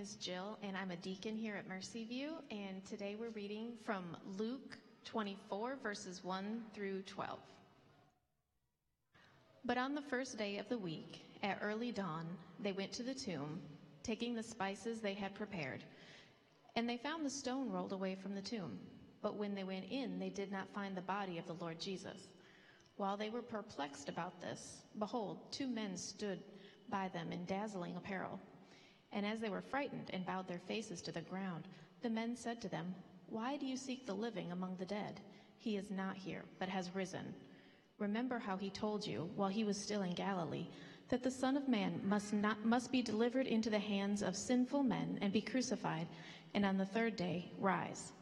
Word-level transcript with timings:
is 0.00 0.16
Jill, 0.16 0.56
and 0.62 0.78
I'm 0.78 0.92
a 0.92 0.96
deacon 0.96 1.36
here 1.36 1.56
at 1.56 1.68
Mercy 1.68 2.06
View. 2.06 2.36
And 2.50 2.82
today 2.86 3.16
we're 3.20 3.28
reading 3.30 3.72
from 3.84 4.16
Luke 4.38 4.78
24, 5.04 5.76
verses 5.82 6.24
1 6.24 6.62
through 6.72 7.02
12. 7.02 7.38
But 9.62 9.76
on 9.76 9.94
the 9.94 10.00
first 10.00 10.38
day 10.38 10.56
of 10.56 10.66
the 10.70 10.78
week, 10.78 11.20
at 11.42 11.58
early 11.60 11.92
dawn, 11.92 12.24
they 12.60 12.72
went 12.72 12.92
to 12.92 13.02
the 13.02 13.12
tomb, 13.12 13.60
taking 14.02 14.34
the 14.34 14.42
spices 14.42 15.00
they 15.00 15.12
had 15.12 15.34
prepared. 15.34 15.84
And 16.76 16.88
they 16.88 16.96
found 16.96 17.26
the 17.26 17.30
stone 17.30 17.70
rolled 17.70 17.92
away 17.92 18.14
from 18.14 18.34
the 18.34 18.40
tomb. 18.40 18.78
But 19.20 19.36
when 19.36 19.54
they 19.54 19.64
went 19.64 19.84
in, 19.90 20.18
they 20.18 20.30
did 20.30 20.50
not 20.50 20.72
find 20.74 20.96
the 20.96 21.02
body 21.02 21.36
of 21.36 21.46
the 21.46 21.62
Lord 21.62 21.78
Jesus. 21.78 22.28
While 22.96 23.18
they 23.18 23.28
were 23.28 23.42
perplexed 23.42 24.08
about 24.08 24.40
this, 24.40 24.78
behold, 24.98 25.52
two 25.52 25.68
men 25.68 25.98
stood 25.98 26.38
by 26.88 27.08
them 27.08 27.32
in 27.32 27.44
dazzling 27.44 27.96
apparel. 27.96 28.40
And 29.12 29.26
as 29.26 29.40
they 29.40 29.48
were 29.50 29.60
frightened 29.60 30.10
and 30.12 30.24
bowed 30.24 30.46
their 30.46 30.58
faces 30.58 31.02
to 31.02 31.12
the 31.12 31.20
ground, 31.22 31.64
the 32.02 32.10
men 32.10 32.36
said 32.36 32.60
to 32.62 32.68
them, 32.68 32.94
Why 33.28 33.56
do 33.56 33.66
you 33.66 33.76
seek 33.76 34.06
the 34.06 34.14
living 34.14 34.52
among 34.52 34.76
the 34.76 34.84
dead? 34.84 35.20
He 35.58 35.76
is 35.76 35.90
not 35.90 36.16
here, 36.16 36.44
but 36.58 36.68
has 36.68 36.94
risen. 36.94 37.34
Remember 37.98 38.38
how 38.38 38.56
he 38.56 38.70
told 38.70 39.06
you, 39.06 39.28
while 39.36 39.48
he 39.48 39.64
was 39.64 39.76
still 39.76 40.02
in 40.02 40.14
Galilee, 40.14 40.66
that 41.08 41.22
the 41.22 41.30
Son 41.30 41.56
of 41.56 41.68
Man 41.68 42.00
must, 42.04 42.32
not, 42.32 42.64
must 42.64 42.90
be 42.90 43.02
delivered 43.02 43.46
into 43.46 43.68
the 43.68 43.78
hands 43.78 44.22
of 44.22 44.36
sinful 44.36 44.82
men 44.82 45.18
and 45.20 45.32
be 45.32 45.42
crucified, 45.42 46.06
and 46.54 46.64
on 46.64 46.78
the 46.78 46.86
third 46.86 47.16
day 47.16 47.50
rise. 47.58 48.12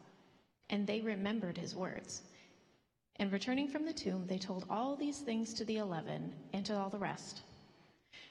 And 0.69 0.85
they 0.85 1.01
remembered 1.01 1.57
his 1.57 1.75
words. 1.75 2.23
And 3.17 3.31
returning 3.31 3.67
from 3.67 3.85
the 3.85 3.93
tomb, 3.93 4.25
they 4.27 4.37
told 4.37 4.65
all 4.69 4.95
these 4.95 5.19
things 5.19 5.53
to 5.53 5.65
the 5.65 5.77
eleven 5.77 6.33
and 6.53 6.65
to 6.65 6.77
all 6.77 6.89
the 6.89 6.97
rest. 6.97 7.41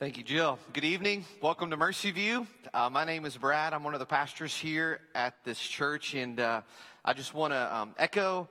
Thank 0.00 0.18
you, 0.18 0.24
Jill. 0.24 0.58
Good 0.72 0.82
evening. 0.82 1.24
Welcome 1.40 1.70
to 1.70 1.76
Mercy 1.76 2.10
View. 2.10 2.48
Uh, 2.74 2.90
my 2.90 3.04
name 3.04 3.24
is 3.24 3.36
Brad. 3.36 3.72
I'm 3.72 3.84
one 3.84 3.94
of 3.94 4.00
the 4.00 4.06
pastors 4.06 4.52
here 4.52 4.98
at 5.14 5.34
this 5.44 5.60
church, 5.60 6.14
and 6.14 6.40
uh, 6.40 6.62
I 7.04 7.12
just 7.12 7.32
want 7.32 7.52
to 7.52 7.76
um, 7.76 7.94
echo 7.96 8.48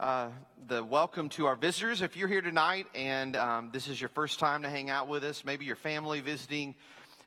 uh, 0.00 0.28
the 0.66 0.82
welcome 0.82 1.28
to 1.28 1.44
our 1.44 1.56
visitors. 1.56 2.00
If 2.00 2.16
you're 2.16 2.26
here 2.26 2.40
tonight 2.40 2.86
and 2.94 3.36
um, 3.36 3.68
this 3.70 3.86
is 3.86 4.00
your 4.00 4.08
first 4.08 4.38
time 4.38 4.62
to 4.62 4.70
hang 4.70 4.88
out 4.88 5.08
with 5.08 5.24
us, 5.24 5.44
maybe 5.44 5.66
your 5.66 5.76
family 5.76 6.22
visiting, 6.22 6.74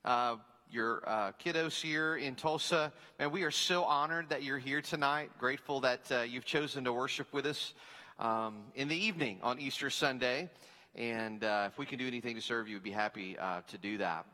uh, 0.05 0.37
your 0.71 1.07
uh, 1.07 1.31
kiddos 1.33 1.79
here 1.79 2.15
in 2.15 2.33
Tulsa, 2.33 2.91
man, 3.19 3.29
we 3.29 3.43
are 3.43 3.51
so 3.51 3.83
honored 3.83 4.29
that 4.29 4.41
you're 4.41 4.57
here 4.57 4.81
tonight. 4.81 5.29
Grateful 5.37 5.81
that 5.81 6.11
uh, 6.11 6.21
you've 6.21 6.45
chosen 6.45 6.83
to 6.85 6.93
worship 6.93 7.31
with 7.31 7.45
us 7.45 7.75
um, 8.17 8.63
in 8.73 8.87
the 8.87 8.97
evening 8.97 9.37
on 9.43 9.59
Easter 9.59 9.91
Sunday. 9.91 10.49
And 10.95 11.43
uh, 11.43 11.69
if 11.71 11.77
we 11.77 11.85
can 11.85 11.99
do 11.99 12.07
anything 12.07 12.35
to 12.35 12.41
serve 12.41 12.67
you, 12.67 12.75
we'd 12.75 12.83
be 12.83 12.91
happy 12.91 13.37
uh, 13.37 13.61
to 13.69 13.77
do 13.77 13.99
that. 13.99 14.25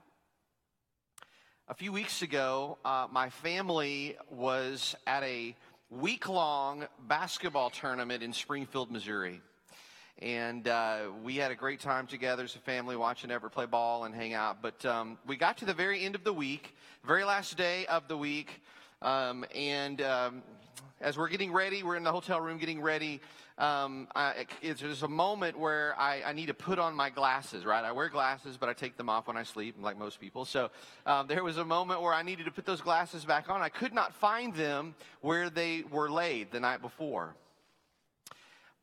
A 1.67 1.75
few 1.75 1.91
weeks 1.91 2.23
ago, 2.23 2.79
uh, 2.83 3.07
my 3.11 3.29
family 3.29 4.17
was 4.31 4.95
at 5.05 5.21
a 5.21 5.55
week 5.91 6.27
long 6.27 6.87
basketball 7.07 7.69
tournament 7.69 8.23
in 8.23 8.33
Springfield, 8.33 8.89
Missouri. 8.89 9.41
And 10.19 10.67
uh, 10.67 11.01
we 11.23 11.35
had 11.35 11.51
a 11.51 11.55
great 11.55 11.79
time 11.79 12.07
together 12.07 12.43
as 12.43 12.55
a 12.55 12.59
family 12.59 12.95
watching 12.95 13.29
Everett 13.29 13.53
play 13.53 13.67
ball 13.67 14.05
and 14.05 14.15
hang 14.15 14.33
out. 14.33 14.63
But 14.63 14.83
um, 14.83 15.19
we 15.27 15.37
got 15.37 15.57
to 15.59 15.65
the 15.65 15.75
very 15.75 16.03
end 16.03 16.15
of 16.15 16.23
the 16.23 16.33
week, 16.33 16.75
very 17.05 17.23
last 17.23 17.55
day 17.55 17.85
of 17.85 18.07
the 18.07 18.17
week. 18.17 18.63
Um, 19.03 19.45
and 19.53 20.01
um, 20.01 20.41
as 21.01 21.19
we're 21.19 21.29
getting 21.29 21.53
ready, 21.53 21.83
we're 21.83 21.97
in 21.97 22.03
the 22.03 22.11
hotel 22.11 22.41
room 22.41 22.57
getting 22.57 22.81
ready 22.81 23.21
um, 23.57 24.07
I, 24.15 24.45
there's 24.61 25.01
a 25.01 25.07
moment 25.07 25.57
where 25.57 25.95
I, 25.97 26.21
I, 26.27 26.33
need 26.33 26.45
to 26.47 26.53
put 26.53 26.77
on 26.77 26.93
my 26.93 27.09
glasses, 27.09 27.65
right? 27.65 27.83
I 27.83 27.91
wear 27.91 28.07
glasses, 28.07 28.55
but 28.55 28.69
I 28.69 28.73
take 28.73 28.97
them 28.97 29.09
off 29.09 29.27
when 29.27 29.35
I 29.35 29.41
sleep, 29.41 29.75
like 29.81 29.97
most 29.97 30.19
people. 30.19 30.45
So 30.45 30.69
um, 31.07 31.25
there 31.25 31.43
was 31.43 31.57
a 31.57 31.65
moment 31.65 32.03
where 32.03 32.13
I 32.13 32.21
needed 32.21 32.45
to 32.45 32.51
put 32.51 32.67
those 32.67 32.81
glasses 32.81 33.25
back 33.25 33.49
on. 33.49 33.61
I 33.61 33.69
could 33.69 33.93
not 33.93 34.13
find 34.13 34.53
them 34.53 34.93
where 35.21 35.49
they 35.49 35.83
were 35.89 36.07
laid 36.07 36.51
the 36.51 36.59
night 36.59 36.83
before. 36.83 37.35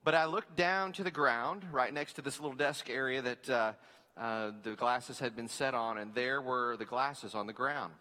But 0.03 0.17
I 0.17 0.25
looked 0.25 0.57
down 0.57 0.93
to 0.95 1.05
the 1.05 1.11
ground, 1.11 1.63
right 1.71 1.95
next 1.95 2.15
to 2.15 2.23
this 2.23 2.41
little 2.41 2.57
desk 2.57 2.91
area 2.91 3.23
that 3.23 3.49
uh, 3.49 3.73
uh, 4.17 4.51
the 4.65 4.73
glasses 4.73 5.21
had 5.21 5.37
been 5.37 5.49
set 5.49 5.75
on, 5.75 5.99
and 5.99 6.15
there 6.17 6.43
were 6.43 6.77
the 6.77 6.85
glasses 6.85 7.37
on 7.37 7.47
the 7.47 7.53
ground. 7.53 7.93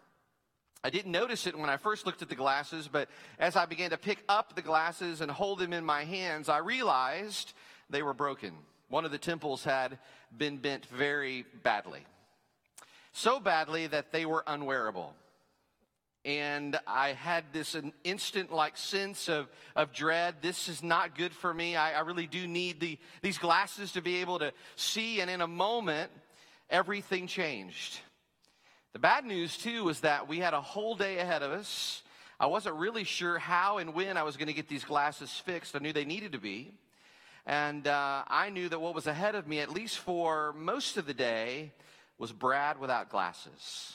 I 0.84 0.90
didn't 0.90 1.12
notice 1.12 1.46
it 1.46 1.58
when 1.58 1.70
I 1.70 1.78
first 1.78 2.04
looked 2.04 2.20
at 2.20 2.28
the 2.28 2.34
glasses, 2.34 2.90
but 2.92 3.08
as 3.38 3.56
I 3.56 3.64
began 3.64 3.90
to 3.90 3.96
pick 3.96 4.22
up 4.28 4.54
the 4.54 4.60
glasses 4.60 5.22
and 5.22 5.30
hold 5.30 5.58
them 5.58 5.72
in 5.72 5.82
my 5.82 6.04
hands, 6.04 6.50
I 6.50 6.58
realized 6.58 7.54
they 7.88 8.02
were 8.02 8.12
broken. 8.12 8.52
One 8.90 9.06
of 9.06 9.10
the 9.10 9.16
temples 9.16 9.64
had 9.64 9.98
been 10.36 10.58
bent 10.58 10.84
very 10.86 11.46
badly. 11.62 12.04
So 13.12 13.40
badly 13.40 13.86
that 13.86 14.12
they 14.12 14.26
were 14.26 14.44
unwearable. 14.46 15.14
And 16.26 16.78
I 16.86 17.12
had 17.12 17.44
this 17.54 17.74
an 17.74 17.94
instant 18.02 18.52
like 18.52 18.76
sense 18.76 19.30
of, 19.30 19.48
of 19.74 19.90
dread. 19.92 20.36
This 20.42 20.68
is 20.68 20.82
not 20.82 21.16
good 21.16 21.32
for 21.32 21.52
me. 21.52 21.76
I, 21.76 21.92
I 21.92 22.00
really 22.00 22.26
do 22.26 22.46
need 22.46 22.80
the, 22.80 22.98
these 23.22 23.38
glasses 23.38 23.92
to 23.92 24.02
be 24.02 24.16
able 24.16 24.38
to 24.40 24.52
see. 24.76 25.22
And 25.22 25.30
in 25.30 25.40
a 25.40 25.46
moment, 25.46 26.10
everything 26.68 27.26
changed. 27.26 28.00
The 28.94 29.00
bad 29.00 29.24
news, 29.24 29.56
too, 29.56 29.82
was 29.82 30.00
that 30.00 30.28
we 30.28 30.38
had 30.38 30.54
a 30.54 30.60
whole 30.60 30.94
day 30.94 31.18
ahead 31.18 31.42
of 31.42 31.50
us. 31.50 32.00
I 32.38 32.46
wasn't 32.46 32.76
really 32.76 33.02
sure 33.02 33.40
how 33.40 33.78
and 33.78 33.92
when 33.92 34.16
I 34.16 34.22
was 34.22 34.36
going 34.36 34.46
to 34.46 34.52
get 34.52 34.68
these 34.68 34.84
glasses 34.84 35.32
fixed. 35.32 35.74
I 35.74 35.80
knew 35.80 35.92
they 35.92 36.04
needed 36.04 36.30
to 36.30 36.38
be. 36.38 36.78
And 37.44 37.88
uh, 37.88 38.22
I 38.28 38.50
knew 38.50 38.68
that 38.68 38.80
what 38.80 38.94
was 38.94 39.08
ahead 39.08 39.34
of 39.34 39.48
me, 39.48 39.58
at 39.58 39.68
least 39.68 39.98
for 39.98 40.52
most 40.52 40.96
of 40.96 41.06
the 41.06 41.12
day, 41.12 41.72
was 42.18 42.30
Brad 42.30 42.78
without 42.78 43.10
glasses. 43.10 43.94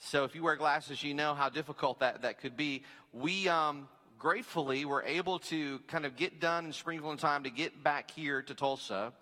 So 0.00 0.24
if 0.24 0.34
you 0.34 0.42
wear 0.42 0.56
glasses, 0.56 1.00
you 1.04 1.14
know 1.14 1.34
how 1.34 1.48
difficult 1.50 2.00
that, 2.00 2.22
that 2.22 2.40
could 2.40 2.56
be. 2.56 2.82
We 3.12 3.46
um, 3.46 3.86
gratefully 4.18 4.86
were 4.86 5.04
able 5.04 5.38
to 5.38 5.78
kind 5.86 6.04
of 6.04 6.16
get 6.16 6.40
done 6.40 6.64
in 6.66 6.72
Springfield 6.72 7.12
in 7.12 7.18
time 7.18 7.44
to 7.44 7.50
get 7.50 7.84
back 7.84 8.10
here 8.10 8.42
to 8.42 8.54
Tulsa 8.54 9.12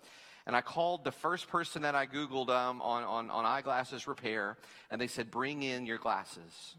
and 0.45 0.55
I 0.55 0.61
called 0.61 1.03
the 1.03 1.11
first 1.11 1.47
person 1.47 1.83
that 1.83 1.95
I 1.95 2.05
Googled 2.05 2.49
um, 2.49 2.81
on, 2.81 3.03
on, 3.03 3.29
on 3.29 3.45
eyeglasses 3.45 4.07
repair, 4.07 4.57
and 4.91 4.99
they 4.99 5.07
said, 5.07 5.31
Bring 5.31 5.63
in 5.63 5.85
your 5.85 5.97
glasses. 5.97 6.75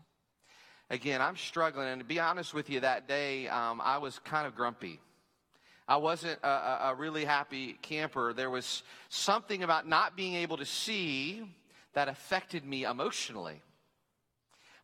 Again, 0.90 1.22
I'm 1.22 1.36
struggling, 1.36 1.88
and 1.88 2.00
to 2.00 2.04
be 2.04 2.20
honest 2.20 2.52
with 2.52 2.68
you, 2.68 2.80
that 2.80 3.08
day 3.08 3.48
um, 3.48 3.80
I 3.82 3.98
was 3.98 4.18
kind 4.18 4.46
of 4.46 4.54
grumpy. 4.54 5.00
I 5.88 5.96
wasn't 5.96 6.38
a, 6.42 6.88
a, 6.88 6.94
really 6.94 7.24
happy 7.24 7.74
camper. 7.82 8.32
There 8.32 8.48
was 8.48 8.82
something 9.10 9.62
about 9.62 9.86
not 9.86 10.16
being 10.16 10.34
able 10.34 10.56
to 10.56 10.64
see 10.64 11.42
that 11.92 12.08
affected 12.08 12.64
me 12.64 12.84
emotionally. 12.84 13.60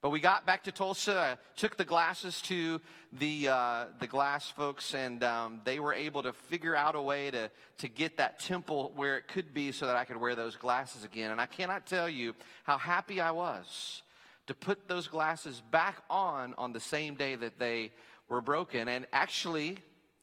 But 0.02 0.10
we 0.10 0.20
got 0.20 0.46
back 0.46 0.64
to 0.64 0.72
Tulsa, 0.72 1.38
took 1.56 1.76
the 1.76 1.84
glasses 1.84 2.40
to 2.42 2.80
the, 3.12 3.48
uh, 3.48 3.84
the 3.98 4.06
glass 4.06 4.48
folks, 4.48 4.94
and 4.94 5.22
um, 5.22 5.60
they 5.64 5.78
were 5.78 5.92
able 5.92 6.22
to 6.22 6.32
figure 6.32 6.74
out 6.74 6.94
a 6.94 7.02
way 7.02 7.30
to, 7.30 7.50
to 7.78 7.88
get 7.88 8.16
that 8.16 8.38
temple 8.38 8.92
where 8.96 9.18
it 9.18 9.28
could 9.28 9.52
be 9.52 9.72
so 9.72 9.86
that 9.86 9.96
I 9.96 10.06
could 10.06 10.16
wear 10.16 10.34
those 10.34 10.56
glasses 10.56 11.04
again. 11.04 11.30
And 11.30 11.40
I 11.40 11.44
cannot 11.44 11.84
tell 11.84 12.08
you 12.08 12.34
how 12.64 12.78
happy 12.78 13.20
I 13.20 13.32
was 13.32 14.02
to 14.46 14.54
put 14.54 14.88
those 14.88 15.06
glasses 15.06 15.62
back 15.70 16.02
on 16.08 16.54
on 16.56 16.72
the 16.72 16.80
same 16.80 17.14
day 17.14 17.34
that 17.34 17.58
they 17.58 17.92
were 18.30 18.40
broken. 18.40 18.88
And 18.88 19.06
actually, 19.12 19.76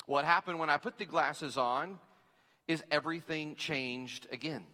what 0.08 0.26
happened 0.26 0.58
when 0.58 0.72
I 0.72 0.78
put 0.78 0.98
the 0.98 1.06
glasses 1.06 1.56
on 1.56 2.00
is 2.68 2.84
everything 2.90 3.56
changed 3.56 4.26
again. 4.32 4.66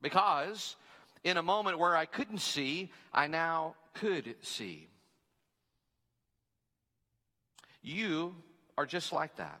Because 0.00 0.76
in 1.24 1.36
a 1.36 1.42
moment 1.42 1.78
where 1.78 1.96
I 1.96 2.06
couldn't 2.06 2.40
see, 2.40 2.92
I 3.12 3.26
now 3.26 3.74
could 3.94 4.34
see. 4.42 4.88
You 7.82 8.34
are 8.76 8.86
just 8.86 9.12
like 9.12 9.36
that. 9.36 9.60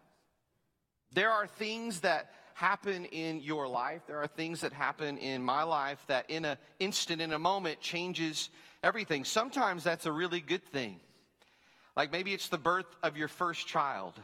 There 1.12 1.30
are 1.30 1.46
things 1.46 2.00
that 2.00 2.30
happen 2.54 3.06
in 3.06 3.40
your 3.40 3.66
life. 3.66 4.02
There 4.06 4.18
are 4.18 4.26
things 4.26 4.60
that 4.60 4.72
happen 4.72 5.16
in 5.18 5.42
my 5.42 5.62
life 5.62 6.02
that 6.08 6.28
in 6.28 6.44
an 6.44 6.58
instant, 6.78 7.20
in 7.20 7.32
a 7.32 7.38
moment, 7.38 7.80
changes 7.80 8.50
everything. 8.82 9.24
Sometimes 9.24 9.82
that's 9.82 10.06
a 10.06 10.12
really 10.12 10.40
good 10.40 10.64
thing. 10.66 11.00
Like 11.96 12.12
maybe 12.12 12.32
it's 12.32 12.48
the 12.48 12.58
birth 12.58 12.86
of 13.02 13.16
your 13.16 13.28
first 13.28 13.66
child. 13.66 14.14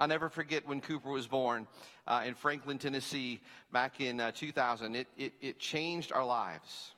I'll 0.00 0.08
never 0.08 0.30
forget 0.30 0.66
when 0.66 0.80
Cooper 0.80 1.10
was 1.10 1.26
born 1.26 1.68
uh, 2.06 2.22
in 2.26 2.34
Franklin, 2.34 2.78
Tennessee, 2.78 3.38
back 3.70 4.00
in 4.00 4.18
uh, 4.18 4.32
2000. 4.32 4.96
It, 4.96 5.06
it, 5.18 5.34
it 5.42 5.58
changed 5.58 6.10
our 6.10 6.24
lives. 6.24 6.92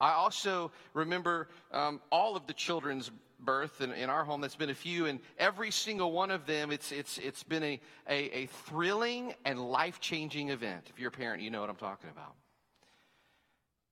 I 0.00 0.12
also 0.12 0.72
remember 0.94 1.48
um, 1.70 2.00
all 2.10 2.36
of 2.36 2.46
the 2.46 2.54
children's 2.54 3.10
birth 3.38 3.82
in, 3.82 3.92
in, 3.92 4.08
our 4.08 4.24
home. 4.24 4.40
That's 4.40 4.56
been 4.56 4.70
a 4.70 4.74
few, 4.74 5.06
and 5.06 5.20
every 5.38 5.70
single 5.70 6.10
one 6.10 6.30
of 6.30 6.46
them, 6.46 6.70
it's 6.70 6.90
it's 6.90 7.18
it's 7.18 7.42
been 7.42 7.62
a 7.62 7.80
a, 8.08 8.38
a 8.38 8.46
thrilling 8.46 9.34
and 9.44 9.60
life 9.60 10.00
changing 10.00 10.48
event. 10.48 10.84
If 10.88 10.98
you're 10.98 11.08
a 11.08 11.12
parent, 11.12 11.42
you 11.42 11.50
know 11.50 11.60
what 11.60 11.68
I'm 11.68 11.76
talking 11.76 12.08
about. 12.10 12.34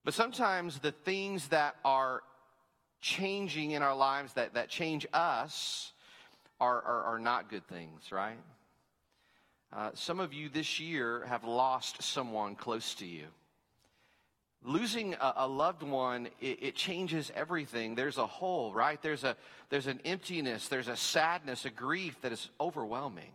But 0.05 0.14
sometimes 0.14 0.79
the 0.79 0.93
things 0.93 1.49
that 1.49 1.76
are 1.84 2.22
changing 3.00 3.72
in 3.72 3.82
our 3.82 3.94
lives 3.94 4.32
that, 4.34 4.55
that 4.55 4.69
change 4.69 5.06
us 5.12 5.93
are, 6.61 6.82
are, 6.82 7.03
are 7.05 7.19
not 7.19 7.50
good 7.50 7.67
things, 7.69 8.11
right? 8.11 8.38
Uh, 9.73 9.91
some 9.94 10.20
of 10.20 10.32
you 10.32 10.49
this 10.49 10.81
year 10.81 11.25
have 11.26 11.44
lost 11.44 12.03
someone 12.03 12.55
close 12.55 12.94
to 12.94 13.06
you. 13.06 13.26
Losing 14.62 15.14
a, 15.14 15.35
a 15.37 15.49
loved 15.49 15.82
one, 15.82 16.29
it, 16.41 16.58
it, 16.62 16.75
changes 16.75 17.31
everything. 17.35 17.94
There's 17.94 18.19
a 18.19 18.26
hole, 18.26 18.73
right? 18.73 19.00
There's, 19.03 19.23
a, 19.23 19.37
there's 19.69 19.87
an 19.87 20.00
emptiness, 20.05 20.69
there's 20.69 20.88
a 20.88 20.97
sadness, 20.97 21.64
a 21.64 21.70
grief 21.70 22.20
that 22.23 22.32
is 22.32 22.49
overwhelming. 22.61 23.31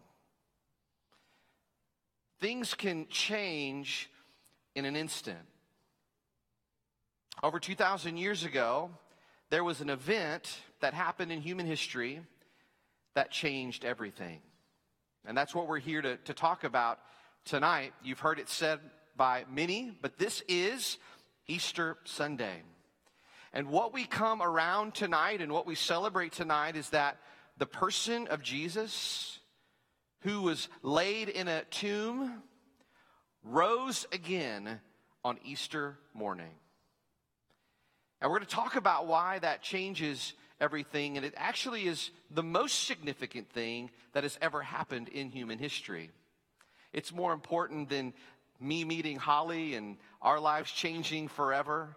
Things 2.39 2.73
can 2.73 3.07
change 3.07 4.09
in 4.75 4.85
an 4.85 4.95
instant. 4.95 5.37
Over 7.43 7.59
2,000 7.59 8.17
years 8.17 8.43
ago, 8.43 8.89
there 9.49 9.63
was 9.63 9.79
an 9.79 9.89
event 9.89 10.59
that 10.79 10.93
happened 10.93 11.31
in 11.31 11.41
human 11.41 11.65
history 11.65 12.21
that 13.15 13.31
changed 13.31 13.85
everything. 13.85 14.41
And 15.25 15.37
that's 15.37 15.53
what 15.53 15.67
we're 15.67 15.79
here 15.79 16.01
to, 16.01 16.17
to 16.17 16.33
talk 16.33 16.63
about 16.63 16.99
tonight. 17.45 17.93
You've 18.03 18.19
heard 18.19 18.39
it 18.39 18.49
said 18.49 18.79
by 19.15 19.45
many, 19.51 19.91
but 20.01 20.17
this 20.17 20.41
is 20.47 20.97
Easter 21.47 21.97
Sunday. 22.05 22.63
And 23.53 23.67
what 23.67 23.93
we 23.93 24.05
come 24.05 24.41
around 24.41 24.95
tonight 24.95 25.41
and 25.41 25.51
what 25.51 25.67
we 25.67 25.75
celebrate 25.75 26.31
tonight 26.31 26.75
is 26.75 26.89
that 26.91 27.17
the 27.57 27.65
person 27.65 28.27
of 28.27 28.41
Jesus, 28.41 29.39
who 30.21 30.41
was 30.41 30.69
laid 30.81 31.27
in 31.27 31.47
a 31.47 31.63
tomb, 31.65 32.41
rose 33.43 34.05
again 34.11 34.79
on 35.23 35.37
Easter 35.43 35.97
morning. 36.13 36.53
And 38.21 38.31
we're 38.31 38.37
going 38.37 38.47
to 38.47 38.55
talk 38.55 38.75
about 38.75 39.07
why 39.07 39.39
that 39.39 39.61
changes 39.61 40.33
everything. 40.61 41.17
And 41.17 41.25
it 41.25 41.33
actually 41.35 41.87
is 41.87 42.11
the 42.29 42.43
most 42.43 42.85
significant 42.85 43.49
thing 43.49 43.89
that 44.13 44.23
has 44.23 44.37
ever 44.41 44.61
happened 44.61 45.09
in 45.09 45.29
human 45.29 45.59
history. 45.59 46.11
It's 46.93 47.11
more 47.11 47.33
important 47.33 47.89
than 47.89 48.13
me 48.59 48.85
meeting 48.85 49.17
Holly 49.17 49.75
and 49.75 49.97
our 50.21 50.39
lives 50.39 50.71
changing 50.71 51.27
forever. 51.27 51.95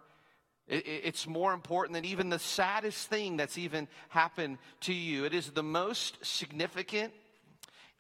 It's 0.67 1.27
more 1.27 1.53
important 1.53 1.95
than 1.95 2.07
even 2.07 2.31
the 2.31 2.39
saddest 2.39 3.09
thing 3.09 3.37
that's 3.37 3.59
even 3.59 3.87
happened 4.09 4.57
to 4.81 4.95
you. 4.95 5.27
It 5.27 5.35
is 5.35 5.51
the 5.51 5.63
most 5.63 6.25
significant, 6.25 7.13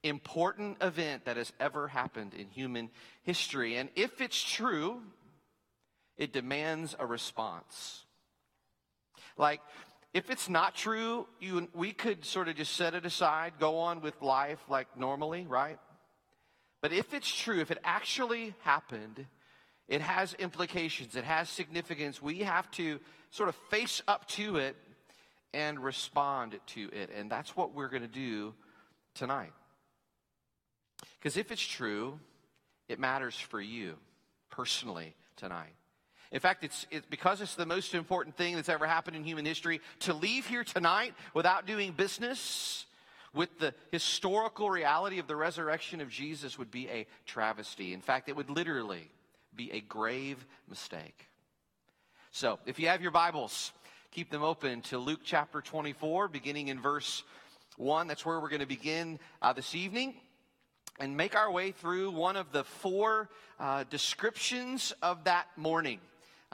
important 0.02 0.78
event 0.80 1.26
that 1.26 1.36
has 1.36 1.52
ever 1.60 1.88
happened 1.88 2.32
in 2.32 2.48
human 2.48 2.88
history. 3.22 3.76
And 3.76 3.90
if 3.96 4.22
it's 4.22 4.42
true, 4.42 5.02
it 6.16 6.32
demands 6.32 6.96
a 6.98 7.04
response. 7.04 8.04
Like, 9.36 9.60
if 10.14 10.30
it's 10.30 10.48
not 10.48 10.76
true, 10.76 11.26
you, 11.40 11.68
we 11.74 11.92
could 11.92 12.24
sort 12.24 12.46
of 12.46 12.54
just 12.54 12.76
set 12.76 12.94
it 12.94 13.04
aside, 13.04 13.54
go 13.58 13.78
on 13.78 14.00
with 14.00 14.22
life 14.22 14.60
like 14.68 14.86
normally, 14.96 15.44
right? 15.46 15.78
But 16.80 16.92
if 16.92 17.12
it's 17.12 17.28
true, 17.34 17.60
if 17.60 17.72
it 17.72 17.78
actually 17.82 18.54
happened, 18.60 19.26
it 19.88 20.00
has 20.00 20.32
implications, 20.34 21.16
it 21.16 21.24
has 21.24 21.48
significance. 21.48 22.22
We 22.22 22.38
have 22.40 22.70
to 22.72 23.00
sort 23.30 23.48
of 23.48 23.56
face 23.70 24.02
up 24.06 24.28
to 24.28 24.56
it 24.56 24.76
and 25.52 25.80
respond 25.80 26.60
to 26.66 26.90
it. 26.92 27.10
And 27.16 27.28
that's 27.28 27.56
what 27.56 27.74
we're 27.74 27.88
going 27.88 28.02
to 28.02 28.08
do 28.08 28.54
tonight. 29.14 29.52
Because 31.18 31.36
if 31.36 31.50
it's 31.50 31.66
true, 31.66 32.20
it 32.88 33.00
matters 33.00 33.34
for 33.34 33.60
you 33.60 33.96
personally 34.50 35.14
tonight. 35.36 35.74
In 36.34 36.40
fact, 36.40 36.64
it's, 36.64 36.84
it's 36.90 37.06
because 37.08 37.40
it's 37.40 37.54
the 37.54 37.64
most 37.64 37.94
important 37.94 38.36
thing 38.36 38.56
that's 38.56 38.68
ever 38.68 38.88
happened 38.88 39.16
in 39.16 39.22
human 39.22 39.46
history. 39.46 39.80
To 40.00 40.12
leave 40.12 40.48
here 40.48 40.64
tonight 40.64 41.14
without 41.32 41.64
doing 41.64 41.92
business 41.92 42.86
with 43.32 43.56
the 43.60 43.72
historical 43.92 44.68
reality 44.68 45.20
of 45.20 45.28
the 45.28 45.36
resurrection 45.36 46.00
of 46.00 46.10
Jesus 46.10 46.58
would 46.58 46.72
be 46.72 46.88
a 46.88 47.06
travesty. 47.24 47.94
In 47.94 48.00
fact, 48.00 48.28
it 48.28 48.34
would 48.34 48.50
literally 48.50 49.08
be 49.54 49.70
a 49.70 49.80
grave 49.80 50.44
mistake. 50.68 51.28
So, 52.32 52.58
if 52.66 52.80
you 52.80 52.88
have 52.88 53.00
your 53.00 53.12
Bibles, 53.12 53.70
keep 54.10 54.28
them 54.28 54.42
open 54.42 54.80
to 54.82 54.98
Luke 54.98 55.20
chapter 55.22 55.60
24, 55.60 56.26
beginning 56.26 56.66
in 56.66 56.80
verse 56.80 57.22
1. 57.76 58.08
That's 58.08 58.26
where 58.26 58.40
we're 58.40 58.48
going 58.48 58.58
to 58.58 58.66
begin 58.66 59.20
uh, 59.40 59.52
this 59.52 59.76
evening 59.76 60.14
and 60.98 61.16
make 61.16 61.36
our 61.36 61.52
way 61.52 61.70
through 61.70 62.10
one 62.10 62.34
of 62.34 62.50
the 62.50 62.64
four 62.64 63.28
uh, 63.60 63.84
descriptions 63.88 64.92
of 65.00 65.22
that 65.24 65.46
morning. 65.56 66.00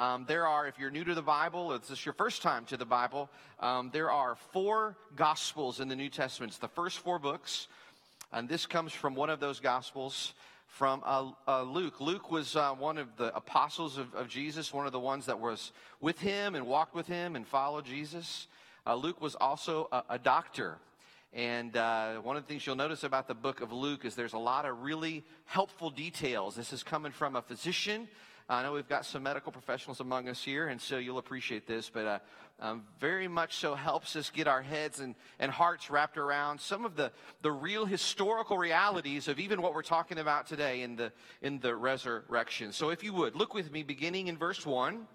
Um, 0.00 0.24
there 0.26 0.46
are, 0.46 0.66
if 0.66 0.78
you're 0.78 0.90
new 0.90 1.04
to 1.04 1.14
the 1.14 1.20
Bible, 1.20 1.74
if 1.74 1.82
this 1.82 1.90
is 1.90 2.06
your 2.06 2.14
first 2.14 2.40
time 2.40 2.64
to 2.64 2.78
the 2.78 2.86
Bible, 2.86 3.28
um, 3.58 3.90
there 3.92 4.10
are 4.10 4.34
four 4.34 4.96
Gospels 5.14 5.78
in 5.78 5.88
the 5.88 5.94
New 5.94 6.08
Testament. 6.08 6.52
It's 6.52 6.58
the 6.58 6.68
first 6.68 7.00
four 7.00 7.18
books, 7.18 7.68
and 8.32 8.48
this 8.48 8.64
comes 8.64 8.94
from 8.94 9.14
one 9.14 9.28
of 9.28 9.40
those 9.40 9.60
Gospels 9.60 10.32
from 10.68 11.02
uh, 11.04 11.32
uh, 11.46 11.62
Luke. 11.64 12.00
Luke 12.00 12.30
was 12.30 12.56
uh, 12.56 12.70
one 12.70 12.96
of 12.96 13.14
the 13.18 13.36
apostles 13.36 13.98
of, 13.98 14.14
of, 14.14 14.26
Jesus, 14.26 14.72
one 14.72 14.86
of 14.86 14.92
the 14.92 14.98
ones 14.98 15.26
that 15.26 15.38
was 15.38 15.70
with 16.00 16.18
him 16.18 16.54
and 16.54 16.66
walked 16.66 16.94
with 16.94 17.06
him 17.06 17.36
and 17.36 17.46
followed 17.46 17.84
Jesus. 17.84 18.46
Uh, 18.86 18.94
Luke 18.94 19.20
was 19.20 19.34
also 19.34 19.86
a, 19.92 20.02
a 20.08 20.18
doctor. 20.18 20.78
And 21.34 21.76
uh, 21.76 22.14
one 22.22 22.38
of 22.38 22.44
the 22.44 22.48
things 22.48 22.66
you'll 22.66 22.74
notice 22.74 23.04
about 23.04 23.28
the 23.28 23.34
book 23.34 23.60
of 23.60 23.70
Luke 23.70 24.06
is 24.06 24.14
there's 24.14 24.32
a 24.32 24.38
lot 24.38 24.64
of 24.64 24.80
really 24.80 25.24
helpful 25.44 25.90
details. 25.90 26.56
This 26.56 26.72
is 26.72 26.82
coming 26.82 27.12
from 27.12 27.36
a 27.36 27.42
physician 27.42 28.08
I 28.52 28.64
know 28.64 28.72
we've 28.72 28.88
got 28.88 29.06
some 29.06 29.22
medical 29.22 29.52
professionals 29.52 30.00
among 30.00 30.28
us 30.28 30.42
here, 30.42 30.66
and 30.66 30.80
so 30.80 30.98
you'll 30.98 31.18
appreciate 31.18 31.68
this, 31.68 31.88
but 31.88 32.04
uh, 32.04 32.18
um, 32.58 32.82
very 32.98 33.28
much 33.28 33.54
so 33.58 33.76
helps 33.76 34.16
us 34.16 34.28
get 34.28 34.48
our 34.48 34.60
heads 34.60 34.98
and, 34.98 35.14
and 35.38 35.52
hearts 35.52 35.88
wrapped 35.88 36.18
around 36.18 36.60
some 36.60 36.84
of 36.84 36.96
the, 36.96 37.12
the 37.42 37.52
real 37.52 37.86
historical 37.86 38.58
realities 38.58 39.28
of 39.28 39.38
even 39.38 39.62
what 39.62 39.72
we're 39.72 39.82
talking 39.82 40.18
about 40.18 40.48
today 40.48 40.82
in 40.82 40.96
the, 40.96 41.12
in 41.42 41.60
the 41.60 41.76
resurrection. 41.76 42.72
So 42.72 42.90
if 42.90 43.04
you 43.04 43.12
would, 43.12 43.36
look 43.36 43.54
with 43.54 43.70
me 43.70 43.84
beginning 43.84 44.26
in 44.26 44.36
verse 44.36 44.66
1. 44.66 45.06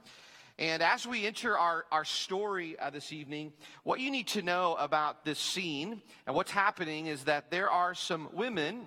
And 0.58 0.82
as 0.82 1.06
we 1.06 1.26
enter 1.26 1.58
our, 1.58 1.84
our 1.92 2.06
story 2.06 2.80
uh, 2.80 2.90
this 2.90 3.12
evening, 3.12 3.52
what 3.84 4.00
you 4.00 4.12
need 4.12 4.28
to 4.28 4.44
know 4.44 4.76
about 4.76 5.26
this 5.26 5.40
scene 5.40 6.02
and 6.26 6.38
what's 6.38 6.52
happening 6.52 7.08
is 7.08 7.26
that 7.26 7.52
there 7.52 7.70
are 7.70 7.96
some 7.96 8.30
women 8.32 8.86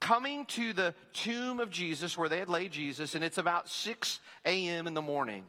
coming 0.00 0.46
to 0.46 0.72
the 0.72 0.94
tomb 1.12 1.60
of 1.60 1.70
Jesus 1.70 2.16
where 2.16 2.28
they 2.28 2.38
had 2.38 2.48
laid 2.48 2.72
Jesus, 2.72 3.14
and 3.14 3.24
it's 3.24 3.38
about 3.38 3.68
6 3.68 4.20
a.m. 4.44 4.86
in 4.86 4.94
the 4.94 5.02
morning. 5.02 5.44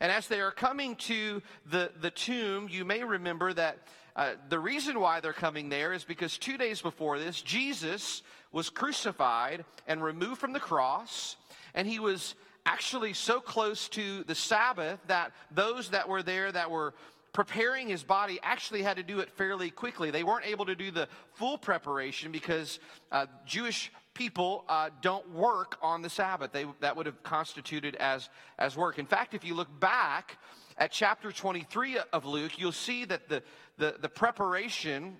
And 0.00 0.10
as 0.10 0.28
they 0.28 0.40
are 0.40 0.50
coming 0.50 0.96
to 0.96 1.42
the, 1.66 1.90
the 2.00 2.10
tomb, 2.10 2.68
you 2.70 2.84
may 2.84 3.04
remember 3.04 3.52
that 3.52 3.78
uh, 4.16 4.32
the 4.48 4.58
reason 4.58 4.98
why 4.98 5.20
they're 5.20 5.32
coming 5.32 5.68
there 5.68 5.92
is 5.92 6.04
because 6.04 6.38
two 6.38 6.56
days 6.56 6.80
before 6.80 7.18
this, 7.18 7.40
Jesus 7.42 8.22
was 8.52 8.70
crucified 8.70 9.64
and 9.86 10.02
removed 10.02 10.40
from 10.40 10.52
the 10.52 10.60
cross, 10.60 11.36
and 11.74 11.86
he 11.86 11.98
was 11.98 12.34
actually 12.66 13.12
so 13.12 13.40
close 13.40 13.88
to 13.90 14.24
the 14.24 14.34
Sabbath 14.34 14.98
that 15.06 15.32
those 15.50 15.90
that 15.90 16.08
were 16.08 16.22
there 16.22 16.50
that 16.50 16.70
were 16.70 16.94
preparing 17.32 17.88
his 17.88 18.02
body 18.02 18.38
actually 18.42 18.82
had 18.82 18.96
to 18.96 19.02
do 19.02 19.20
it 19.20 19.30
fairly 19.30 19.70
quickly. 19.70 20.10
They 20.10 20.24
weren't 20.24 20.46
able 20.46 20.66
to 20.66 20.74
do 20.74 20.90
the 20.90 21.08
full 21.34 21.58
preparation 21.58 22.32
because 22.32 22.80
uh, 23.12 23.26
Jewish 23.46 23.92
people 24.14 24.64
uh, 24.68 24.90
don't 25.00 25.30
work 25.30 25.78
on 25.82 26.02
the 26.02 26.10
Sabbath. 26.10 26.52
They, 26.52 26.66
that 26.80 26.96
would 26.96 27.06
have 27.06 27.22
constituted 27.22 27.96
as, 27.96 28.28
as 28.58 28.76
work. 28.76 28.98
In 28.98 29.06
fact, 29.06 29.34
if 29.34 29.44
you 29.44 29.54
look 29.54 29.68
back 29.80 30.38
at 30.76 30.90
chapter 30.90 31.30
23 31.30 31.98
of 32.12 32.24
Luke, 32.24 32.58
you'll 32.58 32.72
see 32.72 33.04
that 33.04 33.28
the, 33.28 33.42
the, 33.78 33.96
the 34.00 34.08
preparation 34.08 35.16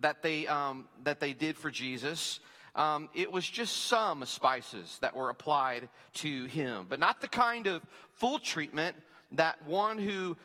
that 0.00 0.22
they, 0.22 0.46
um, 0.46 0.86
that 1.04 1.20
they 1.20 1.32
did 1.32 1.56
for 1.56 1.70
Jesus. 1.70 2.40
Um, 2.74 3.08
it 3.14 3.32
was 3.32 3.48
just 3.48 3.86
some 3.86 4.24
spices 4.24 4.98
that 5.00 5.16
were 5.16 5.30
applied 5.30 5.88
to 6.14 6.44
him, 6.44 6.86
but 6.88 7.00
not 7.00 7.20
the 7.20 7.28
kind 7.28 7.66
of 7.66 7.82
full 8.12 8.38
treatment 8.38 8.94
that 9.32 9.64
one 9.66 9.98
who 9.98 10.36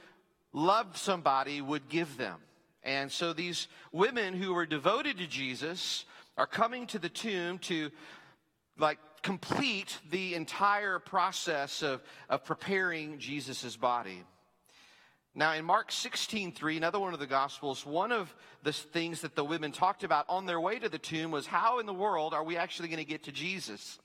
loved 0.53 0.97
somebody 0.97 1.61
would 1.61 1.89
give 1.89 2.17
them. 2.17 2.39
And 2.83 3.11
so 3.11 3.33
these 3.33 3.67
women 3.91 4.33
who 4.33 4.53
were 4.53 4.65
devoted 4.65 5.17
to 5.17 5.27
Jesus 5.27 6.05
are 6.37 6.47
coming 6.47 6.87
to 6.87 6.99
the 6.99 7.09
tomb 7.09 7.59
to 7.59 7.89
like 8.77 8.99
complete 9.21 9.97
the 10.09 10.35
entire 10.35 10.99
process 10.99 11.81
of, 11.81 12.01
of 12.29 12.43
preparing 12.43 13.19
Jesus' 13.19 13.75
body. 13.75 14.23
Now, 15.35 15.53
in 15.53 15.65
Mark 15.65 15.91
16, 15.91 16.51
3, 16.51 16.77
another 16.77 16.99
one 16.99 17.13
of 17.13 17.19
the 17.19 17.25
Gospels, 17.25 17.85
one 17.85 18.11
of 18.11 18.33
the 18.61 18.71
things 18.71 19.21
that 19.21 19.35
the 19.35 19.43
women 19.43 19.71
talked 19.71 20.03
about 20.03 20.25
on 20.29 20.45
their 20.45 20.59
way 20.59 20.77
to 20.77 20.89
the 20.89 20.99
tomb 20.99 21.31
was 21.31 21.47
how 21.47 21.79
in 21.79 21.87
the 21.87 21.93
world 21.93 22.35
are 22.35 22.43
we 22.43 22.55
actually 22.55 22.89
going 22.89 22.99
to 22.99 23.05
get 23.05 23.23
to 23.23 23.31
Jesus? 23.31 23.99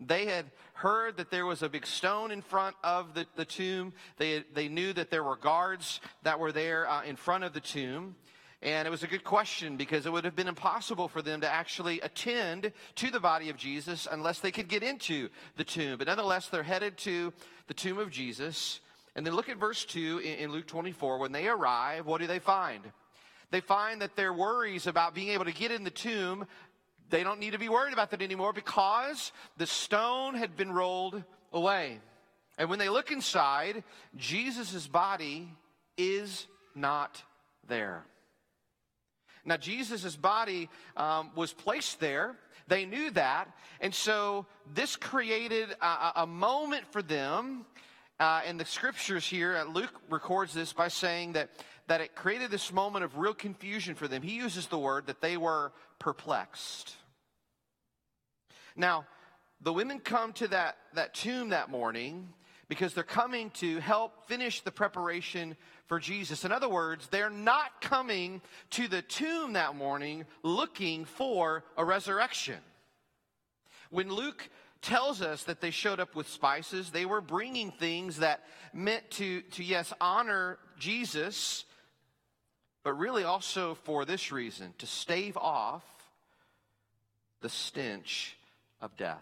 They 0.00 0.26
had 0.26 0.46
heard 0.74 1.18
that 1.18 1.30
there 1.30 1.44
was 1.44 1.62
a 1.62 1.68
big 1.68 1.86
stone 1.86 2.30
in 2.30 2.40
front 2.40 2.74
of 2.82 3.14
the, 3.14 3.26
the 3.36 3.44
tomb. 3.44 3.92
They, 4.16 4.44
they 4.54 4.68
knew 4.68 4.92
that 4.94 5.10
there 5.10 5.22
were 5.22 5.36
guards 5.36 6.00
that 6.22 6.38
were 6.38 6.52
there 6.52 6.88
uh, 6.88 7.02
in 7.02 7.16
front 7.16 7.44
of 7.44 7.52
the 7.52 7.60
tomb. 7.60 8.16
And 8.62 8.86
it 8.86 8.90
was 8.90 9.02
a 9.02 9.06
good 9.06 9.24
question 9.24 9.76
because 9.76 10.04
it 10.04 10.12
would 10.12 10.24
have 10.24 10.36
been 10.36 10.48
impossible 10.48 11.08
for 11.08 11.22
them 11.22 11.40
to 11.40 11.48
actually 11.48 12.00
attend 12.00 12.72
to 12.96 13.10
the 13.10 13.20
body 13.20 13.48
of 13.48 13.56
Jesus 13.56 14.06
unless 14.10 14.40
they 14.40 14.50
could 14.50 14.68
get 14.68 14.82
into 14.82 15.30
the 15.56 15.64
tomb. 15.64 15.96
But 15.96 16.08
nonetheless, 16.08 16.48
they're 16.48 16.62
headed 16.62 16.98
to 16.98 17.32
the 17.68 17.74
tomb 17.74 17.98
of 17.98 18.10
Jesus. 18.10 18.80
And 19.16 19.26
then 19.26 19.34
look 19.34 19.48
at 19.48 19.56
verse 19.56 19.84
2 19.86 20.18
in, 20.18 20.38
in 20.38 20.52
Luke 20.52 20.66
24. 20.66 21.18
When 21.18 21.32
they 21.32 21.48
arrive, 21.48 22.06
what 22.06 22.20
do 22.20 22.26
they 22.26 22.38
find? 22.38 22.82
They 23.50 23.60
find 23.60 24.02
that 24.02 24.14
their 24.14 24.32
worries 24.32 24.86
about 24.86 25.14
being 25.14 25.28
able 25.30 25.46
to 25.46 25.52
get 25.52 25.72
in 25.72 25.82
the 25.82 25.90
tomb, 25.90 26.46
they 27.10 27.22
don't 27.22 27.40
need 27.40 27.52
to 27.52 27.58
be 27.58 27.68
worried 27.68 27.92
about 27.92 28.10
that 28.10 28.22
anymore 28.22 28.52
because 28.52 29.32
the 29.56 29.66
stone 29.66 30.34
had 30.34 30.56
been 30.56 30.72
rolled 30.72 31.22
away. 31.52 31.98
And 32.58 32.68
when 32.68 32.78
they 32.78 32.88
look 32.88 33.10
inside, 33.10 33.84
Jesus' 34.16 34.86
body 34.86 35.48
is 35.96 36.46
not 36.74 37.22
there. 37.68 38.04
Now, 39.44 39.56
Jesus' 39.56 40.16
body 40.16 40.68
um, 40.96 41.30
was 41.34 41.52
placed 41.52 42.00
there. 42.00 42.36
They 42.68 42.84
knew 42.84 43.10
that. 43.12 43.48
And 43.80 43.94
so 43.94 44.46
this 44.74 44.96
created 44.96 45.70
a, 45.80 46.12
a 46.16 46.26
moment 46.26 46.84
for 46.92 47.02
them. 47.02 47.64
Uh, 48.18 48.42
in 48.46 48.58
the 48.58 48.66
scriptures 48.66 49.26
here, 49.26 49.64
Luke 49.72 49.98
records 50.10 50.52
this 50.52 50.74
by 50.74 50.88
saying 50.88 51.32
that, 51.32 51.48
that 51.86 52.02
it 52.02 52.14
created 52.14 52.50
this 52.50 52.70
moment 52.70 53.02
of 53.02 53.16
real 53.16 53.32
confusion 53.32 53.94
for 53.94 54.06
them. 54.06 54.20
He 54.20 54.36
uses 54.36 54.66
the 54.66 54.78
word 54.78 55.06
that 55.06 55.22
they 55.22 55.38
were 55.38 55.72
perplexed. 55.98 56.94
Now, 58.76 59.06
the 59.60 59.72
women 59.72 59.98
come 60.00 60.32
to 60.34 60.48
that, 60.48 60.76
that 60.94 61.14
tomb 61.14 61.50
that 61.50 61.70
morning 61.70 62.28
because 62.68 62.94
they're 62.94 63.02
coming 63.02 63.50
to 63.50 63.80
help 63.80 64.28
finish 64.28 64.60
the 64.60 64.70
preparation 64.70 65.56
for 65.86 65.98
Jesus. 65.98 66.44
In 66.44 66.52
other 66.52 66.68
words, 66.68 67.08
they're 67.08 67.28
not 67.28 67.80
coming 67.80 68.40
to 68.70 68.86
the 68.86 69.02
tomb 69.02 69.54
that 69.54 69.74
morning 69.74 70.24
looking 70.44 71.04
for 71.04 71.64
a 71.76 71.84
resurrection. 71.84 72.58
When 73.90 74.08
Luke 74.08 74.48
tells 74.82 75.20
us 75.20 75.42
that 75.44 75.60
they 75.60 75.72
showed 75.72 75.98
up 75.98 76.14
with 76.14 76.28
spices, 76.28 76.90
they 76.90 77.04
were 77.04 77.20
bringing 77.20 77.72
things 77.72 78.18
that 78.18 78.44
meant 78.72 79.10
to, 79.10 79.42
to 79.42 79.64
yes, 79.64 79.92
honor 80.00 80.58
Jesus, 80.78 81.64
but 82.84 82.92
really 82.94 83.24
also 83.24 83.74
for 83.82 84.04
this 84.04 84.30
reason 84.30 84.72
to 84.78 84.86
stave 84.86 85.36
off 85.36 85.84
the 87.40 87.48
stench 87.48 88.36
of 88.80 88.96
death. 88.96 89.18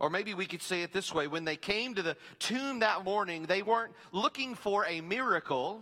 Or 0.00 0.10
maybe 0.10 0.34
we 0.34 0.46
could 0.46 0.62
say 0.62 0.82
it 0.82 0.92
this 0.92 1.14
way 1.14 1.28
when 1.28 1.44
they 1.44 1.56
came 1.56 1.94
to 1.94 2.02
the 2.02 2.16
tomb 2.38 2.80
that 2.80 3.04
morning, 3.04 3.44
they 3.44 3.62
weren't 3.62 3.92
looking 4.10 4.54
for 4.54 4.84
a 4.86 5.00
miracle, 5.00 5.80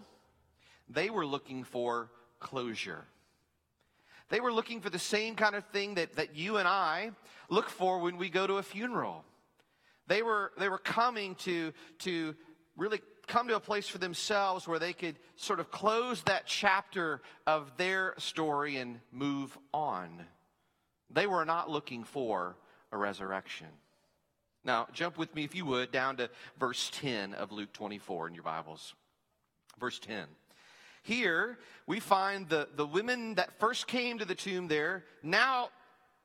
they 0.88 1.09
were 1.09 1.25
looking 1.25 1.64
for 1.64 2.11
closure. 2.38 3.07
They 4.28 4.40
were 4.40 4.52
looking 4.52 4.80
for 4.80 4.90
the 4.90 4.99
same 4.99 5.35
kind 5.35 5.54
of 5.54 5.64
thing 5.66 5.95
that, 5.95 6.14
that 6.14 6.37
you 6.37 6.57
and 6.59 6.69
I 6.69 7.11
look 7.49 7.69
for 7.69 7.99
when 7.99 8.16
we 8.16 8.30
go 8.30 8.47
to 8.47 8.54
a 8.54 8.62
funeral. 8.62 9.25
They 10.07 10.23
were, 10.23 10.52
they 10.59 10.69
were 10.69 10.78
coming 10.78 11.35
to, 11.37 11.73
to 12.00 12.35
really 12.76 13.00
come 13.26 13.49
to 13.49 13.57
a 13.57 13.61
place 13.61 13.88
for 13.88 13.99
themselves 13.99 14.69
where 14.69 14.78
they 14.78 14.92
could 14.92 15.19
sort 15.37 15.61
of 15.61 15.71
close 15.71 16.23
that 16.25 16.47
chapter 16.47 17.23
of 17.47 17.76
their 17.76 18.14
story 18.19 18.76
and 18.76 19.00
move 19.12 19.57
on. 19.73 20.25
They 21.11 21.26
were 21.26 21.45
not 21.45 21.71
looking 21.71 22.05
for 22.05 22.57
a 22.93 22.97
resurrection. 22.97 23.69
Now, 24.64 24.88
jump 24.93 25.17
with 25.17 25.35
me, 25.35 25.45
if 25.45 25.55
you 25.55 25.64
would, 25.67 25.90
down 25.90 26.17
to 26.17 26.29
verse 26.59 26.90
10 26.95 27.35
of 27.35 27.50
Luke 27.50 27.73
24 27.73 28.29
in 28.29 28.35
your 28.35 28.43
Bibles. 28.43 28.95
Verse 29.79 29.99
10. 29.99 30.26
Here, 31.02 31.59
we 31.87 31.99
find 31.99 32.49
the, 32.49 32.69
the 32.76 32.87
women 32.87 33.37
that 33.37 33.59
first 33.59 33.87
came 33.87 34.19
to 34.19 34.26
the 34.26 34.35
tomb 34.35 34.69
there 34.69 35.05
now 35.23 35.71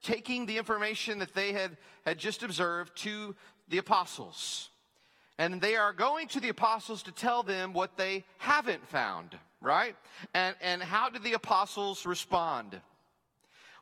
taking 0.04 0.46
the 0.46 0.58
information 0.58 1.20
that 1.20 1.34
they 1.34 1.54
had, 1.54 1.78
had 2.06 2.18
just 2.18 2.44
observed 2.44 2.96
to 2.98 3.36
the 3.70 3.78
apostles. 3.78 4.70
And 5.38 5.62
they 5.62 5.76
are 5.76 5.94
going 5.94 6.28
to 6.30 6.40
the 6.40 6.50
apostles 6.50 7.04
to 7.04 7.12
tell 7.12 7.42
them 7.42 7.74
what 7.74 7.98
they 7.98 8.26
haven't 8.38 8.86
found, 8.88 9.38
right? 9.62 9.96
And, 10.34 10.56
and 10.62 10.82
how 10.82 11.10
did 11.10 11.24
the 11.24 11.34
apostles 11.34 12.06
respond? 12.06 12.80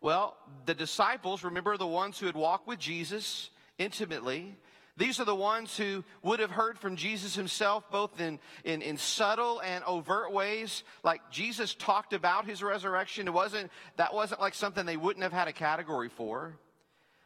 Well, 0.03 0.35
the 0.65 0.73
disciples, 0.73 1.45
remember 1.45 1.77
the 1.77 1.87
ones 1.87 2.19
who 2.19 2.25
had 2.25 2.35
walked 2.35 2.67
with 2.67 2.77
Jesus, 2.77 3.49
intimately. 3.77 4.53
These 4.97 5.21
are 5.21 5.25
the 5.25 5.33
ones 5.33 5.77
who 5.77 6.03
would 6.21 6.41
have 6.41 6.51
heard 6.51 6.77
from 6.77 6.97
Jesus 6.97 7.33
himself, 7.33 7.89
both 7.89 8.19
in, 8.19 8.37
in, 8.65 8.81
in, 8.81 8.97
subtle 8.97 9.61
and 9.61 9.81
overt 9.85 10.33
ways. 10.33 10.83
Like 11.05 11.21
Jesus 11.31 11.73
talked 11.73 12.11
about 12.11 12.45
his 12.45 12.61
resurrection. 12.61 13.27
It 13.27 13.33
wasn't, 13.33 13.71
that 13.95 14.13
wasn't 14.13 14.41
like 14.41 14.55
something 14.55 14.85
they 14.85 14.97
wouldn't 14.97 15.23
have 15.23 15.31
had 15.31 15.47
a 15.47 15.53
category 15.53 16.09
for. 16.09 16.53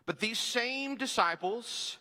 But 0.05 0.19
these 0.19 0.38
same 0.38 0.98
disciples 0.98 1.98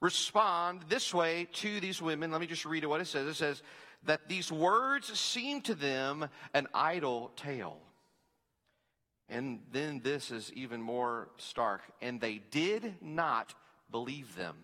respond 0.00 0.82
this 0.88 1.12
way 1.12 1.48
to 1.54 1.80
these 1.80 2.00
women. 2.00 2.30
Let 2.30 2.40
me 2.40 2.46
just 2.46 2.64
read 2.64 2.84
what 2.84 3.00
it 3.00 3.08
says. 3.08 3.26
It 3.26 3.34
says 3.34 3.64
that 4.04 4.28
these 4.28 4.52
words 4.52 5.18
seem 5.18 5.60
to 5.62 5.74
them 5.74 6.28
an 6.54 6.68
idle 6.72 7.32
tale. 7.34 7.78
And 9.30 9.60
then 9.72 10.00
this 10.02 10.32
is 10.32 10.52
even 10.54 10.82
more 10.82 11.28
stark. 11.38 11.82
And 12.02 12.20
they 12.20 12.40
did 12.50 12.96
not 13.00 13.54
believe 13.90 14.34
them. 14.36 14.56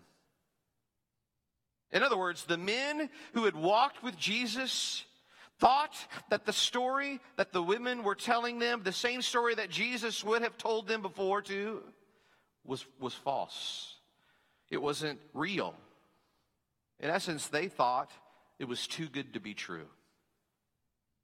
In 1.91 2.03
other 2.03 2.17
words, 2.17 2.43
the 2.43 2.57
men 2.57 3.09
who 3.33 3.45
had 3.45 3.55
walked 3.55 4.03
with 4.03 4.17
Jesus 4.17 5.05
thought 5.57 5.95
that 6.29 6.45
the 6.45 6.53
story 6.53 7.21
that 7.37 7.53
the 7.53 7.63
women 7.63 8.03
were 8.03 8.13
telling 8.13 8.59
them, 8.59 8.81
the 8.83 8.91
same 8.91 9.21
story 9.21 9.55
that 9.55 9.69
Jesus 9.69 10.23
would 10.23 10.41
have 10.41 10.57
told 10.57 10.87
them 10.87 11.01
before 11.01 11.41
too, 11.41 11.81
was, 12.65 12.85
was 12.99 13.13
false. 13.13 13.95
It 14.69 14.81
wasn't 14.81 15.19
real. 15.33 15.73
In 16.99 17.09
essence, 17.09 17.47
they 17.47 17.69
thought 17.69 18.11
it 18.59 18.67
was 18.67 18.85
too 18.85 19.07
good 19.07 19.33
to 19.33 19.39
be 19.39 19.53
true. 19.53 19.87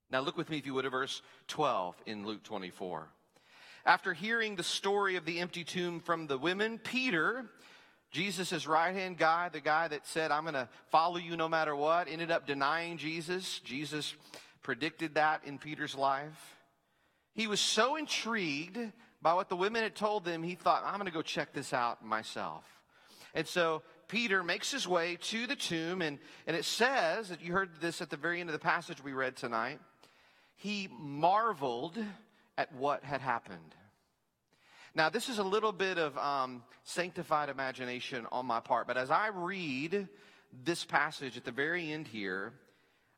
Now, 0.10 0.22
look 0.22 0.38
with 0.38 0.50
me, 0.50 0.60
if 0.60 0.66
you 0.66 0.76
would, 0.76 0.86
at 0.86 0.92
verse 0.92 1.22
12 1.48 1.96
in 2.06 2.26
Luke 2.26 2.44
24. 2.44 3.10
After 3.86 4.14
hearing 4.14 4.56
the 4.56 4.64
story 4.64 5.18
of 5.18 5.26
the 5.26 5.40
empty 5.40 5.64
tomb 5.64 6.00
from 6.00 6.28
the 6.28 6.38
women, 6.38 6.80
Peter 6.80 7.46
Jesus' 8.14 8.68
right 8.68 8.94
hand 8.96 9.18
guy, 9.18 9.50
the 9.50 9.60
guy 9.60 9.88
that 9.88 10.06
said, 10.06 10.32
I'm 10.32 10.44
going 10.44 10.54
to 10.54 10.70
follow 10.92 11.18
you 11.18 11.36
no 11.36 11.50
matter 11.50 11.76
what, 11.76 12.08
ended 12.08 12.30
up 12.30 12.46
denying 12.46 12.98
Jesus. 12.98 13.60
Jesus 13.66 14.14
predicted 14.62 15.16
that 15.16 15.42
in 15.46 15.58
Peter's 15.58 15.96
life. 15.96 16.56
He 17.34 17.48
was 17.48 17.60
so 17.60 17.96
intrigued 17.96 18.78
by 19.20 19.34
what 19.34 19.50
the 19.50 19.56
women 19.56 19.82
had 19.82 19.96
told 19.96 20.26
them, 20.26 20.44
he 20.44 20.54
thought, 20.54 20.84
I'm 20.86 20.96
going 20.96 21.08
to 21.08 21.12
go 21.12 21.24
check 21.24 21.54
this 21.54 21.74
out 21.74 22.06
myself. 22.06 22.64
And 23.34 23.48
so 23.48 23.82
Peter 24.08 24.44
makes 24.44 24.72
his 24.72 24.88
way 24.88 25.18
to 25.20 25.48
the 25.48 25.56
tomb, 25.56 26.04
and, 26.04 26.20
and 26.46 26.56
it 26.56 26.66
says, 26.66 27.30
that 27.30 27.42
you 27.42 27.52
heard 27.52 27.70
this 27.82 28.00
at 28.00 28.12
the 28.12 28.18
very 28.18 28.42
end 28.42 28.50
of 28.50 28.54
the 28.54 28.60
passage 28.60 29.04
we 29.04 29.14
read 29.14 29.36
tonight, 29.36 29.80
he 30.56 30.88
marveled 31.00 31.98
at 32.58 32.74
what 32.74 33.04
had 33.04 33.22
happened. 33.22 33.76
Now, 34.96 35.10
this 35.10 35.28
is 35.28 35.40
a 35.40 35.44
little 35.44 35.72
bit 35.72 35.98
of 35.98 36.18
um, 36.18 36.64
sanctified 36.84 37.50
imagination 37.50 38.28
on 38.32 38.46
my 38.46 38.60
part, 38.60 38.86
but 38.86 38.98
as 38.98 39.10
I 39.10 39.30
read 39.30 40.08
this 40.64 40.86
passage 40.86 41.36
at 41.36 41.46
the 41.46 41.52
very 41.52 41.92
end 41.92 42.08
here, 42.08 42.54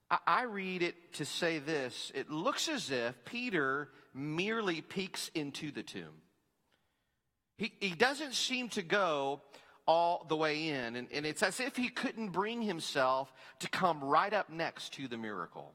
I, 0.10 0.18
I 0.26 0.44
read 0.44 0.82
it 0.82 0.96
to 1.16 1.26
say 1.26 1.60
this. 1.60 2.14
It 2.16 2.30
looks 2.30 2.70
as 2.70 2.92
if 2.92 3.14
Peter 3.26 3.90
merely 4.14 4.80
peeks 4.80 5.30
into 5.36 5.72
the 5.72 5.84
tomb. 5.84 6.22
He, 7.58 7.74
he 7.80 7.92
doesn't 7.92 8.34
seem 8.34 8.70
to 8.70 8.82
go 8.82 9.42
all 9.86 10.26
the 10.28 10.36
way 10.36 10.70
in, 10.70 10.96
and, 10.96 11.08
and 11.14 11.26
it's 11.26 11.44
as 11.44 11.60
if 11.60 11.76
he 11.76 11.90
couldn't 11.90 12.30
bring 12.30 12.62
himself 12.62 13.32
to 13.60 13.70
come 13.70 14.04
right 14.04 14.34
up 14.34 14.50
next 14.50 14.94
to 14.94 15.08
the 15.08 15.18
miracle 15.18 15.74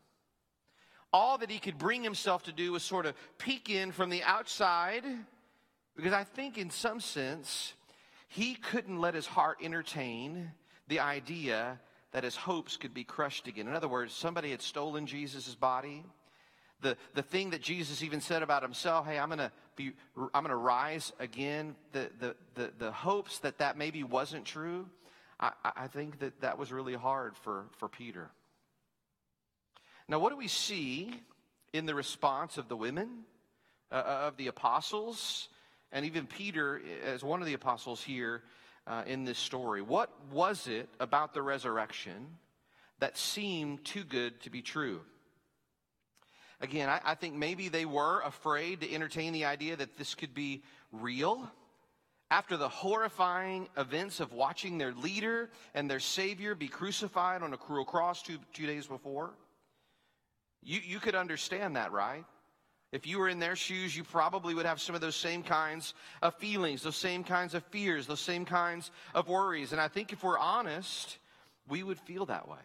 all 1.12 1.38
that 1.38 1.50
he 1.50 1.58
could 1.58 1.78
bring 1.78 2.02
himself 2.02 2.44
to 2.44 2.52
do 2.52 2.72
was 2.72 2.82
sort 2.82 3.06
of 3.06 3.14
peek 3.38 3.68
in 3.70 3.92
from 3.92 4.10
the 4.10 4.22
outside 4.22 5.04
because 5.96 6.12
I 6.12 6.24
think, 6.24 6.56
in 6.56 6.70
some 6.70 7.00
sense, 7.00 7.74
he 8.28 8.54
couldn't 8.54 9.00
let 9.00 9.14
his 9.14 9.26
heart 9.26 9.58
entertain 9.62 10.52
the 10.88 11.00
idea 11.00 11.78
that 12.12 12.24
his 12.24 12.36
hopes 12.36 12.76
could 12.76 12.94
be 12.94 13.04
crushed 13.04 13.46
again. 13.48 13.68
In 13.68 13.74
other 13.74 13.88
words, 13.88 14.14
somebody 14.14 14.50
had 14.50 14.62
stolen 14.62 15.06
Jesus' 15.06 15.54
body. 15.54 16.04
The, 16.80 16.96
the 17.14 17.22
thing 17.22 17.50
that 17.50 17.60
Jesus 17.60 18.02
even 18.02 18.20
said 18.20 18.42
about 18.42 18.62
himself, 18.62 19.06
hey, 19.06 19.18
I'm 19.18 19.28
going 19.28 19.38
to 19.38 19.52
be, 19.76 19.92
I'm 20.16 20.42
going 20.42 20.48
to 20.48 20.56
rise 20.56 21.12
again. 21.20 21.76
The, 21.92 22.10
the, 22.18 22.36
the, 22.54 22.72
the 22.78 22.92
hopes 22.92 23.38
that 23.40 23.58
that 23.58 23.76
maybe 23.76 24.02
wasn't 24.02 24.44
true, 24.44 24.88
I, 25.38 25.52
I 25.62 25.86
think 25.88 26.20
that 26.20 26.40
that 26.40 26.56
was 26.56 26.72
really 26.72 26.94
hard 26.94 27.36
for, 27.36 27.66
for 27.78 27.88
Peter. 27.88 28.30
Now, 30.10 30.18
what 30.18 30.30
do 30.30 30.36
we 30.36 30.48
see 30.48 31.14
in 31.72 31.86
the 31.86 31.94
response 31.94 32.58
of 32.58 32.68
the 32.68 32.76
women, 32.76 33.20
uh, 33.90 34.26
of 34.26 34.36
the 34.36 34.48
apostles? 34.48 35.48
and 35.92 36.06
even 36.06 36.26
Peter, 36.26 36.80
as 37.04 37.24
one 37.24 37.40
of 37.40 37.46
the 37.46 37.54
apostles 37.54 38.02
here 38.02 38.42
uh, 38.86 39.02
in 39.06 39.24
this 39.24 39.38
story, 39.38 39.82
what 39.82 40.10
was 40.32 40.66
it 40.68 40.88
about 41.00 41.34
the 41.34 41.42
resurrection 41.42 42.26
that 43.00 43.16
seemed 43.16 43.84
too 43.84 44.04
good 44.04 44.40
to 44.42 44.50
be 44.50 44.62
true? 44.62 45.00
Again, 46.60 46.88
I, 46.88 47.00
I 47.04 47.14
think 47.14 47.34
maybe 47.34 47.68
they 47.68 47.86
were 47.86 48.20
afraid 48.20 48.80
to 48.82 48.92
entertain 48.92 49.32
the 49.32 49.46
idea 49.46 49.76
that 49.76 49.96
this 49.96 50.14
could 50.14 50.34
be 50.34 50.62
real. 50.92 51.50
After 52.30 52.56
the 52.56 52.68
horrifying 52.68 53.68
events 53.76 54.20
of 54.20 54.32
watching 54.32 54.78
their 54.78 54.92
leader 54.92 55.50
and 55.74 55.90
their 55.90 56.00
Savior 56.00 56.54
be 56.54 56.68
crucified 56.68 57.42
on 57.42 57.52
a 57.52 57.56
cruel 57.56 57.84
cross 57.84 58.22
two, 58.22 58.38
two 58.52 58.66
days 58.66 58.86
before, 58.86 59.32
you, 60.62 60.80
you 60.84 60.98
could 60.98 61.14
understand 61.14 61.76
that, 61.76 61.92
right? 61.92 62.24
If 62.92 63.06
you 63.06 63.18
were 63.18 63.28
in 63.28 63.38
their 63.38 63.56
shoes, 63.56 63.96
you 63.96 64.02
probably 64.02 64.52
would 64.54 64.66
have 64.66 64.80
some 64.80 64.94
of 64.94 65.00
those 65.00 65.14
same 65.14 65.42
kinds 65.42 65.94
of 66.22 66.34
feelings, 66.34 66.82
those 66.82 66.96
same 66.96 67.22
kinds 67.22 67.54
of 67.54 67.64
fears, 67.66 68.06
those 68.06 68.20
same 68.20 68.44
kinds 68.44 68.90
of 69.14 69.28
worries. 69.28 69.72
And 69.72 69.80
I 69.80 69.88
think 69.88 70.12
if 70.12 70.24
we're 70.24 70.38
honest, 70.38 71.18
we 71.68 71.82
would 71.82 72.00
feel 72.00 72.26
that 72.26 72.48
way. 72.48 72.58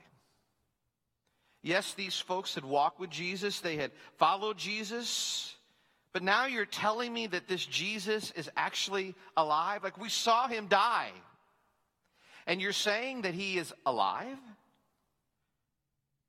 Yes, 1.62 1.94
these 1.94 2.20
folks 2.20 2.56
had 2.56 2.66
walked 2.66 3.00
with 3.00 3.10
Jesus, 3.10 3.60
they 3.60 3.76
had 3.76 3.92
followed 4.18 4.58
Jesus, 4.58 5.56
but 6.12 6.24
now 6.24 6.46
you're 6.46 6.66
telling 6.66 7.12
me 7.12 7.28
that 7.28 7.48
this 7.48 7.66
Jesus 7.66 8.32
is 8.38 8.50
actually 8.56 9.16
alive? 9.36 9.84
Like 9.84 10.00
we 10.00 10.10
saw 10.10 10.48
him 10.48 10.68
die. 10.68 11.12
And 12.48 12.62
you're 12.62 12.72
saying 12.72 13.24
that 13.24 13.34
he 13.34 13.58
is 13.58 13.74
alive? 13.86 14.38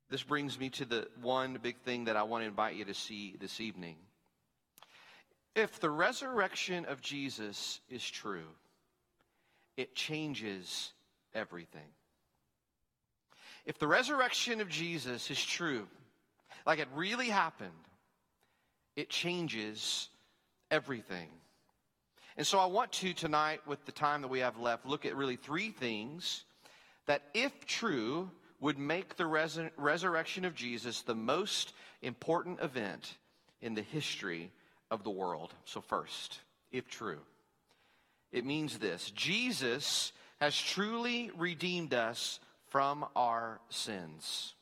This 0.09 0.23
brings 0.23 0.57
me 0.57 0.69
to 0.71 0.85
the 0.85 1.07
one 1.21 1.59
big 1.61 1.77
thing 1.79 2.05
that 2.05 2.15
I 2.15 2.23
want 2.23 2.43
to 2.43 2.47
invite 2.47 2.75
you 2.75 2.85
to 2.85 2.93
see 2.93 3.35
this 3.39 3.59
evening. 3.59 3.97
If 5.53 5.79
the 5.79 5.89
resurrection 5.89 6.85
of 6.85 7.01
Jesus 7.01 7.81
is 7.89 8.07
true, 8.07 8.47
it 9.75 9.95
changes 9.95 10.93
everything. 11.33 11.89
If 13.65 13.79
the 13.79 13.87
resurrection 13.87 14.61
of 14.61 14.69
Jesus 14.69 15.29
is 15.29 15.43
true, 15.43 15.87
like 16.65 16.79
it 16.79 16.87
really 16.95 17.27
happened, 17.27 17.71
it 18.95 19.09
changes 19.09 20.07
everything. 20.71 21.27
And 22.37 22.47
so 22.47 22.59
I 22.59 22.67
want 22.67 22.93
to 22.93 23.13
tonight, 23.13 23.61
with 23.67 23.83
the 23.85 23.91
time 23.91 24.21
that 24.21 24.29
we 24.29 24.39
have 24.39 24.57
left, 24.57 24.85
look 24.85 25.05
at 25.05 25.17
really 25.17 25.35
three 25.35 25.71
things 25.71 26.45
that, 27.07 27.23
if 27.33 27.65
true, 27.65 28.29
would 28.59 28.77
make 28.77 29.15
the 29.15 29.25
res- 29.25 29.59
resurrection 29.77 30.45
of 30.45 30.55
Jesus 30.55 31.01
the 31.01 31.15
most 31.15 31.73
important 32.01 32.59
event 32.61 33.17
in 33.61 33.75
the 33.75 33.81
history 33.81 34.51
of 34.89 35.03
the 35.03 35.09
world. 35.09 35.53
So, 35.65 35.81
first, 35.81 36.39
if 36.71 36.87
true, 36.87 37.19
it 38.31 38.45
means 38.45 38.77
this 38.77 39.11
Jesus 39.11 40.11
has 40.39 40.59
truly 40.59 41.31
redeemed 41.35 41.93
us 41.93 42.39
from 42.69 43.05
our 43.15 43.59
sins. 43.69 44.53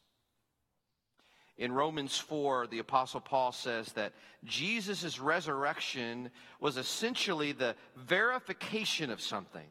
In 1.58 1.72
Romans 1.72 2.18
4, 2.18 2.68
the 2.68 2.80
Apostle 2.80 3.22
Paul 3.22 3.54
says 3.54 3.94
that 3.94 4.12
Jesus' 4.44 5.20
resurrection 5.20 6.30
was 6.60 6.76
essentially 6.76 7.54
the 7.54 7.76
verification 7.96 9.10
of 9.10 9.22
something. 9.22 9.66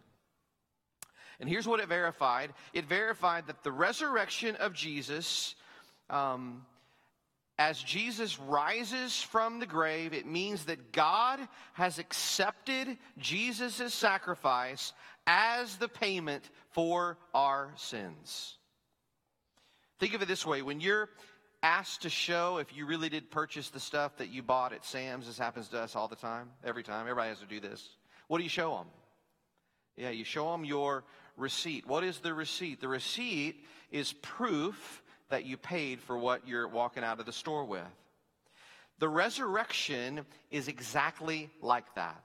And 1.41 1.49
here's 1.49 1.67
what 1.67 1.81
it 1.81 1.89
verified 1.89 2.53
it 2.73 2.87
verified 2.87 3.47
that 3.47 3.63
the 3.63 3.73
resurrection 3.73 4.57
of 4.57 4.73
Jesus, 4.73 5.55
um, 6.11 6.65
as 7.59 7.81
Jesus 7.81 8.39
rises 8.39 9.23
from 9.23 9.61
the 9.61 9.67
grave, 9.67 10.13
it 10.13 10.27
means 10.27 10.65
that 10.65 10.93
God 10.93 11.41
has 11.75 11.99
accepted 11.99 12.99
Jesus' 13.19 13.95
sacrifice 13.95 14.93
as 15.27 15.77
the 15.77 15.89
payment 15.89 16.49
for 16.71 17.17
our 17.33 17.73
sins. 17.77 18.57
Think 20.01 20.15
of 20.15 20.23
it 20.23 20.29
this 20.29 20.45
way 20.45 20.63
when 20.63 20.81
you're 20.81 21.09
asked 21.63 22.03
to 22.03 22.11
show 22.11 22.59
if 22.59 22.77
you 22.77 22.85
really 22.85 23.09
did 23.09 23.31
purchase 23.31 23.71
the 23.71 23.81
stuff 23.81 24.19
that 24.19 24.29
you 24.29 24.43
bought 24.43 24.75
at 24.75 24.85
Sam's, 24.85 25.27
this 25.27 25.39
happens 25.39 25.69
to 25.69 25.81
us 25.81 25.97
all 25.97 26.09
the 26.09 26.17
time, 26.17 26.51
every 26.63 26.83
time. 26.83 27.03
Everybody 27.03 27.31
has 27.31 27.39
to 27.39 27.47
do 27.47 27.59
this. 27.59 27.89
What 28.29 28.37
do 28.39 28.45
you 28.45 28.51
show 28.51 28.77
them? 28.77 28.87
Yeah, 29.97 30.11
you 30.11 30.25
show 30.25 30.53
them 30.53 30.65
your 30.65 31.05
receipt. 31.37 31.87
What 31.87 32.05
is 32.05 32.19
the 32.19 32.35
receipt? 32.35 32.81
The 32.81 32.89
receipt 32.89 33.65
is 33.91 34.13
proof 34.13 35.03
that 35.31 35.45
you 35.45 35.57
paid 35.57 36.01
for 36.01 36.19
what 36.19 36.47
you're 36.47 36.69
walking 36.69 37.05
out 37.05 37.21
of 37.21 37.27
the 37.27 37.33
store 37.33 37.65
with. 37.65 37.83
The 38.99 39.09
resurrection 39.09 40.25
is 40.51 40.69
exactly 40.69 41.51
like 41.61 41.95
that. 41.95 42.23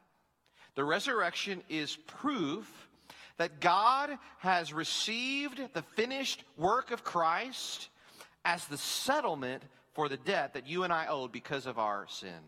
The 0.76 0.84
resurrection 0.84 1.64
is 1.70 1.96
proof 1.96 2.90
that 3.38 3.60
God 3.60 4.12
has 4.40 4.74
received 4.74 5.62
the 5.74 5.82
finished 5.82 6.44
work 6.58 6.92
of 6.92 7.04
Christ 7.04 7.90
as 8.46 8.66
the 8.66 8.78
settlement 8.78 9.64
for 9.94 10.10
the 10.10 10.18
debt 10.18 10.54
that 10.54 10.68
you 10.68 10.84
and 10.84 10.94
I 10.94 11.08
owed 11.08 11.32
because 11.32 11.66
of 11.66 11.80
our 11.80 12.06
sin. 12.08 12.40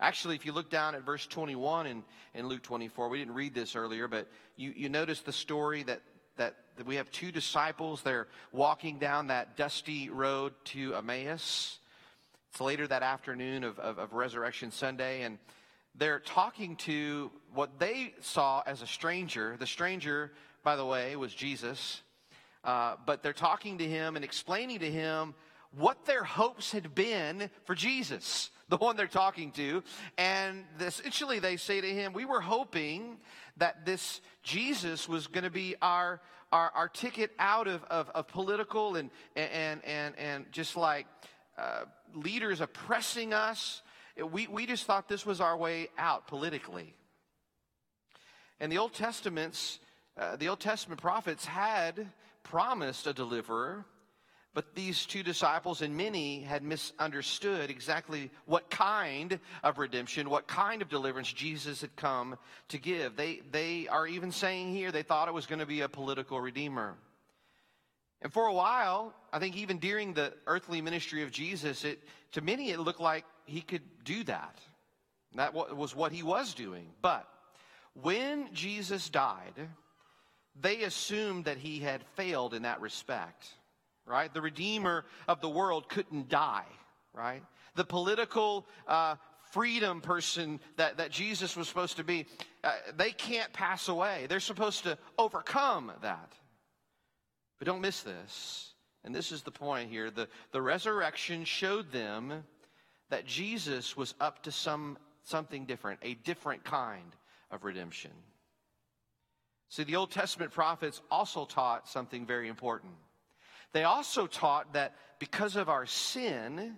Actually, 0.00 0.34
if 0.34 0.44
you 0.44 0.52
look 0.52 0.70
down 0.70 0.94
at 0.94 1.02
verse 1.02 1.26
21 1.26 1.86
in, 1.86 2.02
in 2.34 2.48
Luke 2.48 2.62
24, 2.62 3.08
we 3.08 3.18
didn't 3.18 3.34
read 3.34 3.54
this 3.54 3.76
earlier, 3.76 4.08
but 4.08 4.28
you, 4.56 4.72
you 4.74 4.88
notice 4.88 5.20
the 5.20 5.32
story 5.32 5.82
that, 5.84 6.02
that, 6.36 6.56
that 6.76 6.86
we 6.86 6.96
have 6.96 7.10
two 7.10 7.30
disciples. 7.30 8.02
They're 8.02 8.26
walking 8.52 8.98
down 8.98 9.28
that 9.28 9.56
dusty 9.56 10.10
road 10.10 10.52
to 10.66 10.94
Emmaus. 10.96 11.78
It's 12.50 12.60
later 12.60 12.86
that 12.88 13.02
afternoon 13.02 13.64
of, 13.64 13.78
of, 13.78 13.98
of 13.98 14.12
Resurrection 14.12 14.70
Sunday, 14.70 15.22
and 15.22 15.38
they're 15.94 16.20
talking 16.20 16.74
to 16.76 17.30
what 17.52 17.78
they 17.78 18.14
saw 18.20 18.62
as 18.66 18.82
a 18.82 18.86
stranger. 18.86 19.56
The 19.58 19.66
stranger, 19.66 20.32
by 20.64 20.74
the 20.74 20.84
way, 20.84 21.14
was 21.14 21.32
Jesus. 21.32 22.02
Uh, 22.64 22.96
but 23.06 23.22
they're 23.22 23.32
talking 23.32 23.78
to 23.78 23.88
him 23.88 24.16
and 24.16 24.24
explaining 24.24 24.80
to 24.80 24.90
him 24.90 25.34
what 25.76 26.04
their 26.06 26.24
hopes 26.24 26.72
had 26.72 26.94
been 26.94 27.50
for 27.64 27.74
Jesus 27.74 28.50
the 28.68 28.76
one 28.76 28.96
they're 28.96 29.06
talking 29.06 29.50
to. 29.52 29.82
And 30.18 30.64
essentially, 30.80 31.38
they 31.38 31.56
say 31.56 31.80
to 31.80 31.88
him, 31.88 32.12
We 32.12 32.24
were 32.24 32.40
hoping 32.40 33.18
that 33.56 33.84
this 33.84 34.20
Jesus 34.42 35.08
was 35.08 35.26
going 35.26 35.44
to 35.44 35.50
be 35.50 35.76
our, 35.80 36.20
our, 36.52 36.70
our, 36.74 36.88
ticket 36.88 37.30
out 37.38 37.68
of, 37.68 37.84
of, 37.84 38.10
of 38.10 38.28
political 38.28 38.96
and, 38.96 39.10
and, 39.36 39.84
and, 39.84 40.18
and 40.18 40.46
just 40.52 40.76
like 40.76 41.06
uh, 41.56 41.84
leaders 42.14 42.60
oppressing 42.60 43.32
us. 43.32 43.82
We, 44.16 44.46
we 44.46 44.66
just 44.66 44.84
thought 44.84 45.08
this 45.08 45.26
was 45.26 45.40
our 45.40 45.56
way 45.56 45.88
out 45.98 46.26
politically. 46.26 46.94
And 48.60 48.70
the 48.70 48.78
Old 48.78 48.94
Testament's, 48.94 49.80
uh, 50.16 50.36
the 50.36 50.48
Old 50.48 50.60
Testament 50.60 51.00
prophets 51.00 51.44
had 51.44 52.06
promised 52.44 53.06
a 53.06 53.12
deliverer 53.12 53.84
but 54.54 54.76
these 54.76 55.04
two 55.04 55.24
disciples 55.24 55.82
and 55.82 55.96
many 55.96 56.40
had 56.40 56.62
misunderstood 56.62 57.70
exactly 57.70 58.30
what 58.46 58.70
kind 58.70 59.40
of 59.64 59.78
redemption, 59.78 60.30
what 60.30 60.46
kind 60.46 60.80
of 60.80 60.88
deliverance 60.88 61.32
Jesus 61.32 61.80
had 61.80 61.94
come 61.96 62.38
to 62.68 62.78
give. 62.78 63.16
They, 63.16 63.42
they 63.50 63.88
are 63.88 64.06
even 64.06 64.30
saying 64.30 64.72
here 64.72 64.92
they 64.92 65.02
thought 65.02 65.26
it 65.26 65.34
was 65.34 65.46
going 65.46 65.58
to 65.58 65.66
be 65.66 65.80
a 65.80 65.88
political 65.88 66.40
redeemer. 66.40 66.94
And 68.22 68.32
for 68.32 68.46
a 68.46 68.54
while, 68.54 69.12
I 69.32 69.40
think 69.40 69.56
even 69.56 69.78
during 69.78 70.14
the 70.14 70.32
earthly 70.46 70.80
ministry 70.80 71.24
of 71.24 71.32
Jesus, 71.32 71.84
it, 71.84 71.98
to 72.32 72.40
many 72.40 72.70
it 72.70 72.78
looked 72.78 73.00
like 73.00 73.24
he 73.46 73.60
could 73.60 73.82
do 74.04 74.22
that. 74.24 74.60
That 75.34 75.52
was 75.52 75.96
what 75.96 76.12
he 76.12 76.22
was 76.22 76.54
doing. 76.54 76.86
But 77.02 77.28
when 78.00 78.54
Jesus 78.54 79.08
died, 79.08 79.54
they 80.60 80.82
assumed 80.82 81.46
that 81.46 81.56
he 81.56 81.80
had 81.80 82.04
failed 82.14 82.54
in 82.54 82.62
that 82.62 82.80
respect 82.80 83.48
right? 84.06 84.32
The 84.32 84.42
Redeemer 84.42 85.04
of 85.28 85.40
the 85.40 85.48
world 85.48 85.88
couldn't 85.88 86.28
die, 86.28 86.66
right? 87.12 87.42
The 87.74 87.84
political 87.84 88.66
uh, 88.86 89.16
freedom 89.50 90.00
person 90.00 90.60
that, 90.76 90.98
that 90.98 91.10
Jesus 91.10 91.56
was 91.56 91.68
supposed 91.68 91.96
to 91.96 92.04
be, 92.04 92.26
uh, 92.62 92.72
they 92.96 93.12
can't 93.12 93.52
pass 93.52 93.88
away. 93.88 94.26
They're 94.28 94.40
supposed 94.40 94.84
to 94.84 94.98
overcome 95.18 95.92
that. 96.02 96.32
But 97.58 97.66
don't 97.66 97.80
miss 97.80 98.02
this. 98.02 98.74
And 99.04 99.14
this 99.14 99.32
is 99.32 99.42
the 99.42 99.50
point 99.50 99.90
here. 99.90 100.10
The, 100.10 100.28
the 100.52 100.62
resurrection 100.62 101.44
showed 101.44 101.92
them 101.92 102.44
that 103.10 103.26
Jesus 103.26 103.96
was 103.96 104.14
up 104.20 104.42
to 104.44 104.52
some, 104.52 104.98
something 105.22 105.66
different, 105.66 106.00
a 106.02 106.14
different 106.14 106.64
kind 106.64 107.14
of 107.50 107.64
redemption. 107.64 108.10
See, 109.68 109.84
the 109.84 109.96
Old 109.96 110.10
Testament 110.10 110.52
prophets 110.52 111.00
also 111.10 111.44
taught 111.44 111.88
something 111.88 112.26
very 112.26 112.48
important. 112.48 112.92
They 113.74 113.82
also 113.82 114.28
taught 114.28 114.72
that 114.74 114.94
because 115.18 115.56
of 115.56 115.68
our 115.68 115.84
sin, 115.84 116.76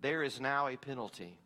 there 0.00 0.22
is 0.22 0.40
now 0.40 0.68
a 0.68 0.76
penalty. 0.76 1.38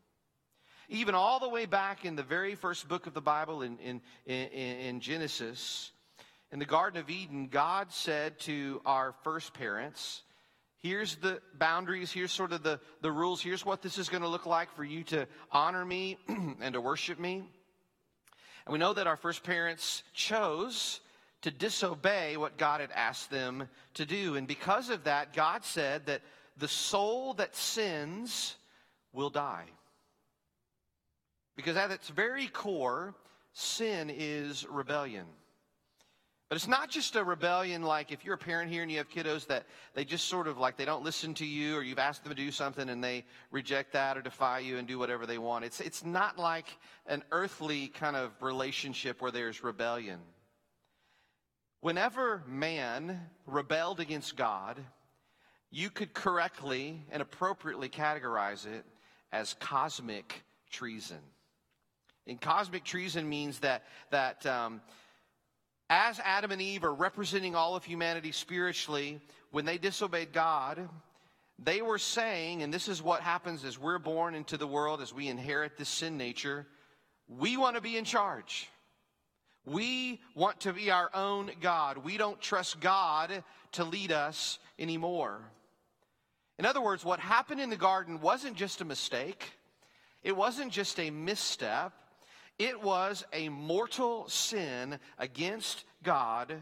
Even 0.90 1.14
all 1.14 1.40
the 1.40 1.48
way 1.48 1.64
back 1.64 2.04
in 2.04 2.16
the 2.16 2.22
very 2.22 2.54
first 2.54 2.86
book 2.86 3.06
of 3.06 3.14
the 3.14 3.22
Bible, 3.22 3.62
in, 3.62 3.78
in, 3.78 4.02
in, 4.26 4.48
in 4.52 5.00
Genesis, 5.00 5.90
in 6.52 6.58
the 6.58 6.66
Garden 6.66 7.00
of 7.00 7.08
Eden, 7.08 7.48
God 7.48 7.90
said 7.92 8.38
to 8.40 8.82
our 8.84 9.14
first 9.24 9.54
parents, 9.54 10.22
Here's 10.82 11.16
the 11.16 11.40
boundaries. 11.58 12.10
Here's 12.10 12.32
sort 12.32 12.52
of 12.52 12.62
the, 12.62 12.80
the 13.02 13.12
rules. 13.12 13.42
Here's 13.42 13.64
what 13.64 13.82
this 13.82 13.98
is 13.98 14.08
going 14.08 14.22
to 14.22 14.28
look 14.28 14.46
like 14.46 14.74
for 14.74 14.84
you 14.84 15.04
to 15.04 15.26
honor 15.50 15.84
me 15.84 16.18
and 16.28 16.74
to 16.74 16.80
worship 16.80 17.18
me. 17.18 17.36
And 18.66 18.72
we 18.72 18.78
know 18.78 18.92
that 18.94 19.06
our 19.06 19.16
first 19.16 19.44
parents 19.44 20.02
chose 20.14 21.00
to 21.42 21.50
disobey 21.50 22.37
what 22.37 22.59
God 22.59 22.81
had 22.81 22.90
asked 22.92 23.31
them 23.31 23.68
to 23.94 24.05
do. 24.05 24.37
And 24.37 24.46
because 24.46 24.90
of 24.90 25.05
that, 25.05 25.33
God 25.33 25.64
said 25.64 26.07
that 26.07 26.22
the 26.57 26.68
soul 26.68 27.35
that 27.35 27.57
sins 27.57 28.57
will 29.12 29.31
die. 29.31 29.66
Because 31.57 31.76
at 31.76 31.90
its 31.90 32.09
very 32.09 32.46
core, 32.46 33.14
sin 33.53 34.11
is 34.11 34.66
rebellion. 34.68 35.26
But 36.48 36.57
it's 36.57 36.66
not 36.66 36.90
just 36.90 37.14
a 37.14 37.22
rebellion 37.22 37.83
like 37.83 38.11
if 38.11 38.24
you're 38.24 38.35
a 38.35 38.38
parent 38.38 38.72
here 38.72 38.83
and 38.83 38.90
you 38.90 38.98
have 38.98 39.09
kiddos 39.09 39.46
that 39.46 39.66
they 39.94 40.05
just 40.05 40.26
sort 40.26 40.48
of 40.48 40.59
like 40.59 40.76
they 40.76 40.85
don't 40.85 41.05
listen 41.05 41.33
to 41.35 41.46
you 41.46 41.76
or 41.76 41.83
you've 41.85 42.00
asked 42.00 42.24
them 42.24 42.35
to 42.35 42.37
do 42.37 42.50
something 42.50 42.88
and 42.88 43.05
they 43.05 43.24
reject 43.53 43.92
that 43.92 44.18
or 44.18 44.20
defy 44.20 44.59
you 44.59 44.76
and 44.76 44.88
do 44.88 44.98
whatever 44.98 45.26
they 45.26 45.38
want. 45.38 45.64
It's, 45.64 45.81
it's 45.81 46.05
not 46.05 46.38
like 46.38 46.66
an 47.07 47.22
earthly 47.31 47.87
kind 47.87 48.16
of 48.16 48.33
relationship 48.42 49.22
where 49.22 49.31
there's 49.31 49.62
rebellion. 49.62 50.18
Whenever 51.80 52.42
man 52.46 53.20
rebelled 53.46 54.00
against 54.00 54.36
God, 54.36 54.78
you 55.70 55.88
could 55.88 56.12
correctly 56.12 57.02
and 57.10 57.22
appropriately 57.22 57.88
categorize 57.88 58.66
it 58.66 58.84
as 59.32 59.54
cosmic 59.54 60.42
treason. 60.70 61.20
And 62.26 62.40
cosmic 62.40 62.84
treason 62.84 63.28
means 63.28 63.60
that, 63.60 63.84
that 64.10 64.44
um, 64.44 64.82
as 65.88 66.20
Adam 66.22 66.50
and 66.50 66.60
Eve 66.60 66.84
are 66.84 66.94
representing 66.94 67.54
all 67.54 67.76
of 67.76 67.84
humanity 67.84 68.32
spiritually, 68.32 69.20
when 69.50 69.64
they 69.64 69.78
disobeyed 69.78 70.32
God, 70.32 70.88
they 71.58 71.82
were 71.82 71.98
saying, 71.98 72.62
and 72.62 72.72
this 72.72 72.88
is 72.88 73.02
what 73.02 73.20
happens 73.20 73.64
as 73.64 73.78
we're 73.78 73.98
born 73.98 74.34
into 74.34 74.56
the 74.56 74.66
world, 74.66 75.00
as 75.00 75.12
we 75.14 75.28
inherit 75.28 75.76
this 75.76 75.88
sin 75.88 76.16
nature, 76.16 76.66
we 77.28 77.56
want 77.56 77.76
to 77.76 77.82
be 77.82 77.96
in 77.96 78.04
charge. 78.04 78.68
We 79.66 80.20
want 80.35 80.61
to 80.61 80.73
be 80.73 80.90
our 80.90 81.11
own 81.14 81.51
God. 81.61 81.99
We 81.99 82.16
don't 82.16 82.40
trust 82.40 82.81
God 82.81 83.44
to 83.73 83.85
lead 83.85 84.11
us 84.12 84.59
anymore. 84.79 85.40
In 86.59 86.66
other 86.66 86.81
words, 86.81 87.05
what 87.05 87.20
happened 87.20 87.61
in 87.61 87.70
the 87.70 87.77
garden 87.77 88.20
wasn't 88.20 88.57
just 88.57 88.81
a 88.81 88.85
mistake, 88.85 89.42
it 90.23 90.37
wasn't 90.37 90.73
just 90.73 90.99
a 91.01 91.11
misstep, 91.11 91.92
it 92.59 92.83
was 92.83 93.25
a 93.33 93.49
mortal 93.49 94.29
sin 94.29 94.99
against 95.18 95.85
God, 96.03 96.55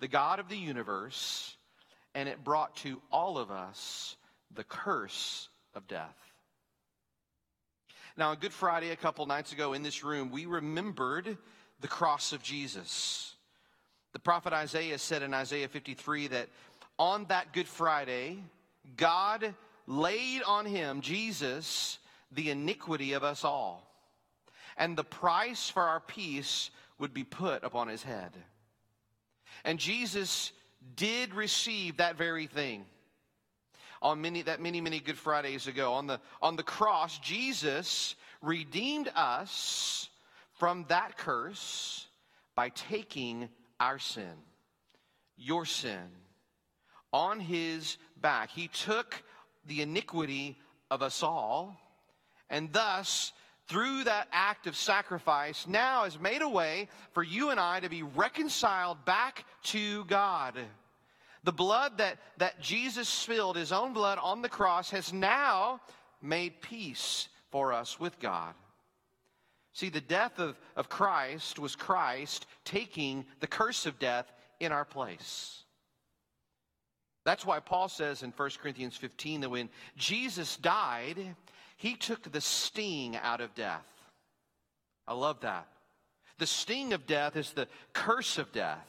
the 0.00 0.08
God 0.08 0.38
of 0.38 0.48
the 0.48 0.56
universe, 0.56 1.54
and 2.14 2.28
it 2.28 2.42
brought 2.42 2.76
to 2.76 3.02
all 3.10 3.36
of 3.36 3.50
us 3.50 4.16
the 4.54 4.64
curse 4.64 5.48
of 5.74 5.86
death. 5.86 6.16
Now, 8.16 8.30
on 8.30 8.36
Good 8.36 8.52
Friday, 8.52 8.90
a 8.90 8.96
couple 8.96 9.24
nights 9.26 9.52
ago 9.52 9.72
in 9.72 9.82
this 9.82 10.04
room, 10.04 10.30
we 10.30 10.46
remembered 10.46 11.38
the 11.82 11.88
cross 11.88 12.32
of 12.32 12.42
Jesus. 12.42 13.34
The 14.14 14.18
prophet 14.18 14.54
Isaiah 14.54 14.98
said 14.98 15.22
in 15.22 15.34
Isaiah 15.34 15.68
53 15.68 16.28
that 16.28 16.48
on 16.98 17.26
that 17.26 17.52
Good 17.52 17.68
Friday, 17.68 18.38
God 18.96 19.54
laid 19.86 20.42
on 20.42 20.64
him, 20.64 21.02
Jesus, 21.02 21.98
the 22.30 22.50
iniquity 22.50 23.12
of 23.12 23.22
us 23.22 23.44
all 23.44 23.92
and 24.76 24.96
the 24.96 25.04
price 25.04 25.68
for 25.68 25.82
our 25.82 26.00
peace 26.00 26.70
would 26.98 27.12
be 27.12 27.24
put 27.24 27.64
upon 27.64 27.88
his 27.88 28.02
head. 28.02 28.32
And 29.64 29.78
Jesus 29.78 30.52
did 30.96 31.34
receive 31.34 31.98
that 31.98 32.16
very 32.16 32.46
thing. 32.46 32.84
On 34.00 34.20
many 34.20 34.42
that 34.42 34.60
many 34.60 34.80
many 34.80 34.98
good 34.98 35.16
Fridays 35.16 35.68
ago 35.68 35.92
on 35.92 36.08
the 36.08 36.20
on 36.40 36.56
the 36.56 36.64
cross 36.64 37.18
Jesus 37.20 38.16
redeemed 38.40 39.08
us 39.14 40.08
from 40.62 40.84
that 40.86 41.16
curse 41.16 42.06
by 42.54 42.68
taking 42.68 43.48
our 43.80 43.98
sin 43.98 44.30
your 45.36 45.66
sin 45.66 46.08
on 47.12 47.40
his 47.40 47.96
back 48.20 48.48
he 48.48 48.68
took 48.68 49.24
the 49.66 49.82
iniquity 49.82 50.56
of 50.88 51.02
us 51.02 51.20
all 51.20 51.76
and 52.48 52.72
thus 52.72 53.32
through 53.66 54.04
that 54.04 54.28
act 54.30 54.68
of 54.68 54.76
sacrifice, 54.76 55.66
now 55.66 56.04
has 56.04 56.20
made 56.20 56.42
a 56.42 56.48
way 56.48 56.88
for 57.10 57.24
you 57.24 57.50
and 57.50 57.58
I 57.58 57.80
to 57.80 57.88
be 57.88 58.04
reconciled 58.04 59.04
back 59.04 59.44
to 59.64 60.04
God. 60.04 60.56
The 61.42 61.52
blood 61.52 61.98
that, 61.98 62.18
that 62.36 62.60
Jesus 62.60 63.08
spilled, 63.08 63.56
his 63.56 63.72
own 63.72 63.94
blood 63.94 64.18
on 64.22 64.42
the 64.42 64.48
cross, 64.48 64.90
has 64.90 65.12
now 65.12 65.80
made 66.20 66.60
peace 66.60 67.28
for 67.50 67.72
us 67.72 67.98
with 67.98 68.20
God. 68.20 68.54
See, 69.72 69.88
the 69.88 70.00
death 70.00 70.38
of, 70.38 70.58
of 70.76 70.88
Christ 70.88 71.58
was 71.58 71.74
Christ 71.76 72.46
taking 72.64 73.24
the 73.40 73.46
curse 73.46 73.86
of 73.86 73.98
death 73.98 74.30
in 74.60 74.70
our 74.70 74.84
place. 74.84 75.62
That's 77.24 77.46
why 77.46 77.60
Paul 77.60 77.88
says 77.88 78.22
in 78.22 78.32
1 78.32 78.50
Corinthians 78.60 78.96
15 78.96 79.42
that 79.42 79.50
when 79.50 79.70
Jesus 79.96 80.56
died, 80.56 81.36
he 81.76 81.94
took 81.94 82.30
the 82.30 82.40
sting 82.40 83.16
out 83.16 83.40
of 83.40 83.54
death. 83.54 83.86
I 85.06 85.14
love 85.14 85.40
that. 85.40 85.68
The 86.38 86.46
sting 86.46 86.92
of 86.92 87.06
death 87.06 87.36
is 87.36 87.52
the 87.52 87.68
curse 87.92 88.38
of 88.38 88.52
death. 88.52 88.88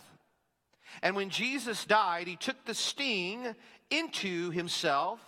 And 1.01 1.15
when 1.15 1.29
Jesus 1.29 1.85
died, 1.85 2.27
he 2.27 2.35
took 2.35 2.65
the 2.65 2.73
sting 2.73 3.55
into 3.89 4.51
himself. 4.51 5.19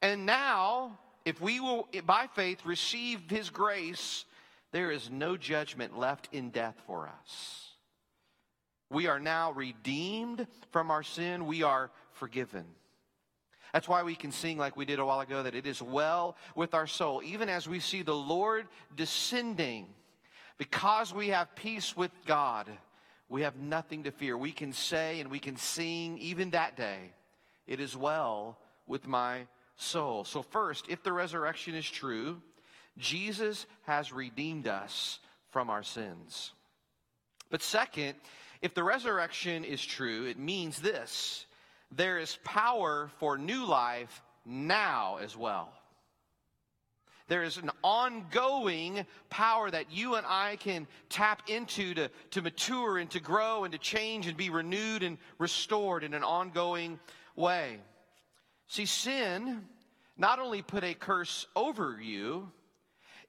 And 0.00 0.26
now, 0.26 0.98
if 1.24 1.40
we 1.40 1.60
will, 1.60 1.88
by 2.04 2.28
faith, 2.34 2.64
receive 2.64 3.20
his 3.28 3.50
grace, 3.50 4.24
there 4.72 4.90
is 4.90 5.10
no 5.10 5.36
judgment 5.36 5.98
left 5.98 6.28
in 6.32 6.50
death 6.50 6.80
for 6.86 7.08
us. 7.08 7.68
We 8.90 9.06
are 9.06 9.20
now 9.20 9.52
redeemed 9.52 10.46
from 10.70 10.90
our 10.90 11.02
sin, 11.02 11.46
we 11.46 11.62
are 11.62 11.90
forgiven. 12.12 12.64
That's 13.72 13.88
why 13.88 14.02
we 14.02 14.14
can 14.14 14.32
sing 14.32 14.58
like 14.58 14.76
we 14.76 14.84
did 14.84 14.98
a 14.98 15.04
while 15.04 15.20
ago 15.20 15.42
that 15.42 15.54
it 15.54 15.66
is 15.66 15.80
well 15.80 16.36
with 16.54 16.74
our 16.74 16.86
soul, 16.86 17.22
even 17.24 17.48
as 17.48 17.66
we 17.66 17.80
see 17.80 18.02
the 18.02 18.14
Lord 18.14 18.66
descending. 18.94 19.86
Because 20.58 21.14
we 21.14 21.28
have 21.28 21.54
peace 21.54 21.96
with 21.96 22.12
God, 22.26 22.68
we 23.30 23.42
have 23.42 23.56
nothing 23.56 24.02
to 24.04 24.10
fear. 24.10 24.36
We 24.36 24.52
can 24.52 24.74
say 24.74 25.20
and 25.20 25.30
we 25.30 25.38
can 25.38 25.56
sing 25.56 26.18
even 26.18 26.50
that 26.50 26.76
day, 26.76 27.12
It 27.66 27.80
is 27.80 27.96
well 27.96 28.58
with 28.86 29.06
my 29.06 29.46
soul. 29.76 30.24
So, 30.24 30.42
first, 30.42 30.86
if 30.88 31.02
the 31.02 31.12
resurrection 31.12 31.74
is 31.74 31.88
true, 31.88 32.42
Jesus 32.98 33.66
has 33.82 34.12
redeemed 34.12 34.66
us 34.66 35.18
from 35.50 35.70
our 35.70 35.82
sins. 35.82 36.52
But 37.50 37.62
second, 37.62 38.14
if 38.60 38.74
the 38.74 38.84
resurrection 38.84 39.64
is 39.64 39.84
true, 39.84 40.26
it 40.26 40.38
means 40.38 40.80
this 40.80 41.46
there 41.90 42.18
is 42.18 42.38
power 42.44 43.10
for 43.18 43.36
new 43.36 43.66
life 43.66 44.22
now 44.46 45.18
as 45.22 45.36
well. 45.36 45.72
There 47.28 47.42
is 47.42 47.56
an 47.56 47.70
ongoing 47.82 49.06
power 49.30 49.70
that 49.70 49.90
you 49.90 50.16
and 50.16 50.26
I 50.26 50.56
can 50.56 50.86
tap 51.08 51.48
into 51.48 51.94
to, 51.94 52.10
to 52.32 52.42
mature 52.42 52.98
and 52.98 53.10
to 53.10 53.20
grow 53.20 53.64
and 53.64 53.72
to 53.72 53.78
change 53.78 54.26
and 54.26 54.36
be 54.36 54.50
renewed 54.50 55.02
and 55.02 55.18
restored 55.38 56.04
in 56.04 56.14
an 56.14 56.24
ongoing 56.24 56.98
way. 57.36 57.78
See, 58.66 58.86
sin 58.86 59.66
not 60.16 60.40
only 60.40 60.62
put 60.62 60.84
a 60.84 60.94
curse 60.94 61.46
over 61.54 61.98
you, 62.00 62.50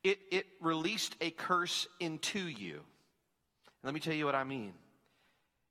it, 0.04 0.20
it 0.32 0.46
released 0.60 1.16
a 1.22 1.32
curse 1.32 1.88
into 2.00 2.40
you. 2.40 2.82
Let 3.84 3.94
me 3.94 4.00
tell 4.00 4.14
you 4.14 4.26
what 4.26 4.36
I 4.36 4.44
mean. 4.44 4.74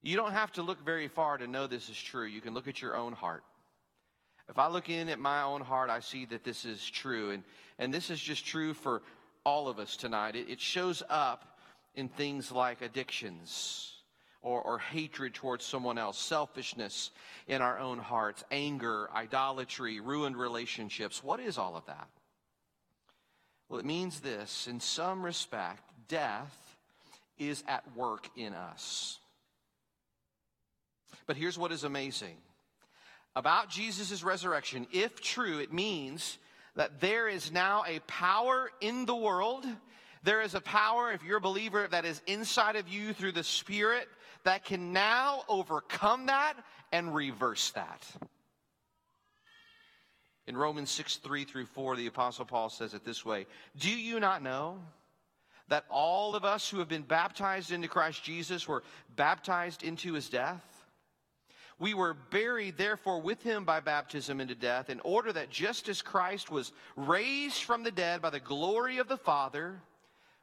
You 0.02 0.16
don't 0.16 0.32
have 0.32 0.52
to 0.52 0.62
look 0.62 0.84
very 0.84 1.08
far 1.08 1.38
to 1.38 1.46
know 1.46 1.66
this 1.66 1.88
is 1.88 2.00
true. 2.00 2.26
You 2.26 2.40
can 2.40 2.54
look 2.54 2.68
at 2.68 2.82
your 2.82 2.96
own 2.96 3.12
heart. 3.12 3.44
If 4.48 4.58
I 4.58 4.68
look 4.68 4.90
in 4.90 5.08
at 5.08 5.18
my 5.18 5.42
own 5.42 5.60
heart, 5.60 5.88
I 5.88 6.00
see 6.00 6.24
that 6.26 6.44
this 6.44 6.64
is 6.64 6.84
true. 6.84 7.30
And, 7.30 7.44
and 7.78 7.94
this 7.94 8.10
is 8.10 8.20
just 8.20 8.44
true 8.44 8.74
for 8.74 9.02
all 9.44 9.68
of 9.68 9.78
us 9.78 9.96
tonight. 9.96 10.34
It, 10.34 10.48
it 10.50 10.60
shows 10.60 11.02
up 11.08 11.58
in 11.94 12.08
things 12.08 12.50
like 12.50 12.82
addictions 12.82 13.92
or, 14.42 14.60
or 14.60 14.78
hatred 14.78 15.34
towards 15.34 15.64
someone 15.64 15.98
else, 15.98 16.18
selfishness 16.18 17.10
in 17.46 17.62
our 17.62 17.78
own 17.78 17.98
hearts, 17.98 18.42
anger, 18.50 19.08
idolatry, 19.14 20.00
ruined 20.00 20.36
relationships. 20.36 21.22
What 21.22 21.38
is 21.38 21.58
all 21.58 21.76
of 21.76 21.86
that? 21.86 22.08
Well, 23.72 23.78
it 23.78 23.87
means 23.87 24.20
this 24.20 24.66
in 24.66 24.80
some 24.80 25.24
respect, 25.24 25.82
death 26.06 26.76
is 27.38 27.64
at 27.66 27.96
work 27.96 28.28
in 28.37 28.52
us. 28.52 29.18
But 31.24 31.38
here's 31.38 31.58
what 31.58 31.72
is 31.72 31.82
amazing 31.82 32.37
about 33.35 33.70
Jesus' 33.70 34.22
resurrection. 34.22 34.87
If 34.92 35.22
true, 35.22 35.58
it 35.58 35.72
means 35.72 36.37
that 36.76 37.00
there 37.00 37.28
is 37.28 37.50
now 37.50 37.85
a 37.88 38.00
power 38.00 38.70
in 38.82 39.06
the 39.06 39.16
world. 39.16 39.64
There 40.22 40.42
is 40.42 40.54
a 40.54 40.61
power, 40.61 41.11
if 41.11 41.24
you're 41.24 41.38
a 41.38 41.40
believer, 41.40 41.88
that 41.92 42.04
is 42.04 42.20
inside 42.26 42.76
of 42.76 42.90
you 42.90 43.14
through 43.14 43.32
the 43.32 43.42
Spirit 43.42 44.06
that 44.44 44.66
can 44.66 44.92
now 44.92 45.44
overcome 45.48 46.26
that 46.26 46.56
and 46.92 47.14
reverse 47.14 47.70
that. 47.70 48.06
In 50.46 50.57
Romans 50.57 50.90
6 50.90 51.16
3 51.16 51.44
through 51.44 51.66
4, 51.66 51.96
the 51.96 52.07
Apostle 52.07 52.44
Paul 52.44 52.68
says 52.68 52.94
it 52.94 53.05
this 53.05 53.24
way 53.24 53.46
Do 53.78 53.90
you 53.90 54.20
not 54.20 54.42
know 54.42 54.78
that 55.68 55.85
all 55.88 56.35
of 56.35 56.44
us 56.44 56.68
who 56.68 56.78
have 56.81 56.88
been 56.88 57.02
baptized 57.02 57.70
into 57.70 57.88
Christ 57.88 58.24
Jesus 58.24 58.66
were 58.66 58.83
baptized 59.16 59.83
into 59.83 60.12
his 60.14 60.28
death? 60.28 60.64
We 61.78 61.94
were 61.94 62.14
buried, 62.14 62.76
therefore, 62.76 63.20
with 63.20 63.42
him 63.42 63.64
by 63.64 63.81
baptism 63.81 64.40
into 64.40 64.55
death, 64.55 64.90
in 64.90 65.00
order 65.00 65.33
that 65.33 65.50
just 65.50 65.88
as 65.88 66.02
Christ 66.02 66.50
was 66.50 66.70
raised 66.96 67.62
from 67.62 67.83
the 67.83 67.90
dead 67.90 68.22
by 68.22 68.31
the 68.31 68.38
glory 68.38 68.98
of 68.98 69.09
the 69.09 69.16
Father, 69.16 69.81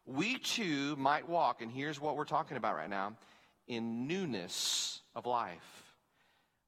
we 0.06 0.38
too 0.38 0.96
might 0.98 1.30
walk. 1.30 1.62
And 1.62 1.72
here's 1.72 2.00
what 2.00 2.18
we're 2.18 2.26
talking 2.26 2.58
about 2.58 2.76
right 2.76 2.90
now 2.90 3.16
in 3.68 4.08
newness 4.08 5.02
of 5.16 5.26
life. 5.26 5.79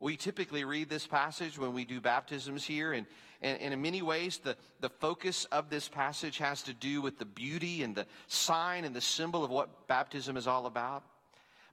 We 0.02 0.18
typically 0.18 0.64
read 0.66 0.90
this 0.90 1.06
passage 1.06 1.60
when 1.60 1.74
we 1.74 1.86
do 1.86 2.02
baptisms 2.02 2.66
here, 2.66 2.92
and, 2.92 3.06
and, 3.44 3.62
and, 3.62 3.72
in 3.72 3.82
many 3.84 4.02
ways, 4.02 4.40
the, 4.40 4.58
the 4.80 4.90
focus 4.90 5.46
of 5.46 5.70
this 5.70 5.88
passage 5.88 6.40
has 6.40 6.64
to 6.64 6.74
do 6.74 7.04
with 7.04 7.20
the 7.20 7.26
beauty 7.26 7.84
and 7.84 7.96
the 7.96 8.08
sign 8.26 8.84
and 8.84 8.96
the 8.96 9.02
symbol 9.02 9.44
of 9.44 9.52
what 9.52 9.88
baptism 9.88 10.38
is 10.38 10.48
all 10.48 10.66
about. 10.66 11.04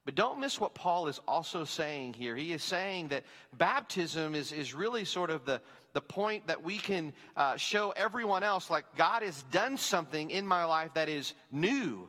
But 0.04 0.14
don't 0.14 0.40
miss 0.40 0.60
what 0.60 0.74
Paul 0.74 1.08
is 1.08 1.20
also 1.26 1.64
saying 1.64 2.14
here. 2.14 2.36
He 2.36 2.52
is 2.52 2.62
saying 2.62 3.08
that 3.08 3.24
baptism 3.56 4.34
is, 4.34 4.52
is 4.52 4.74
really 4.74 5.06
sort 5.06 5.30
of 5.30 5.46
the, 5.46 5.62
the 5.94 6.02
point 6.02 6.46
that 6.48 6.62
we 6.62 6.76
can 6.76 7.14
uh, 7.34 7.56
show 7.56 7.94
everyone 7.96 8.42
else, 8.42 8.68
like 8.68 8.84
God 8.94 9.22
has 9.22 9.42
done 9.50 9.78
something 9.78 10.30
in 10.30 10.46
my 10.46 10.64
life 10.64 10.92
that 10.94 11.08
is 11.08 11.32
new. 11.50 12.08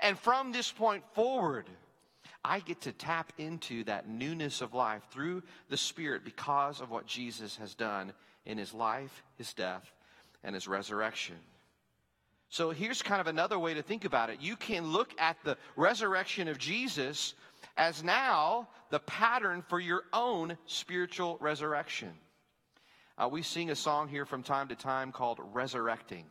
And 0.00 0.18
from 0.18 0.52
this 0.52 0.70
point 0.70 1.04
forward, 1.14 1.68
I 2.44 2.60
get 2.60 2.82
to 2.82 2.92
tap 2.92 3.32
into 3.38 3.84
that 3.84 4.08
newness 4.08 4.60
of 4.60 4.74
life 4.74 5.02
through 5.10 5.42
the 5.70 5.76
Spirit 5.76 6.24
because 6.24 6.80
of 6.80 6.90
what 6.90 7.06
Jesus 7.06 7.56
has 7.56 7.74
done 7.74 8.12
in 8.44 8.58
his 8.58 8.74
life, 8.74 9.22
his 9.36 9.52
death, 9.54 9.90
and 10.42 10.54
his 10.54 10.68
resurrection. 10.68 11.36
So 12.50 12.70
here's 12.70 13.02
kind 13.02 13.20
of 13.20 13.26
another 13.26 13.58
way 13.58 13.74
to 13.74 13.82
think 13.82 14.04
about 14.04 14.30
it. 14.30 14.40
You 14.40 14.56
can 14.56 14.92
look 14.92 15.12
at 15.18 15.36
the 15.42 15.56
resurrection 15.74 16.46
of 16.46 16.58
Jesus 16.58 17.34
as 17.76 18.04
now 18.04 18.68
the 18.90 19.00
pattern 19.00 19.64
for 19.66 19.80
your 19.80 20.02
own 20.12 20.56
spiritual 20.66 21.38
resurrection. 21.40 22.12
Uh, 23.16 23.28
we 23.28 23.42
sing 23.42 23.70
a 23.70 23.74
song 23.74 24.06
here 24.06 24.26
from 24.26 24.42
time 24.42 24.68
to 24.68 24.76
time 24.76 25.10
called 25.10 25.40
Resurrecting. 25.52 26.26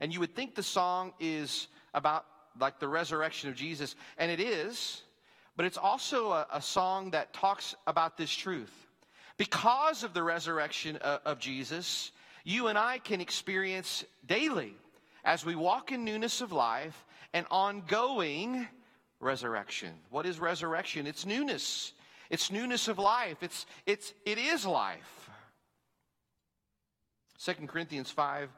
And 0.00 0.12
you 0.12 0.20
would 0.20 0.34
think 0.34 0.54
the 0.54 0.62
song 0.62 1.12
is 1.20 1.68
about 1.92 2.24
like 2.58 2.80
the 2.80 2.88
resurrection 2.88 3.48
of 3.48 3.56
Jesus, 3.56 3.94
and 4.18 4.30
it 4.30 4.40
is, 4.40 5.02
but 5.56 5.66
it's 5.66 5.78
also 5.78 6.32
a, 6.32 6.46
a 6.52 6.62
song 6.62 7.10
that 7.10 7.32
talks 7.32 7.74
about 7.86 8.16
this 8.16 8.34
truth. 8.34 8.72
Because 9.36 10.04
of 10.04 10.14
the 10.14 10.22
resurrection 10.22 10.96
of, 10.96 11.20
of 11.24 11.38
Jesus, 11.38 12.12
you 12.44 12.68
and 12.68 12.78
I 12.78 12.98
can 12.98 13.20
experience 13.20 14.04
daily 14.26 14.74
as 15.24 15.44
we 15.44 15.54
walk 15.54 15.92
in 15.92 16.04
newness 16.04 16.40
of 16.40 16.52
life 16.52 17.04
an 17.32 17.46
ongoing 17.50 18.68
resurrection. 19.20 19.90
What 20.10 20.24
is 20.24 20.38
resurrection? 20.38 21.06
It's 21.06 21.26
newness. 21.26 21.92
It's 22.30 22.50
newness 22.50 22.88
of 22.88 22.98
life. 22.98 23.38
It's, 23.42 23.66
it's, 23.86 24.14
it 24.24 24.38
is 24.38 24.64
life. 24.64 25.30
2 27.44 27.66
Corinthians 27.66 28.10
5, 28.10 28.48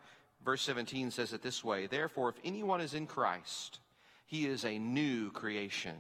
verse 0.44 0.62
17 0.62 1.10
says 1.10 1.32
it 1.32 1.42
this 1.42 1.64
way 1.64 1.86
Therefore, 1.86 2.28
if 2.28 2.36
anyone 2.44 2.80
is 2.80 2.94
in 2.94 3.06
Christ, 3.06 3.80
he 4.26 4.46
is 4.46 4.64
a 4.64 4.78
new 4.78 5.30
creation. 5.30 5.96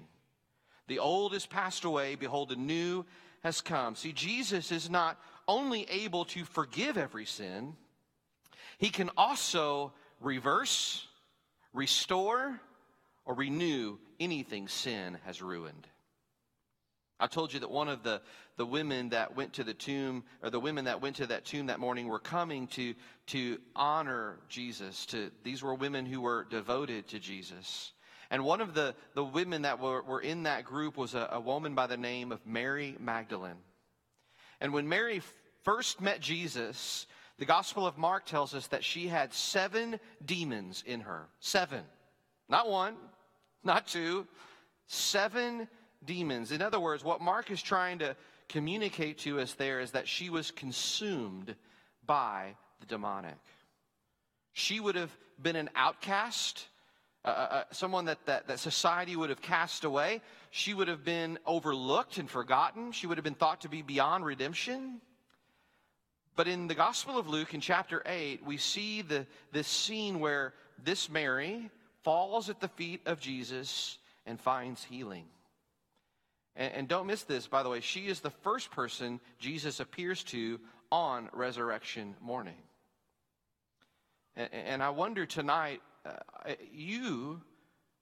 The 0.86 0.98
old 0.98 1.32
has 1.32 1.46
passed 1.46 1.84
away. 1.84 2.14
Behold, 2.14 2.50
the 2.50 2.56
new 2.56 3.04
has 3.42 3.60
come. 3.60 3.94
See, 3.94 4.12
Jesus 4.12 4.72
is 4.72 4.90
not 4.90 5.18
only 5.48 5.84
able 5.90 6.24
to 6.26 6.44
forgive 6.44 6.96
every 6.96 7.26
sin, 7.26 7.74
he 8.78 8.90
can 8.90 9.10
also 9.16 9.92
reverse, 10.20 11.06
restore, 11.72 12.60
or 13.24 13.34
renew 13.34 13.98
anything 14.20 14.68
sin 14.68 15.18
has 15.24 15.42
ruined. 15.42 15.86
I 17.18 17.26
told 17.26 17.54
you 17.54 17.60
that 17.60 17.70
one 17.70 17.88
of 17.88 18.02
the, 18.02 18.20
the 18.56 18.66
women 18.66 19.10
that 19.10 19.36
went 19.36 19.54
to 19.54 19.64
the 19.64 19.72
tomb, 19.72 20.24
or 20.42 20.50
the 20.50 20.60
women 20.60 20.84
that 20.84 21.00
went 21.00 21.16
to 21.16 21.26
that 21.28 21.46
tomb 21.46 21.66
that 21.66 21.80
morning, 21.80 22.08
were 22.08 22.18
coming 22.18 22.66
to, 22.68 22.94
to 23.28 23.58
honor 23.74 24.38
Jesus. 24.48 25.06
To, 25.06 25.30
these 25.42 25.62
were 25.62 25.74
women 25.74 26.04
who 26.04 26.20
were 26.20 26.46
devoted 26.50 27.08
to 27.08 27.18
Jesus. 27.18 27.92
And 28.30 28.44
one 28.44 28.60
of 28.60 28.74
the, 28.74 28.94
the 29.14 29.24
women 29.24 29.62
that 29.62 29.80
were, 29.80 30.02
were 30.02 30.20
in 30.20 30.44
that 30.44 30.64
group 30.64 30.96
was 30.96 31.14
a, 31.14 31.28
a 31.32 31.40
woman 31.40 31.74
by 31.74 31.86
the 31.86 31.96
name 31.96 32.32
of 32.32 32.44
Mary 32.46 32.96
Magdalene. 32.98 33.62
And 34.60 34.72
when 34.72 34.88
Mary 34.88 35.22
first 35.62 36.00
met 36.00 36.20
Jesus, 36.20 37.06
the 37.38 37.44
Gospel 37.44 37.86
of 37.86 37.98
Mark 37.98 38.24
tells 38.24 38.54
us 38.54 38.66
that 38.68 38.84
she 38.84 39.08
had 39.08 39.32
seven 39.32 40.00
demons 40.24 40.82
in 40.86 41.00
her. 41.00 41.26
Seven. 41.40 41.82
Not 42.48 42.68
one, 42.68 42.94
not 43.62 43.86
two, 43.86 44.26
seven 44.86 45.68
demons. 46.04 46.52
In 46.52 46.62
other 46.62 46.80
words, 46.80 47.04
what 47.04 47.20
Mark 47.20 47.50
is 47.50 47.60
trying 47.60 47.98
to 47.98 48.16
communicate 48.48 49.18
to 49.18 49.40
us 49.40 49.54
there 49.54 49.80
is 49.80 49.90
that 49.90 50.08
she 50.08 50.30
was 50.30 50.50
consumed 50.50 51.54
by 52.06 52.54
the 52.80 52.86
demonic. 52.86 53.38
She 54.52 54.80
would 54.80 54.94
have 54.94 55.14
been 55.42 55.56
an 55.56 55.68
outcast 55.74 56.66
uh, 57.26 57.28
uh, 57.28 57.32
uh, 57.32 57.64
someone 57.72 58.04
that, 58.04 58.24
that, 58.26 58.46
that 58.46 58.60
society 58.60 59.16
would 59.16 59.30
have 59.30 59.42
cast 59.42 59.82
away. 59.82 60.22
She 60.52 60.74
would 60.74 60.86
have 60.86 61.04
been 61.04 61.40
overlooked 61.44 62.18
and 62.18 62.30
forgotten. 62.30 62.92
She 62.92 63.08
would 63.08 63.18
have 63.18 63.24
been 63.24 63.34
thought 63.34 63.62
to 63.62 63.68
be 63.68 63.82
beyond 63.82 64.24
redemption. 64.24 65.00
But 66.36 66.46
in 66.46 66.68
the 66.68 66.74
Gospel 66.76 67.18
of 67.18 67.28
Luke, 67.28 67.52
in 67.52 67.60
chapter 67.60 68.00
8, 68.06 68.44
we 68.46 68.58
see 68.58 69.02
the, 69.02 69.26
this 69.50 69.66
scene 69.66 70.20
where 70.20 70.54
this 70.84 71.10
Mary 71.10 71.68
falls 72.04 72.48
at 72.48 72.60
the 72.60 72.68
feet 72.68 73.00
of 73.06 73.18
Jesus 73.18 73.98
and 74.24 74.40
finds 74.40 74.84
healing. 74.84 75.24
And, 76.54 76.72
and 76.74 76.88
don't 76.88 77.08
miss 77.08 77.24
this, 77.24 77.48
by 77.48 77.64
the 77.64 77.68
way, 77.68 77.80
she 77.80 78.06
is 78.06 78.20
the 78.20 78.30
first 78.30 78.70
person 78.70 79.18
Jesus 79.40 79.80
appears 79.80 80.22
to 80.24 80.60
on 80.92 81.28
resurrection 81.32 82.14
morning. 82.20 82.62
And, 84.36 84.48
and 84.52 84.82
I 84.82 84.90
wonder 84.90 85.26
tonight 85.26 85.80
you 86.72 87.40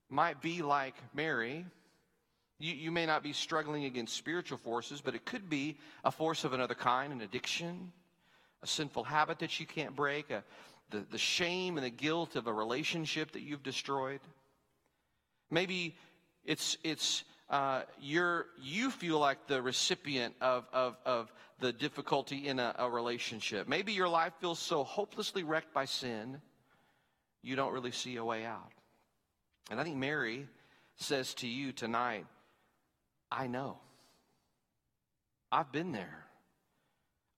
might 0.09 0.41
be 0.41 0.63
like 0.63 0.95
Mary. 1.15 1.67
You, 2.59 2.75
you 2.75 2.91
may 2.91 3.07
not 3.07 3.23
be 3.23 3.33
struggling 3.33 3.85
against 3.85 4.17
spiritual 4.17 4.59
forces, 4.59 5.01
but 5.01 5.15
it 5.15 5.25
could 5.25 5.49
be 5.49 5.79
a 6.05 6.11
force 6.11 6.45
of 6.45 6.53
another 6.53 6.75
kind, 6.75 7.13
an 7.13 7.21
addiction, 7.21 7.93
a 8.63 8.67
sinful 8.67 9.05
habit 9.05 9.41
that 9.41 9.59
you 9.59 9.67
can't 9.67 9.97
break, 9.97 10.31
a, 10.31 10.45
the, 10.91 11.05
the 11.11 11.19
shame 11.19 11.77
and 11.77 11.85
the 11.85 11.91
guilt 11.91 12.37
of 12.37 12.47
a 12.47 12.53
relationship 12.53 13.33
that 13.33 13.43
you've 13.43 13.63
destroyed. 13.63 14.21
Maybe 15.51 15.97
it's, 16.45 16.77
it's 16.85 17.25
uh, 17.51 17.83
you're, 18.01 18.47
you 18.63 18.91
feel 18.91 19.19
like 19.19 19.47
the 19.47 19.61
recipient 19.61 20.35
of, 20.41 20.67
of, 20.73 20.97
of 21.05 21.33
the 21.61 21.73
difficulty 21.73 22.49
in 22.49 22.59
a, 22.59 22.75
a 22.79 22.91
relationship. 22.91 23.69
Maybe 23.69 23.93
your 23.93 24.09
life 24.09 24.33
feels 24.41 24.59
so 24.59 24.85
hopelessly 24.85 25.43
wrecked 25.43 25.73
by 25.73 25.85
sin 25.85 26.41
you 27.45 27.57
don't 27.57 27.73
really 27.73 27.93
see 27.93 28.17
a 28.17 28.25
way 28.25 28.45
out. 28.45 28.73
And 29.71 29.79
I 29.79 29.85
think 29.85 29.97
Mary 29.97 30.47
says 30.97 31.35
to 31.35 31.47
you 31.47 31.73
tonight, 31.73 32.27
I 33.31 33.47
know. 33.47 33.79
I've 35.53 35.71
been 35.71 35.93
there. 35.93 36.25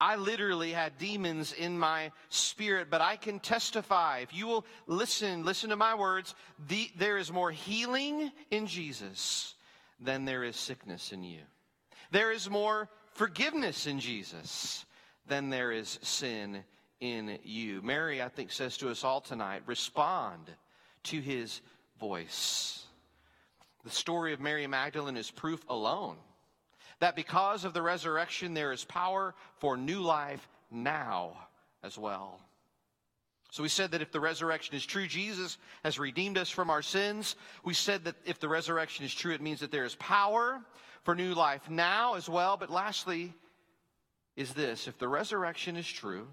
I 0.00 0.16
literally 0.16 0.72
had 0.72 0.98
demons 0.98 1.52
in 1.52 1.78
my 1.78 2.12
spirit, 2.28 2.88
but 2.90 3.00
I 3.00 3.16
can 3.16 3.40
testify. 3.40 4.18
If 4.18 4.34
you 4.34 4.46
will 4.46 4.66
listen, 4.86 5.44
listen 5.44 5.70
to 5.70 5.76
my 5.76 5.94
words, 5.94 6.34
the, 6.68 6.90
there 6.98 7.16
is 7.16 7.32
more 7.32 7.50
healing 7.50 8.30
in 8.50 8.66
Jesus 8.66 9.54
than 9.98 10.24
there 10.24 10.44
is 10.44 10.56
sickness 10.56 11.12
in 11.12 11.22
you. 11.22 11.40
There 12.10 12.30
is 12.30 12.50
more 12.50 12.90
forgiveness 13.14 13.86
in 13.86 13.98
Jesus 13.98 14.84
than 15.26 15.48
there 15.48 15.72
is 15.72 15.98
sin 16.02 16.62
in 17.00 17.38
you. 17.42 17.82
Mary, 17.82 18.22
I 18.22 18.28
think, 18.28 18.52
says 18.52 18.76
to 18.78 18.90
us 18.90 19.04
all 19.04 19.20
tonight 19.20 19.62
respond 19.66 20.50
to 21.04 21.20
his 21.20 21.60
voice. 22.00 22.84
The 23.84 23.90
story 23.90 24.32
of 24.32 24.40
Mary 24.40 24.66
Magdalene 24.66 25.16
is 25.16 25.30
proof 25.30 25.64
alone 25.68 26.16
that 27.00 27.16
because 27.16 27.64
of 27.64 27.74
the 27.74 27.82
resurrection, 27.82 28.54
there 28.54 28.72
is 28.72 28.84
power 28.84 29.34
for 29.58 29.76
new 29.76 30.00
life 30.00 30.48
now 30.70 31.36
as 31.82 31.98
well. 31.98 32.40
So 33.50 33.62
we 33.62 33.68
said 33.68 33.92
that 33.92 34.02
if 34.02 34.12
the 34.12 34.20
resurrection 34.20 34.74
is 34.74 34.84
true, 34.84 35.06
Jesus 35.06 35.56
has 35.84 35.98
redeemed 35.98 36.36
us 36.36 36.50
from 36.50 36.68
our 36.68 36.82
sins. 36.82 37.36
We 37.64 37.74
said 37.74 38.04
that 38.04 38.16
if 38.24 38.40
the 38.40 38.48
resurrection 38.48 39.04
is 39.04 39.14
true, 39.14 39.32
it 39.32 39.40
means 39.40 39.60
that 39.60 39.70
there 39.70 39.84
is 39.84 39.94
power 39.94 40.60
for 41.04 41.14
new 41.14 41.34
life 41.34 41.70
now 41.70 42.14
as 42.14 42.28
well. 42.28 42.56
But 42.56 42.70
lastly, 42.70 43.32
is 44.34 44.52
this 44.52 44.88
if 44.88 44.98
the 44.98 45.08
resurrection 45.08 45.76
is 45.76 45.86
true, 45.86 46.28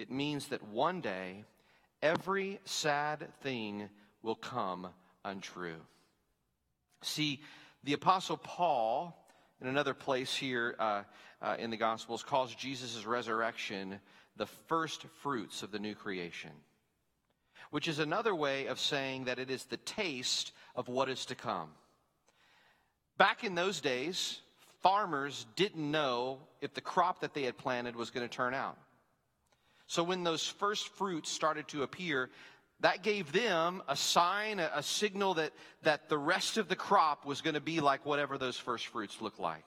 it 0.00 0.10
means 0.10 0.48
that 0.48 0.62
one 0.68 1.00
day 1.00 1.44
every 2.02 2.58
sad 2.64 3.28
thing 3.42 3.88
will 4.22 4.34
come 4.34 4.88
untrue. 5.24 5.80
See, 7.02 7.40
the 7.84 7.92
Apostle 7.92 8.36
Paul 8.36 9.16
in 9.60 9.68
another 9.68 9.94
place 9.94 10.34
here 10.34 10.74
uh, 10.78 11.02
uh, 11.42 11.56
in 11.58 11.70
the 11.70 11.76
Gospels, 11.76 12.22
calls 12.22 12.54
Jesus' 12.54 13.04
resurrection 13.04 14.00
the 14.36 14.46
first 14.46 15.04
fruits 15.22 15.62
of 15.62 15.70
the 15.70 15.78
new 15.78 15.94
creation, 15.94 16.50
which 17.70 17.88
is 17.88 17.98
another 17.98 18.34
way 18.34 18.66
of 18.66 18.80
saying 18.80 19.24
that 19.24 19.38
it 19.38 19.50
is 19.50 19.64
the 19.64 19.76
taste 19.78 20.52
of 20.74 20.88
what 20.88 21.08
is 21.08 21.26
to 21.26 21.34
come. 21.34 21.68
Back 23.18 23.44
in 23.44 23.54
those 23.54 23.80
days, 23.80 24.40
farmers 24.82 25.46
didn't 25.56 25.90
know 25.90 26.38
if 26.62 26.72
the 26.72 26.80
crop 26.80 27.20
that 27.20 27.34
they 27.34 27.42
had 27.42 27.58
planted 27.58 27.96
was 27.96 28.10
going 28.10 28.26
to 28.26 28.34
turn 28.34 28.54
out. 28.54 28.78
So 29.90 30.04
when 30.04 30.22
those 30.22 30.46
first 30.46 30.90
fruits 30.90 31.28
started 31.28 31.66
to 31.68 31.82
appear, 31.82 32.30
that 32.78 33.02
gave 33.02 33.32
them 33.32 33.82
a 33.88 33.96
sign, 33.96 34.60
a, 34.60 34.70
a 34.76 34.84
signal 34.84 35.34
that, 35.34 35.50
that 35.82 36.08
the 36.08 36.16
rest 36.16 36.58
of 36.58 36.68
the 36.68 36.76
crop 36.76 37.26
was 37.26 37.40
going 37.40 37.54
to 37.54 37.60
be 37.60 37.80
like 37.80 38.06
whatever 38.06 38.38
those 38.38 38.56
first 38.56 38.86
fruits 38.86 39.20
looked 39.20 39.40
like. 39.40 39.64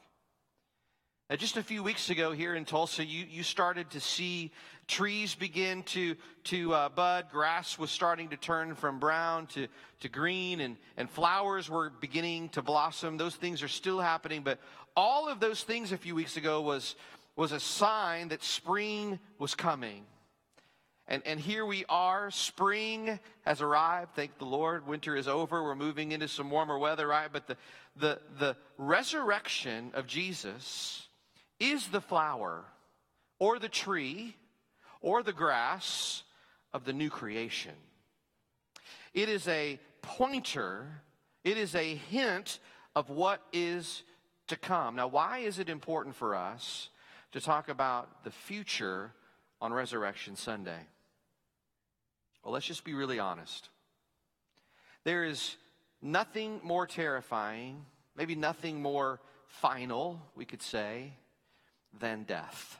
Now, 1.29 1.35
just 1.35 1.57
a 1.57 1.61
few 1.61 1.83
weeks 1.83 2.09
ago 2.09 2.31
here 2.31 2.55
in 2.55 2.63
Tulsa, 2.63 3.03
you, 3.03 3.25
you 3.29 3.43
started 3.43 3.89
to 3.89 3.99
see 3.99 4.53
trees 4.87 5.35
begin 5.35 5.83
to, 5.83 6.15
to 6.45 6.73
uh, 6.73 6.87
bud. 6.87 7.25
Grass 7.29 7.77
was 7.77 7.91
starting 7.91 8.29
to 8.29 8.37
turn 8.37 8.75
from 8.75 8.99
brown 8.99 9.47
to, 9.47 9.67
to 9.99 10.07
green, 10.07 10.61
and, 10.61 10.77
and 10.95 11.09
flowers 11.09 11.69
were 11.69 11.89
beginning 11.99 12.47
to 12.49 12.61
blossom. 12.61 13.17
Those 13.17 13.35
things 13.35 13.61
are 13.61 13.67
still 13.67 13.99
happening, 13.99 14.41
but 14.41 14.59
all 14.95 15.27
of 15.27 15.41
those 15.41 15.63
things 15.63 15.91
a 15.91 15.97
few 15.97 16.15
weeks 16.15 16.37
ago 16.37 16.61
was, 16.61 16.95
was 17.35 17.51
a 17.51 17.59
sign 17.59 18.29
that 18.29 18.41
spring 18.41 19.19
was 19.37 19.53
coming. 19.53 20.05
And, 21.07 21.21
and 21.25 21.39
here 21.39 21.65
we 21.65 21.83
are. 21.89 22.31
Spring 22.31 23.19
has 23.41 23.61
arrived. 23.61 24.15
Thank 24.15 24.37
the 24.37 24.45
Lord. 24.45 24.87
Winter 24.87 25.15
is 25.15 25.27
over. 25.27 25.61
We're 25.61 25.75
moving 25.75 26.11
into 26.13 26.27
some 26.27 26.49
warmer 26.49 26.79
weather, 26.79 27.07
right? 27.07 27.29
But 27.31 27.47
the, 27.47 27.57
the, 27.97 28.19
the 28.39 28.55
resurrection 28.77 29.91
of 29.95 30.07
Jesus 30.07 31.07
is 31.59 31.87
the 31.87 32.01
flower 32.01 32.63
or 33.39 33.59
the 33.59 33.69
tree 33.69 34.35
or 35.01 35.23
the 35.23 35.33
grass 35.33 36.23
of 36.73 36.85
the 36.85 36.93
new 36.93 37.09
creation. 37.09 37.73
It 39.13 39.29
is 39.29 39.47
a 39.47 39.79
pointer, 40.01 41.01
it 41.43 41.57
is 41.57 41.75
a 41.75 41.95
hint 41.95 42.59
of 42.95 43.09
what 43.09 43.41
is 43.51 44.03
to 44.47 44.55
come. 44.55 44.95
Now, 44.95 45.07
why 45.07 45.39
is 45.39 45.59
it 45.59 45.69
important 45.69 46.15
for 46.15 46.35
us 46.35 46.89
to 47.33 47.41
talk 47.41 47.69
about 47.69 48.23
the 48.23 48.31
future 48.31 49.11
on 49.61 49.73
Resurrection 49.73 50.35
Sunday? 50.35 50.79
Well, 52.43 52.53
let's 52.53 52.65
just 52.65 52.83
be 52.83 52.93
really 52.93 53.19
honest. 53.19 53.69
There 55.03 55.23
is 55.23 55.55
nothing 56.01 56.59
more 56.63 56.85
terrifying, 56.85 57.85
maybe 58.15 58.35
nothing 58.35 58.81
more 58.81 59.19
final, 59.47 60.21
we 60.35 60.45
could 60.45 60.61
say, 60.61 61.13
than 61.99 62.23
death. 62.23 62.79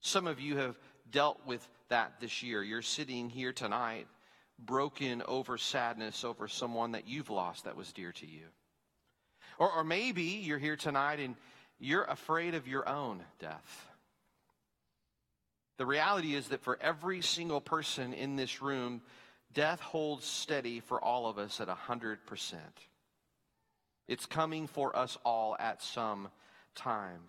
Some 0.00 0.26
of 0.26 0.40
you 0.40 0.56
have 0.56 0.78
dealt 1.10 1.40
with 1.46 1.66
that 1.88 2.20
this 2.20 2.42
year. 2.42 2.62
You're 2.62 2.82
sitting 2.82 3.28
here 3.28 3.52
tonight 3.52 4.06
broken 4.58 5.22
over 5.26 5.58
sadness 5.58 6.24
over 6.24 6.48
someone 6.48 6.92
that 6.92 7.08
you've 7.08 7.30
lost 7.30 7.64
that 7.64 7.76
was 7.76 7.92
dear 7.92 8.12
to 8.12 8.26
you. 8.26 8.44
Or, 9.58 9.70
or 9.72 9.84
maybe 9.84 10.22
you're 10.22 10.58
here 10.58 10.76
tonight 10.76 11.18
and 11.18 11.36
you're 11.78 12.04
afraid 12.04 12.54
of 12.54 12.68
your 12.68 12.88
own 12.88 13.22
death. 13.38 13.89
The 15.80 15.86
reality 15.86 16.34
is 16.34 16.48
that 16.48 16.60
for 16.60 16.76
every 16.82 17.22
single 17.22 17.62
person 17.62 18.12
in 18.12 18.36
this 18.36 18.60
room, 18.60 19.00
death 19.54 19.80
holds 19.80 20.26
steady 20.26 20.80
for 20.80 21.02
all 21.02 21.26
of 21.26 21.38
us 21.38 21.58
at 21.58 21.68
100%. 21.68 22.18
It's 24.06 24.26
coming 24.26 24.66
for 24.66 24.94
us 24.94 25.16
all 25.24 25.56
at 25.58 25.82
some 25.82 26.28
time. 26.74 27.22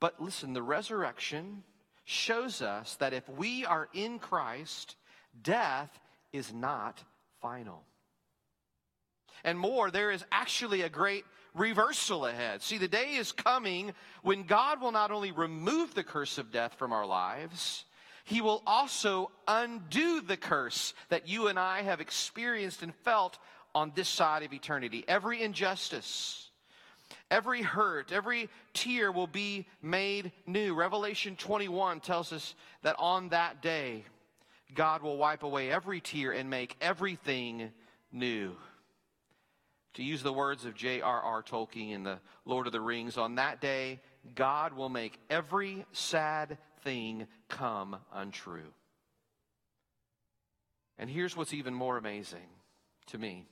But 0.00 0.20
listen, 0.20 0.52
the 0.52 0.62
resurrection 0.62 1.62
shows 2.04 2.60
us 2.60 2.96
that 2.96 3.14
if 3.14 3.26
we 3.26 3.64
are 3.64 3.88
in 3.94 4.18
Christ, 4.18 4.94
death 5.42 5.98
is 6.30 6.52
not 6.52 7.02
final. 7.40 7.84
And 9.44 9.58
more, 9.58 9.90
there 9.90 10.10
is 10.10 10.26
actually 10.30 10.82
a 10.82 10.90
great 10.90 11.24
reversal 11.54 12.26
ahead. 12.26 12.62
See, 12.62 12.78
the 12.78 12.88
day 12.88 13.14
is 13.14 13.32
coming 13.32 13.92
when 14.22 14.42
God 14.42 14.80
will 14.80 14.92
not 14.92 15.10
only 15.10 15.32
remove 15.32 15.94
the 15.94 16.04
curse 16.04 16.38
of 16.38 16.52
death 16.52 16.74
from 16.74 16.92
our 16.92 17.06
lives, 17.06 17.84
He 18.24 18.40
will 18.40 18.62
also 18.66 19.30
undo 19.46 20.20
the 20.20 20.36
curse 20.36 20.94
that 21.08 21.28
you 21.28 21.48
and 21.48 21.58
I 21.58 21.82
have 21.82 22.00
experienced 22.00 22.82
and 22.82 22.94
felt 22.96 23.38
on 23.74 23.92
this 23.94 24.08
side 24.08 24.42
of 24.42 24.52
eternity. 24.52 25.04
Every 25.06 25.42
injustice, 25.42 26.48
every 27.30 27.62
hurt, 27.62 28.12
every 28.12 28.48
tear 28.72 29.10
will 29.10 29.26
be 29.26 29.66
made 29.82 30.32
new. 30.46 30.74
Revelation 30.74 31.36
21 31.36 32.00
tells 32.00 32.32
us 32.32 32.54
that 32.82 32.96
on 32.98 33.30
that 33.30 33.62
day, 33.62 34.04
God 34.74 35.02
will 35.02 35.16
wipe 35.16 35.42
away 35.42 35.70
every 35.70 36.00
tear 36.00 36.32
and 36.32 36.50
make 36.50 36.76
everything 36.80 37.70
new. 38.12 38.56
To 39.94 40.02
use 40.02 40.22
the 40.22 40.32
words 40.32 40.64
of 40.64 40.74
J.R.R. 40.74 41.42
Tolkien 41.42 41.92
in 41.92 42.02
The 42.02 42.18
Lord 42.44 42.66
of 42.66 42.72
the 42.72 42.80
Rings, 42.80 43.16
on 43.16 43.36
that 43.36 43.60
day, 43.60 44.00
God 44.34 44.74
will 44.74 44.88
make 44.88 45.18
every 45.30 45.84
sad 45.92 46.58
thing 46.82 47.26
come 47.48 47.96
untrue. 48.12 48.72
And 50.98 51.08
here's 51.08 51.36
what's 51.36 51.54
even 51.54 51.74
more 51.74 51.96
amazing 51.96 52.46
to 53.08 53.18
me 53.18 53.46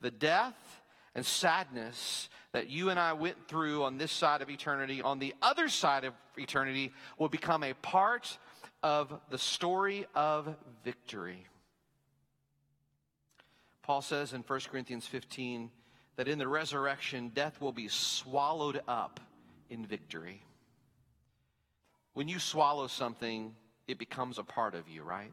the 0.00 0.10
death 0.10 0.82
and 1.14 1.24
sadness 1.24 2.28
that 2.52 2.68
you 2.68 2.90
and 2.90 2.98
I 2.98 3.12
went 3.12 3.48
through 3.48 3.84
on 3.84 3.98
this 3.98 4.12
side 4.12 4.42
of 4.42 4.50
eternity, 4.50 5.02
on 5.02 5.18
the 5.18 5.34
other 5.42 5.68
side 5.68 6.04
of 6.04 6.14
eternity, 6.36 6.92
will 7.18 7.28
become 7.28 7.62
a 7.62 7.74
part 7.74 8.38
of 8.82 9.12
the 9.30 9.38
story 9.38 10.06
of 10.14 10.54
victory. 10.84 11.46
Paul 13.84 14.00
says 14.00 14.32
in 14.32 14.40
1 14.40 14.60
Corinthians 14.70 15.06
15 15.06 15.70
that 16.16 16.26
in 16.26 16.38
the 16.38 16.48
resurrection, 16.48 17.30
death 17.34 17.60
will 17.60 17.72
be 17.72 17.88
swallowed 17.88 18.80
up 18.88 19.20
in 19.68 19.84
victory. 19.84 20.42
When 22.14 22.26
you 22.26 22.38
swallow 22.38 22.86
something, 22.86 23.54
it 23.86 23.98
becomes 23.98 24.38
a 24.38 24.42
part 24.42 24.74
of 24.74 24.88
you, 24.88 25.02
right? 25.02 25.32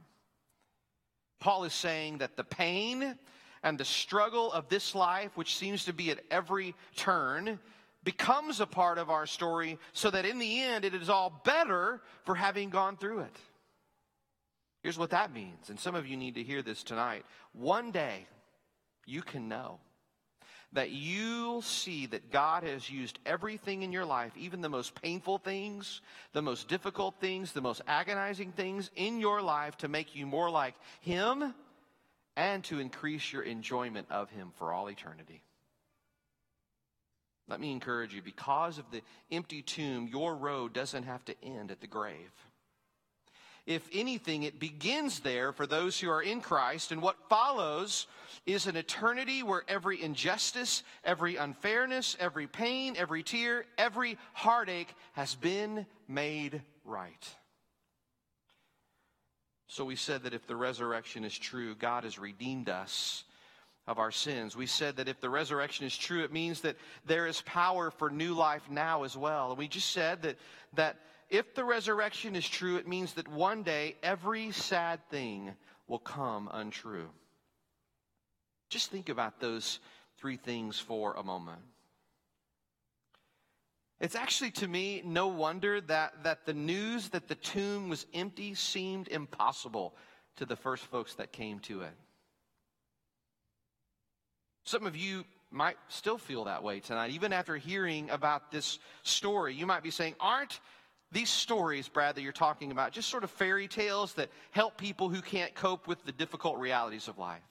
Paul 1.39 1.63
is 1.63 1.73
saying 1.73 2.17
that 2.17 2.35
the 2.35 2.43
pain 2.43 3.17
and 3.63 3.77
the 3.77 3.85
struggle 3.85 4.51
of 4.51 4.67
this 4.67 4.95
life, 4.95 5.31
which 5.35 5.55
seems 5.55 5.85
to 5.85 5.93
be 5.93 6.11
at 6.11 6.19
every 6.29 6.75
turn, 6.97 7.57
becomes 8.03 8.59
a 8.59 8.65
part 8.65 8.97
of 8.97 9.09
our 9.09 9.27
story 9.27 9.79
so 9.93 10.11
that 10.11 10.25
in 10.25 10.39
the 10.39 10.61
end 10.61 10.83
it 10.83 10.93
is 10.93 11.09
all 11.09 11.41
better 11.45 12.01
for 12.25 12.35
having 12.35 12.69
gone 12.69 12.97
through 12.97 13.19
it. 13.19 13.37
Here's 14.83 14.97
what 14.97 15.11
that 15.11 15.31
means, 15.31 15.69
and 15.69 15.79
some 15.79 15.95
of 15.95 16.05
you 16.07 16.17
need 16.17 16.35
to 16.35 16.43
hear 16.43 16.61
this 16.61 16.83
tonight. 16.83 17.23
One 17.53 17.91
day, 17.91 18.25
you 19.05 19.21
can 19.21 19.47
know 19.47 19.79
that 20.73 20.91
you'll 20.91 21.61
see 21.61 22.05
that 22.05 22.31
God 22.31 22.63
has 22.63 22.89
used 22.89 23.19
everything 23.25 23.81
in 23.81 23.91
your 23.91 24.05
life, 24.05 24.31
even 24.37 24.61
the 24.61 24.69
most 24.69 24.99
painful 25.01 25.37
things, 25.37 26.01
the 26.33 26.41
most 26.41 26.69
difficult 26.69 27.15
things, 27.19 27.51
the 27.51 27.61
most 27.61 27.81
agonizing 27.87 28.53
things 28.53 28.89
in 28.95 29.19
your 29.19 29.41
life 29.41 29.77
to 29.77 29.89
make 29.89 30.15
you 30.15 30.25
more 30.25 30.49
like 30.49 30.75
Him 31.01 31.53
and 32.37 32.63
to 32.65 32.79
increase 32.79 33.33
your 33.33 33.41
enjoyment 33.41 34.07
of 34.09 34.29
Him 34.29 34.51
for 34.57 34.71
all 34.71 34.89
eternity. 34.89 35.43
Let 37.49 37.59
me 37.59 37.71
encourage 37.73 38.13
you 38.13 38.21
because 38.21 38.77
of 38.77 38.89
the 38.91 39.01
empty 39.29 39.61
tomb, 39.61 40.07
your 40.07 40.35
road 40.35 40.71
doesn't 40.71 41.03
have 41.03 41.25
to 41.25 41.35
end 41.43 41.71
at 41.71 41.81
the 41.81 41.87
grave. 41.87 42.31
If 43.75 43.87
anything, 43.93 44.43
it 44.43 44.59
begins 44.59 45.19
there 45.19 45.51
for 45.51 45.65
those 45.65 45.99
who 45.99 46.09
are 46.09 46.21
in 46.21 46.41
Christ. 46.41 46.91
And 46.91 47.01
what 47.01 47.29
follows 47.29 48.07
is 48.45 48.67
an 48.67 48.75
eternity 48.75 49.43
where 49.43 49.63
every 49.67 50.01
injustice, 50.01 50.83
every 51.03 51.35
unfairness, 51.35 52.17
every 52.19 52.47
pain, 52.47 52.95
every 52.97 53.23
tear, 53.23 53.65
every 53.77 54.17
heartache 54.33 54.93
has 55.13 55.35
been 55.35 55.85
made 56.07 56.61
right. 56.85 57.35
So 59.67 59.85
we 59.85 59.95
said 59.95 60.23
that 60.23 60.33
if 60.33 60.47
the 60.47 60.55
resurrection 60.55 61.23
is 61.23 61.37
true, 61.37 61.75
God 61.75 62.03
has 62.03 62.19
redeemed 62.19 62.67
us 62.67 63.23
of 63.87 63.99
our 63.99 64.11
sins. 64.11 64.55
We 64.55 64.65
said 64.65 64.97
that 64.97 65.07
if 65.07 65.21
the 65.21 65.29
resurrection 65.29 65.85
is 65.85 65.97
true, 65.97 66.23
it 66.23 66.33
means 66.33 66.61
that 66.61 66.75
there 67.05 67.25
is 67.25 67.41
power 67.41 67.89
for 67.89 68.09
new 68.09 68.33
life 68.33 68.63
now 68.69 69.03
as 69.03 69.15
well. 69.15 69.49
And 69.49 69.57
we 69.57 69.67
just 69.67 69.89
said 69.91 70.23
that, 70.23 70.37
that 70.73 70.97
if 71.31 71.55
the 71.55 71.63
resurrection 71.63 72.35
is 72.35 72.47
true, 72.47 72.75
it 72.75 72.87
means 72.87 73.13
that 73.13 73.27
one 73.27 73.63
day 73.63 73.95
every 74.03 74.51
sad 74.51 74.99
thing 75.09 75.53
will 75.87 75.97
come 75.97 76.49
untrue. 76.51 77.09
Just 78.69 78.91
think 78.91 79.09
about 79.09 79.39
those 79.39 79.79
three 80.17 80.35
things 80.35 80.77
for 80.77 81.13
a 81.13 81.23
moment. 81.23 81.61
It's 84.01 84.15
actually 84.15 84.51
to 84.51 84.67
me 84.67 85.01
no 85.05 85.27
wonder 85.27 85.79
that, 85.81 86.23
that 86.23 86.45
the 86.45 86.53
news 86.53 87.09
that 87.09 87.27
the 87.27 87.35
tomb 87.35 87.87
was 87.87 88.05
empty 88.13 88.53
seemed 88.53 89.07
impossible 89.07 89.95
to 90.35 90.45
the 90.45 90.55
first 90.55 90.83
folks 90.85 91.13
that 91.15 91.31
came 91.31 91.59
to 91.59 91.81
it. 91.81 91.93
Some 94.65 94.85
of 94.85 94.97
you 94.97 95.23
might 95.49 95.77
still 95.87 96.17
feel 96.17 96.45
that 96.45 96.63
way 96.63 96.79
tonight. 96.79 97.11
Even 97.11 97.31
after 97.31 97.57
hearing 97.57 98.09
about 98.09 98.51
this 98.51 98.79
story, 99.03 99.53
you 99.53 99.65
might 99.65 99.83
be 99.83 99.91
saying, 99.91 100.15
Aren't 100.19 100.59
these 101.11 101.29
stories, 101.29 101.87
Brad, 101.87 102.15
that 102.15 102.21
you're 102.21 102.31
talking 102.31 102.71
about, 102.71 102.91
just 102.91 103.09
sort 103.09 103.23
of 103.23 103.31
fairy 103.31 103.67
tales 103.67 104.13
that 104.13 104.29
help 104.51 104.77
people 104.77 105.09
who 105.09 105.21
can't 105.21 105.53
cope 105.53 105.87
with 105.87 106.03
the 106.05 106.11
difficult 106.11 106.57
realities 106.57 107.07
of 107.07 107.17
life? 107.17 107.41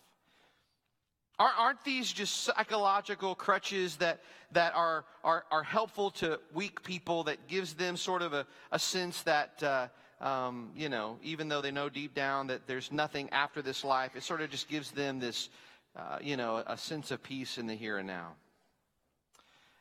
Aren't 1.39 1.83
these 1.85 2.13
just 2.13 2.43
psychological 2.43 3.35
crutches 3.35 3.97
that, 3.97 4.21
that 4.53 4.75
are, 4.75 5.07
are, 5.25 5.45
are 5.51 5.63
helpful 5.63 6.11
to 6.13 6.39
weak 6.53 6.83
people 6.83 7.25
that 7.25 7.49
gives 7.49 7.73
them 7.73 7.97
sort 7.97 8.21
of 8.21 8.35
a, 8.35 8.47
a 8.73 8.79
sense 8.79 9.23
that, 9.23 9.63
uh, 9.63 9.89
um, 10.23 10.71
you 10.77 10.91
know, 10.91 11.19
even 11.23 11.49
though 11.49 11.63
they 11.63 11.71
know 11.71 11.89
deep 11.89 12.15
down 12.15 12.49
that 12.49 12.67
there's 12.67 12.93
nothing 12.93 13.31
after 13.31 13.63
this 13.63 13.85
life, 13.85 14.17
it 14.17 14.23
sort 14.23 14.43
of 14.43 14.51
just 14.51 14.69
gives 14.69 14.91
them 14.91 15.19
this, 15.19 15.49
uh, 15.97 16.19
you 16.21 16.37
know, 16.37 16.63
a 16.67 16.77
sense 16.77 17.11
of 17.11 17.23
peace 17.23 17.57
in 17.57 17.67
the 17.67 17.75
here 17.75 17.97
and 17.97 18.07
now? 18.07 18.33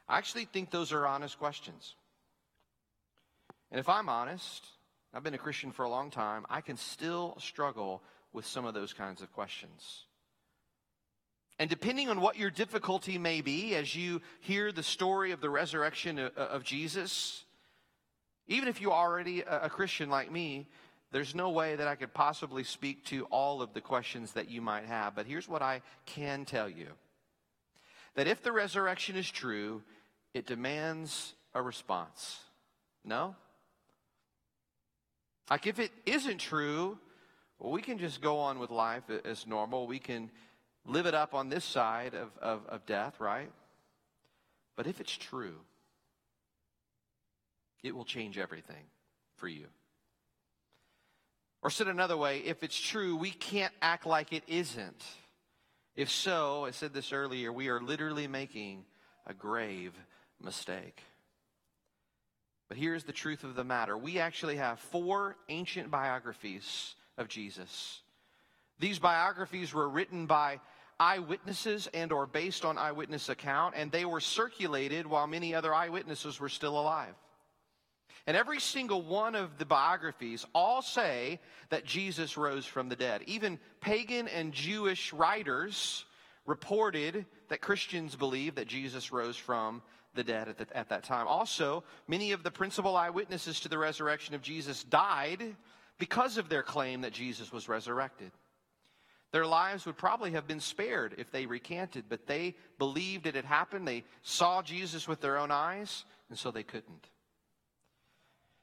I 0.08 0.18
actually 0.18 0.46
think 0.46 0.72
those 0.72 0.94
are 0.94 1.06
honest 1.06 1.38
questions. 1.38 1.96
And 3.72 3.80
if 3.80 3.90
I'm 3.90 4.10
honest, 4.10 4.66
I've 5.14 5.24
been 5.24 5.34
a 5.34 5.40
Christian 5.40 5.72
for 5.72 5.86
a 5.86 5.90
long 5.90 6.12
time, 6.12 6.46
I 6.50 6.62
can 6.62 6.78
still 6.78 7.36
struggle 7.40 8.02
with 8.34 8.46
some 8.46 8.66
of 8.66 8.74
those 8.74 8.94
kinds 8.94 9.22
of 9.22 9.32
questions. 9.34 10.06
And 11.58 11.70
depending 11.70 12.10
on 12.10 12.22
what 12.22 12.38
your 12.38 12.50
difficulty 12.50 13.18
may 13.18 13.42
be 13.42 13.76
as 13.76 13.94
you 13.96 14.22
hear 14.40 14.72
the 14.72 14.84
story 14.84 15.32
of 15.32 15.42
the 15.42 15.50
resurrection 15.50 16.18
of 16.18 16.64
Jesus, 16.64 17.44
even 18.48 18.70
if 18.70 18.80
you're 18.80 18.94
already 18.94 19.42
a 19.42 19.70
Christian 19.70 20.10
like 20.10 20.32
me, 20.32 20.68
there's 21.12 21.36
no 21.36 21.50
way 21.50 21.76
that 21.76 21.88
I 21.88 21.96
could 21.96 22.14
possibly 22.14 22.64
speak 22.64 23.04
to 23.06 23.26
all 23.26 23.62
of 23.62 23.74
the 23.74 23.82
questions 23.82 24.34
that 24.34 24.50
you 24.50 24.62
might 24.62 24.86
have. 24.86 25.16
But 25.16 25.26
here's 25.26 25.50
what 25.50 25.62
I 25.62 25.82
can 26.06 26.46
tell 26.46 26.70
you 26.70 26.88
that 28.16 28.28
if 28.28 28.42
the 28.42 28.52
resurrection 28.52 29.16
is 29.16 29.30
true, 29.30 29.84
it 30.34 30.46
demands 30.46 31.34
a 31.54 31.62
response. 31.62 32.40
No? 33.04 33.36
Like 35.50 35.68
if 35.68 35.80
it 35.80 35.92
isn't 36.06 36.38
true, 36.38 36.98
we 37.60 37.82
can 37.82 37.98
just 37.98 38.22
go 38.22 38.40
on 38.40 38.60
with 38.60 38.70
life 38.70 39.04
as 39.26 39.46
normal. 39.48 39.88
We 39.88 40.00
can 40.00 40.30
live 40.86 41.06
it 41.06 41.14
up 41.14 41.34
on 41.34 41.50
this 41.50 41.66
side 41.66 42.14
of, 42.14 42.30
of, 42.42 42.66
of 42.68 42.86
death, 42.86 43.20
right? 43.20 43.52
But 44.76 44.88
if 44.88 45.02
it's 45.02 45.16
true, 45.16 45.58
it 47.84 47.96
will 47.96 48.06
change 48.06 48.38
everything 48.38 48.84
for 49.36 49.48
you. 49.48 49.66
Or 51.62 51.70
said 51.70 51.88
another 51.88 52.16
way, 52.16 52.40
if 52.40 52.64
it's 52.64 52.80
true, 52.80 53.18
we 53.18 53.32
can't 53.32 53.74
act 53.82 54.06
like 54.06 54.32
it 54.32 54.44
isn't. 54.48 55.04
If 55.96 56.10
so, 56.10 56.64
I 56.64 56.72
said 56.72 56.94
this 56.94 57.12
earlier, 57.12 57.52
we 57.52 57.68
are 57.68 57.82
literally 57.82 58.28
making 58.28 58.86
a 59.28 59.34
grave 59.34 59.94
mistake. 60.42 61.04
But 62.70 62.78
here's 62.78 63.04
the 63.04 63.12
truth 63.12 63.44
of 63.44 63.56
the 63.56 63.64
matter. 63.64 63.98
We 63.98 64.20
actually 64.20 64.58
have 64.58 64.80
four 64.80 65.36
ancient 65.50 65.90
biographies 65.90 66.96
of 67.18 67.28
Jesus. 67.28 68.02
These 68.80 69.00
biographies 69.00 69.74
were 69.74 69.90
written 69.90 70.28
by 70.28 70.60
eyewitnesses 71.00 71.88
and 71.94 72.12
or 72.12 72.28
based 72.28 72.66
on 72.66 72.78
eyewitness 72.78 73.30
account 73.30 73.74
and 73.78 73.92
they 73.92 74.06
were 74.06 74.20
circulated 74.20 75.08
while 75.08 75.28
many 75.28 75.56
other 75.56 75.74
eyewitnesses 75.74 76.40
were 76.40 76.50
still 76.50 76.80
alive. 76.80 77.14
And 78.28 78.36
every 78.36 78.60
single 78.60 79.02
one 79.02 79.34
of 79.34 79.58
the 79.58 79.66
biographies 79.66 80.46
all 80.54 80.82
say 80.82 81.40
that 81.70 81.86
jesus 81.86 82.36
rose 82.36 82.66
from 82.66 82.90
the 82.90 82.98
dead. 82.98 83.24
Even 83.28 83.60
pagan 83.80 84.28
and 84.28 84.52
jewish 84.52 85.14
writers 85.14 86.06
reported 86.46 87.26
that 87.48 87.62
christians 87.62 88.16
believe 88.16 88.56
that 88.56 88.68
jesus 88.68 89.12
rose 89.12 89.38
from 89.38 89.82
the 90.16 90.24
dead 90.24 90.48
at, 90.48 90.58
the, 90.58 90.78
at 90.78 90.90
that 90.90 91.04
time 91.04 91.28
also 91.28 91.84
many 92.08 92.32
of 92.32 92.44
the 92.44 92.52
principal 92.52 92.96
eyewitnesses 92.96 93.60
to 93.60 93.70
the 93.70 93.78
resurrection 93.78 94.34
of 94.36 94.42
jesus 94.42 94.84
died 94.84 95.56
because 95.98 96.38
of 96.38 96.50
their 96.50 96.64
claim 96.64 97.02
that 97.02 97.14
jesus 97.14 97.52
was 97.52 97.70
resurrected 97.70 98.32
their 99.32 99.46
lives 99.46 99.86
would 99.86 99.98
probably 99.98 100.32
have 100.32 100.48
been 100.48 100.60
spared 100.60 101.16
if 101.18 101.32
they 101.32 101.46
recanted, 101.46 102.06
but 102.10 102.26
they 102.26 102.56
believed 102.80 103.28
it 103.28 103.36
had 103.36 103.46
happened. 103.46 103.88
They 103.88 104.04
saw 104.24 104.64
Jesus 104.64 105.08
with 105.08 105.22
their 105.22 105.38
own 105.38 105.52
eyes, 105.52 106.04
and 106.30 106.38
so 106.38 106.50
they 106.50 106.64
couldn't. 106.64 107.10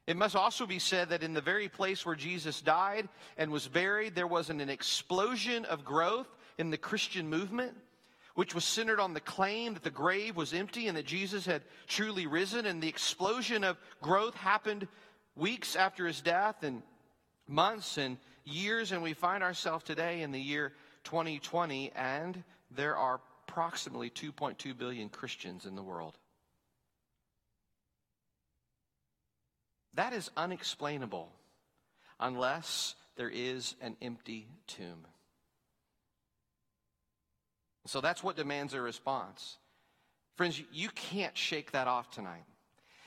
It 0.09 0.16
must 0.16 0.36
also 0.36 0.66
be 0.66 0.78
said 0.78 1.09
that 1.11 1.22
in 1.22 1.34
the 1.34 1.40
very 1.40 1.68
place 1.68 2.05
where 2.05 2.14
Jesus 2.14 2.61
died 2.61 3.09
and 3.36 3.51
was 3.51 3.68
buried, 3.68 4.14
there 4.14 4.26
was 4.26 4.51
an, 4.51 4.61
an 4.61 4.68
explosion 4.68 5.64
of 5.64 5.84
growth 5.84 6.28
in 6.59 6.70
the 6.70 6.76
Christian 6.76 7.28
movement, 7.28 7.76
which 8.37 8.55
was 8.55 8.64
centered 8.64 9.01
on 9.01 9.14
the 9.14 9.20
claim 9.20 9.74
that 9.74 9.82
the 9.82 9.91
grave 9.91 10.37
was 10.37 10.53
empty 10.53 10.89
and 10.89 10.97
that 10.97 11.07
Jesus 11.07 11.47
had 11.47 11.62
truly 11.89 12.26
risen. 12.26 12.66
And 12.66 12.82
the 12.82 12.89
explosion 12.89 13.64
of 13.64 13.78
growth 14.01 14.34
happened 14.34 14.87
weeks 15.34 15.74
after 15.74 16.07
his 16.07 16.20
death 16.20 16.62
and 16.62 16.82
months 17.49 17.97
and 17.97 18.18
years, 18.45 18.93
and 18.93 19.03
we 19.03 19.14
find 19.14 19.43
ourselves 19.43 19.84
today 19.84 20.20
in 20.20 20.32
the 20.32 20.41
year 20.41 20.72
2020, 21.05 21.93
and 21.97 22.45
there 22.70 22.97
are 22.97 23.20
approximately 23.49 24.11
2.2 24.11 24.76
billion 24.76 25.09
Christians 25.09 25.64
in 25.64 25.74
the 25.74 25.82
world. 25.82 26.18
That 29.95 30.12
is 30.12 30.30
unexplainable 30.37 31.32
unless 32.20 32.97
there 33.16 33.30
is 33.30 33.76
an 33.80 33.97
empty 34.03 34.47
tomb. 34.66 35.07
So 37.87 38.01
that's 38.01 38.22
what 38.22 38.37
demands 38.37 38.74
a 38.74 38.80
response. 38.80 39.57
Friends, 40.37 40.62
you 40.72 40.89
can't 40.91 41.37
shake 41.37 41.72
that 41.72 41.89
off 41.89 42.11
tonight. 42.11 42.45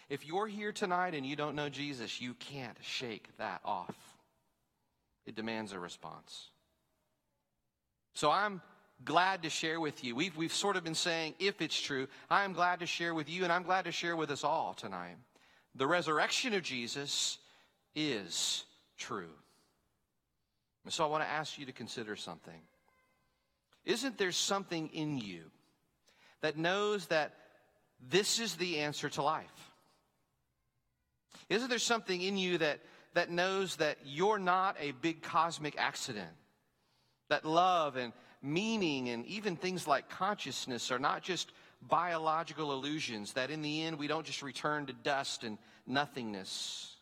If 0.10 0.26
you're 0.26 0.48
here 0.48 0.72
tonight 0.72 1.14
and 1.14 1.26
you 1.26 1.36
don't 1.36 1.56
know 1.56 1.70
Jesus, 1.70 2.20
you 2.20 2.34
can't 2.34 2.78
shake 2.82 3.28
that 3.38 3.62
off 3.64 3.96
it 5.30 5.36
demands 5.36 5.74
a 5.74 5.80
response. 5.80 6.50
So 8.16 8.32
I'm 8.32 8.62
glad 9.06 9.44
to 9.44 9.50
share 9.50 9.80
with 9.80 10.04
you. 10.04 10.16
We've, 10.16 10.36
we've 10.36 10.52
sort 10.52 10.76
of 10.76 10.84
been 10.84 10.96
saying, 10.96 11.36
if 11.38 11.62
it's 11.62 11.80
true, 11.80 12.08
I'm 12.32 12.54
glad 12.54 12.80
to 12.80 12.88
share 12.88 13.14
with 13.14 13.30
you, 13.30 13.44
and 13.44 13.54
I'm 13.54 13.62
glad 13.62 13.86
to 13.86 13.92
share 13.92 14.16
with 14.16 14.32
us 14.32 14.44
all 14.44 14.74
tonight. 14.74 15.18
The 15.76 15.86
resurrection 15.86 16.56
of 16.56 16.64
Jesus 16.64 17.38
is 17.96 18.66
true. 18.98 19.30
And 20.84 20.92
so 20.92 21.04
I 21.04 21.08
want 21.08 21.24
to 21.24 21.30
ask 21.30 21.60
you 21.60 21.68
to 21.68 21.72
consider 21.72 22.16
something. 22.16 22.60
Isn't 23.90 24.18
there 24.18 24.32
something 24.32 24.90
in 24.94 25.18
you 25.18 25.42
that 26.40 26.58
knows 26.58 27.08
that 27.08 27.34
this 28.10 28.40
is 28.40 28.56
the 28.56 28.80
answer 28.80 29.10
to 29.10 29.22
life? 29.22 29.72
Isn't 31.50 31.70
there 31.70 31.80
something 31.80 32.22
in 32.22 32.38
you 32.38 32.60
that 32.60 32.80
that 33.14 33.32
knows 33.32 33.78
that 33.78 33.98
you're 34.06 34.40
not 34.40 34.76
a 34.80 34.92
big 34.92 35.22
cosmic 35.22 35.76
accident. 35.78 36.32
That 37.30 37.46
love 37.46 37.96
and 37.96 38.14
meaning 38.42 39.10
and 39.10 39.26
even 39.26 39.56
things 39.56 39.88
like 39.88 40.10
consciousness 40.10 40.92
are 40.92 41.00
not 41.00 41.22
just 41.22 41.52
biological 41.82 42.72
illusions, 42.72 43.34
that 43.34 43.52
in 43.52 43.62
the 43.62 43.84
end 43.84 43.98
we 43.98 44.08
don't 44.08 44.26
just 44.26 44.42
return 44.42 44.86
to 44.88 44.94
dust 44.94 45.44
and 45.44 45.58
nothingness. 45.88 46.96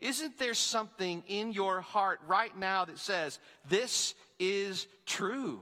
Isn't 0.00 0.38
there 0.38 0.54
something 0.54 1.24
in 1.26 1.52
your 1.52 1.80
heart 1.80 2.20
right 2.26 2.56
now 2.56 2.84
that 2.84 2.98
says, 2.98 3.38
this 3.68 4.14
is 4.38 4.86
true? 5.06 5.60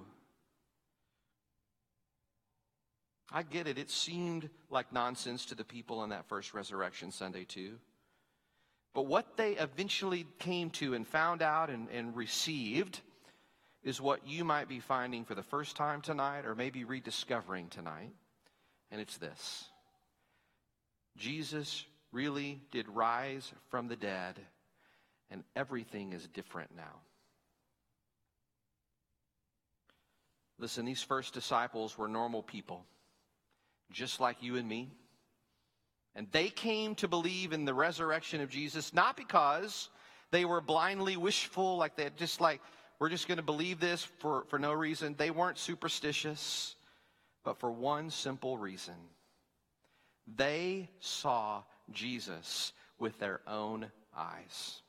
I 3.33 3.43
get 3.43 3.67
it. 3.67 3.79
It 3.79 3.91
seemed 3.91 4.49
like 4.71 4.93
nonsense 4.93 5.47
to 5.47 5.55
the 5.55 5.65
people 5.65 5.99
on 5.99 6.11
that 6.11 6.29
first 6.29 6.55
resurrection 6.55 7.11
Sunday, 7.11 7.45
too. 7.45 7.79
But 8.95 9.07
what 9.07 9.37
they 9.37 9.53
eventually 9.53 10.27
came 10.39 10.71
to 10.71 10.95
and 10.95 11.07
found 11.07 11.43
out 11.43 11.69
and, 11.69 11.89
and 11.91 12.17
received 12.17 13.01
is 13.83 14.01
what 14.01 14.27
you 14.27 14.45
might 14.45 14.69
be 14.69 14.81
finding 14.81 15.25
for 15.25 15.35
the 15.35 15.43
first 15.43 15.77
time 15.77 16.01
tonight 16.01 16.47
or 16.47 16.55
maybe 16.55 16.85
rediscovering 16.85 17.69
tonight. 17.69 18.13
And 18.91 19.01
it's 19.01 19.19
this 19.19 19.69
Jesus 21.17 21.85
really 22.13 22.61
did 22.71 22.89
rise 22.89 23.53
from 23.69 23.89
the 23.89 23.97
dead, 23.97 24.41
and 25.31 25.45
everything 25.55 26.13
is 26.13 26.27
different 26.29 26.75
now. 26.77 27.01
Listen, 30.59 30.87
these 30.87 31.03
first 31.03 31.35
disciples 31.35 31.99
were 31.99 32.09
normal 32.09 32.43
people, 32.43 32.85
just 33.91 34.21
like 34.21 34.43
you 34.43 34.57
and 34.57 34.69
me. 34.69 34.91
And 36.15 36.27
they 36.33 36.49
came 36.49 36.95
to 36.97 37.09
believe 37.09 37.53
in 37.53 37.65
the 37.65 37.75
resurrection 37.75 38.41
of 38.41 38.49
Jesus, 38.49 38.95
not 38.95 39.17
because 39.17 39.91
they 40.31 40.45
were 40.45 40.61
blindly 40.61 41.17
wishful, 41.17 41.77
like 41.77 41.97
they 41.97 42.09
just 42.17 42.41
like, 42.41 42.61
we're 42.99 43.11
just 43.11 43.29
going 43.29 43.37
to 43.37 43.45
believe 43.45 43.79
this 43.79 44.03
for, 44.03 44.45
for 44.49 44.59
no 44.59 44.73
reason. 44.73 45.15
They 45.19 45.31
weren't 45.31 45.59
superstitious, 45.59 46.75
but 47.45 47.59
for 47.59 47.71
one 47.71 48.11
simple 48.11 48.57
reason. 48.57 48.95
They 50.37 50.89
saw 51.01 51.63
Jesus 51.93 52.73
with 52.99 53.19
their 53.19 53.41
own 53.47 53.91
eyes. 54.17 54.81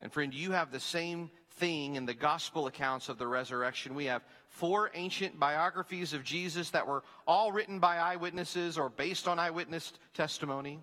And 0.00 0.12
friend, 0.12 0.32
you 0.32 0.52
have 0.52 0.70
the 0.70 0.78
same 0.78 1.30
thing 1.52 1.96
in 1.96 2.06
the 2.06 2.14
gospel 2.14 2.66
accounts 2.66 3.08
of 3.08 3.18
the 3.18 3.26
resurrection. 3.26 3.94
We 3.94 4.04
have 4.04 4.22
four 4.48 4.90
ancient 4.94 5.38
biographies 5.38 6.12
of 6.12 6.24
Jesus 6.24 6.70
that 6.70 6.86
were 6.86 7.02
all 7.26 7.52
written 7.52 7.78
by 7.78 7.98
eyewitnesses 7.98 8.78
or 8.78 8.88
based 8.88 9.28
on 9.28 9.38
eyewitness 9.38 9.92
testimony. 10.14 10.80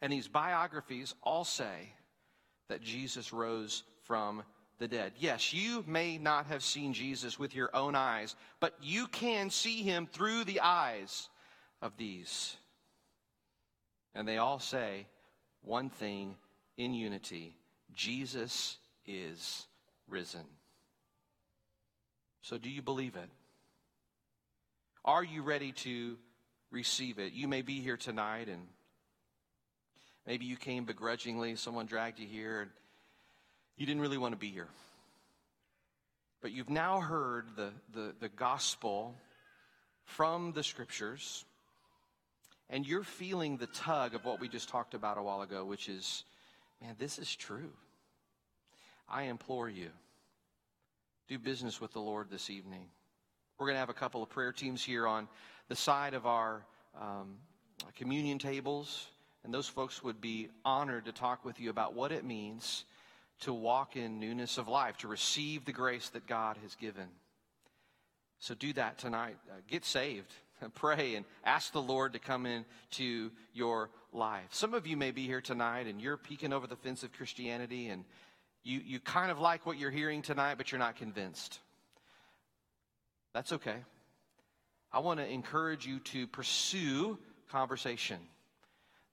And 0.00 0.12
these 0.12 0.28
biographies 0.28 1.14
all 1.22 1.44
say 1.44 1.92
that 2.68 2.80
Jesus 2.80 3.32
rose 3.32 3.82
from 4.02 4.42
the 4.78 4.88
dead. 4.88 5.12
Yes, 5.18 5.52
you 5.52 5.84
may 5.86 6.18
not 6.18 6.46
have 6.46 6.62
seen 6.62 6.92
Jesus 6.92 7.38
with 7.38 7.54
your 7.54 7.74
own 7.74 7.94
eyes, 7.94 8.36
but 8.60 8.74
you 8.80 9.08
can 9.08 9.50
see 9.50 9.82
him 9.82 10.06
through 10.06 10.44
the 10.44 10.60
eyes 10.60 11.28
of 11.82 11.96
these. 11.96 12.56
And 14.14 14.26
they 14.26 14.38
all 14.38 14.60
say 14.60 15.06
one 15.62 15.90
thing 15.90 16.36
in 16.76 16.94
unity 16.94 17.56
Jesus 17.92 18.78
is 19.06 19.66
risen. 20.08 20.44
So, 22.48 22.56
do 22.56 22.70
you 22.70 22.80
believe 22.80 23.14
it? 23.14 23.28
Are 25.04 25.22
you 25.22 25.42
ready 25.42 25.72
to 25.72 26.16
receive 26.70 27.18
it? 27.18 27.34
You 27.34 27.46
may 27.46 27.60
be 27.60 27.82
here 27.82 27.98
tonight 27.98 28.48
and 28.48 28.62
maybe 30.26 30.46
you 30.46 30.56
came 30.56 30.86
begrudgingly, 30.86 31.56
someone 31.56 31.84
dragged 31.84 32.18
you 32.18 32.26
here, 32.26 32.62
and 32.62 32.70
you 33.76 33.84
didn't 33.84 34.00
really 34.00 34.16
want 34.16 34.32
to 34.32 34.38
be 34.38 34.48
here. 34.48 34.68
But 36.40 36.52
you've 36.52 36.70
now 36.70 37.00
heard 37.00 37.48
the, 37.54 37.70
the, 37.92 38.14
the 38.18 38.30
gospel 38.30 39.14
from 40.06 40.52
the 40.52 40.62
scriptures, 40.62 41.44
and 42.70 42.86
you're 42.86 43.04
feeling 43.04 43.58
the 43.58 43.66
tug 43.66 44.14
of 44.14 44.24
what 44.24 44.40
we 44.40 44.48
just 44.48 44.70
talked 44.70 44.94
about 44.94 45.18
a 45.18 45.22
while 45.22 45.42
ago, 45.42 45.66
which 45.66 45.90
is, 45.90 46.24
man, 46.80 46.94
this 46.98 47.18
is 47.18 47.36
true. 47.36 47.72
I 49.06 49.24
implore 49.24 49.68
you, 49.68 49.90
do 51.28 51.38
business 51.38 51.78
with 51.78 51.92
the 51.92 52.00
Lord 52.00 52.30
this 52.30 52.48
evening. 52.48 52.86
We're 53.58 53.66
going 53.66 53.74
to 53.74 53.80
have 53.80 53.90
a 53.90 53.94
couple 53.94 54.22
of 54.22 54.30
prayer 54.30 54.50
teams 54.50 54.82
here 54.82 55.06
on 55.06 55.28
the 55.68 55.76
side 55.76 56.14
of 56.14 56.24
our 56.24 56.64
um, 56.98 57.34
communion 57.96 58.38
tables, 58.38 59.08
and 59.44 59.52
those 59.52 59.68
folks 59.68 60.02
would 60.02 60.22
be 60.22 60.48
honored 60.64 61.04
to 61.04 61.12
talk 61.12 61.44
with 61.44 61.60
you 61.60 61.68
about 61.68 61.92
what 61.92 62.12
it 62.12 62.24
means 62.24 62.86
to 63.40 63.52
walk 63.52 63.94
in 63.94 64.18
newness 64.18 64.56
of 64.56 64.68
life, 64.68 64.96
to 64.96 65.08
receive 65.08 65.66
the 65.66 65.72
grace 65.72 66.08
that 66.08 66.26
God 66.26 66.56
has 66.62 66.74
given. 66.76 67.08
So 68.38 68.54
do 68.54 68.72
that 68.72 68.96
tonight. 68.96 69.36
Uh, 69.50 69.56
get 69.68 69.84
saved. 69.84 70.32
Pray 70.74 71.14
and 71.14 71.26
ask 71.44 71.72
the 71.72 71.82
Lord 71.82 72.14
to 72.14 72.18
come 72.18 72.46
into 72.46 73.30
your 73.52 73.90
life. 74.14 74.48
Some 74.50 74.72
of 74.72 74.86
you 74.86 74.96
may 74.96 75.10
be 75.10 75.26
here 75.26 75.42
tonight 75.42 75.86
and 75.86 76.00
you're 76.00 76.16
peeking 76.16 76.54
over 76.54 76.66
the 76.66 76.76
fence 76.76 77.02
of 77.02 77.12
Christianity 77.12 77.88
and 77.88 78.04
you, 78.64 78.80
you 78.84 79.00
kind 79.00 79.30
of 79.30 79.38
like 79.38 79.66
what 79.66 79.78
you're 79.78 79.90
hearing 79.90 80.22
tonight, 80.22 80.56
but 80.58 80.70
you're 80.70 80.78
not 80.78 80.96
convinced. 80.96 81.58
That's 83.34 83.52
okay. 83.52 83.76
I 84.92 85.00
want 85.00 85.20
to 85.20 85.26
encourage 85.26 85.86
you 85.86 86.00
to 86.00 86.26
pursue 86.26 87.18
conversation. 87.50 88.18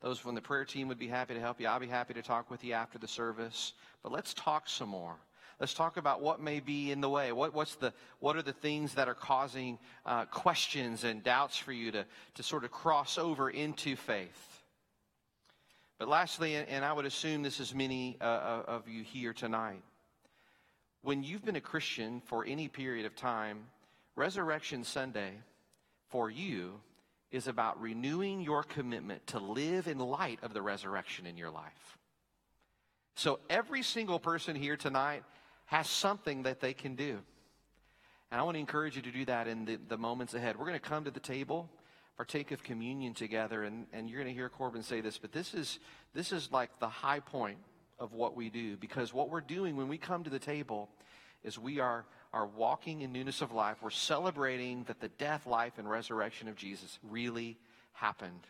Those 0.01 0.19
from 0.19 0.35
the 0.35 0.41
prayer 0.41 0.65
team 0.65 0.87
would 0.87 0.99
be 0.99 1.07
happy 1.07 1.33
to 1.33 1.39
help 1.39 1.59
you. 1.59 1.67
I'll 1.67 1.79
be 1.79 1.87
happy 1.87 2.13
to 2.13 2.21
talk 2.21 2.49
with 2.51 2.63
you 2.63 2.73
after 2.73 2.97
the 2.97 3.07
service. 3.07 3.73
But 4.03 4.11
let's 4.11 4.33
talk 4.33 4.69
some 4.69 4.89
more. 4.89 5.15
Let's 5.59 5.73
talk 5.73 5.97
about 5.97 6.21
what 6.21 6.41
may 6.41 6.59
be 6.59 6.91
in 6.91 6.99
the 6.99 7.09
way. 7.09 7.31
What, 7.31 7.53
what's 7.53 7.75
the, 7.75 7.93
what 8.19 8.35
are 8.35 8.41
the 8.41 8.53
things 8.53 8.95
that 8.95 9.07
are 9.07 9.13
causing 9.15 9.79
uh, 10.05 10.25
questions 10.25 11.05
and 11.05 11.23
doubts 11.23 11.57
for 11.57 11.71
you 11.71 11.91
to, 11.91 12.05
to 12.35 12.43
sort 12.43 12.65
of 12.65 12.71
cross 12.71 13.17
over 13.17 13.49
into 13.49 13.95
faith? 13.95 14.54
But 15.97 16.09
lastly, 16.09 16.55
and 16.55 16.83
I 16.83 16.91
would 16.91 17.05
assume 17.05 17.41
this 17.41 17.59
is 17.59 17.73
many 17.73 18.17
uh, 18.19 18.23
uh, 18.23 18.63
of 18.67 18.87
you 18.87 19.03
here 19.03 19.31
tonight, 19.31 19.81
when 21.03 21.23
you've 21.23 21.45
been 21.45 21.55
a 21.55 21.61
Christian 21.61 22.21
for 22.25 22.43
any 22.45 22.67
period 22.67 23.05
of 23.05 23.15
time, 23.15 23.67
Resurrection 24.15 24.83
Sunday 24.83 25.31
for 26.09 26.29
you 26.29 26.79
is 27.31 27.47
about 27.47 27.79
renewing 27.81 28.41
your 28.41 28.63
commitment 28.63 29.25
to 29.27 29.39
live 29.39 29.87
in 29.87 29.99
light 29.99 30.39
of 30.41 30.53
the 30.53 30.61
resurrection 30.61 31.25
in 31.25 31.37
your 31.37 31.49
life. 31.49 31.97
So 33.15 33.39
every 33.49 33.83
single 33.83 34.19
person 34.19 34.55
here 34.55 34.77
tonight 34.77 35.23
has 35.65 35.89
something 35.89 36.43
that 36.43 36.59
they 36.59 36.73
can 36.73 36.95
do. 36.95 37.19
And 38.31 38.41
I 38.41 38.43
want 38.43 38.55
to 38.55 38.59
encourage 38.59 38.95
you 38.95 39.01
to 39.01 39.11
do 39.11 39.25
that 39.25 39.47
in 39.47 39.65
the, 39.65 39.79
the 39.87 39.97
moments 39.97 40.33
ahead. 40.33 40.57
We're 40.57 40.65
going 40.65 40.79
to 40.79 40.89
come 40.89 41.05
to 41.05 41.11
the 41.11 41.19
table 41.19 41.69
partake 42.17 42.51
of 42.51 42.63
communion 42.63 43.13
together, 43.13 43.63
and, 43.63 43.87
and 43.91 44.09
you're 44.09 44.21
going 44.21 44.33
to 44.33 44.37
hear 44.37 44.49
Corbin 44.49 44.83
say 44.83 45.01
this, 45.01 45.17
but 45.17 45.31
this 45.31 45.53
is, 45.53 45.79
this 46.13 46.31
is 46.31 46.51
like 46.51 46.79
the 46.79 46.87
high 46.87 47.19
point 47.19 47.57
of 47.99 48.13
what 48.13 48.35
we 48.35 48.49
do 48.49 48.77
because 48.77 49.13
what 49.13 49.29
we're 49.29 49.41
doing 49.41 49.75
when 49.75 49.87
we 49.87 49.97
come 49.97 50.23
to 50.23 50.29
the 50.29 50.39
table 50.39 50.89
is 51.43 51.59
we 51.59 51.79
are, 51.79 52.05
are 52.33 52.47
walking 52.47 53.01
in 53.01 53.11
newness 53.11 53.41
of 53.41 53.51
life. 53.51 53.77
We're 53.81 53.89
celebrating 53.89 54.83
that 54.85 54.99
the 54.99 55.09
death, 55.09 55.45
life, 55.45 55.73
and 55.77 55.89
resurrection 55.89 56.47
of 56.47 56.55
Jesus 56.55 56.99
really 57.03 57.57
happened. 57.93 58.47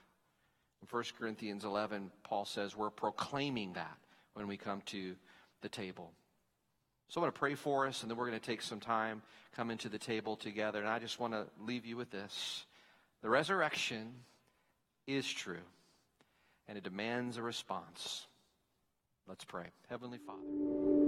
In 0.81 0.87
1 0.89 1.03
Corinthians 1.19 1.65
11, 1.65 2.11
Paul 2.23 2.45
says 2.45 2.75
we're 2.75 2.89
proclaiming 2.89 3.73
that 3.73 3.97
when 4.33 4.47
we 4.47 4.57
come 4.57 4.81
to 4.87 5.15
the 5.61 5.69
table. 5.69 6.11
So 7.09 7.21
I 7.21 7.23
want 7.23 7.35
to 7.35 7.39
pray 7.39 7.55
for 7.55 7.87
us, 7.87 8.01
and 8.01 8.09
then 8.09 8.17
we're 8.17 8.27
going 8.27 8.39
to 8.39 8.45
take 8.45 8.61
some 8.61 8.79
time, 8.79 9.21
come 9.55 9.69
into 9.69 9.89
the 9.89 9.99
table 9.99 10.35
together. 10.35 10.79
And 10.79 10.87
I 10.87 10.99
just 10.99 11.19
want 11.19 11.33
to 11.33 11.45
leave 11.63 11.85
you 11.85 11.97
with 11.97 12.11
this. 12.11 12.65
The 13.25 13.31
resurrection 13.31 14.13
is 15.07 15.27
true, 15.27 15.65
and 16.67 16.77
it 16.77 16.83
demands 16.83 17.37
a 17.37 17.41
response. 17.41 18.27
Let's 19.27 19.43
pray. 19.43 19.65
Heavenly 19.89 20.19
Father. 20.19 21.04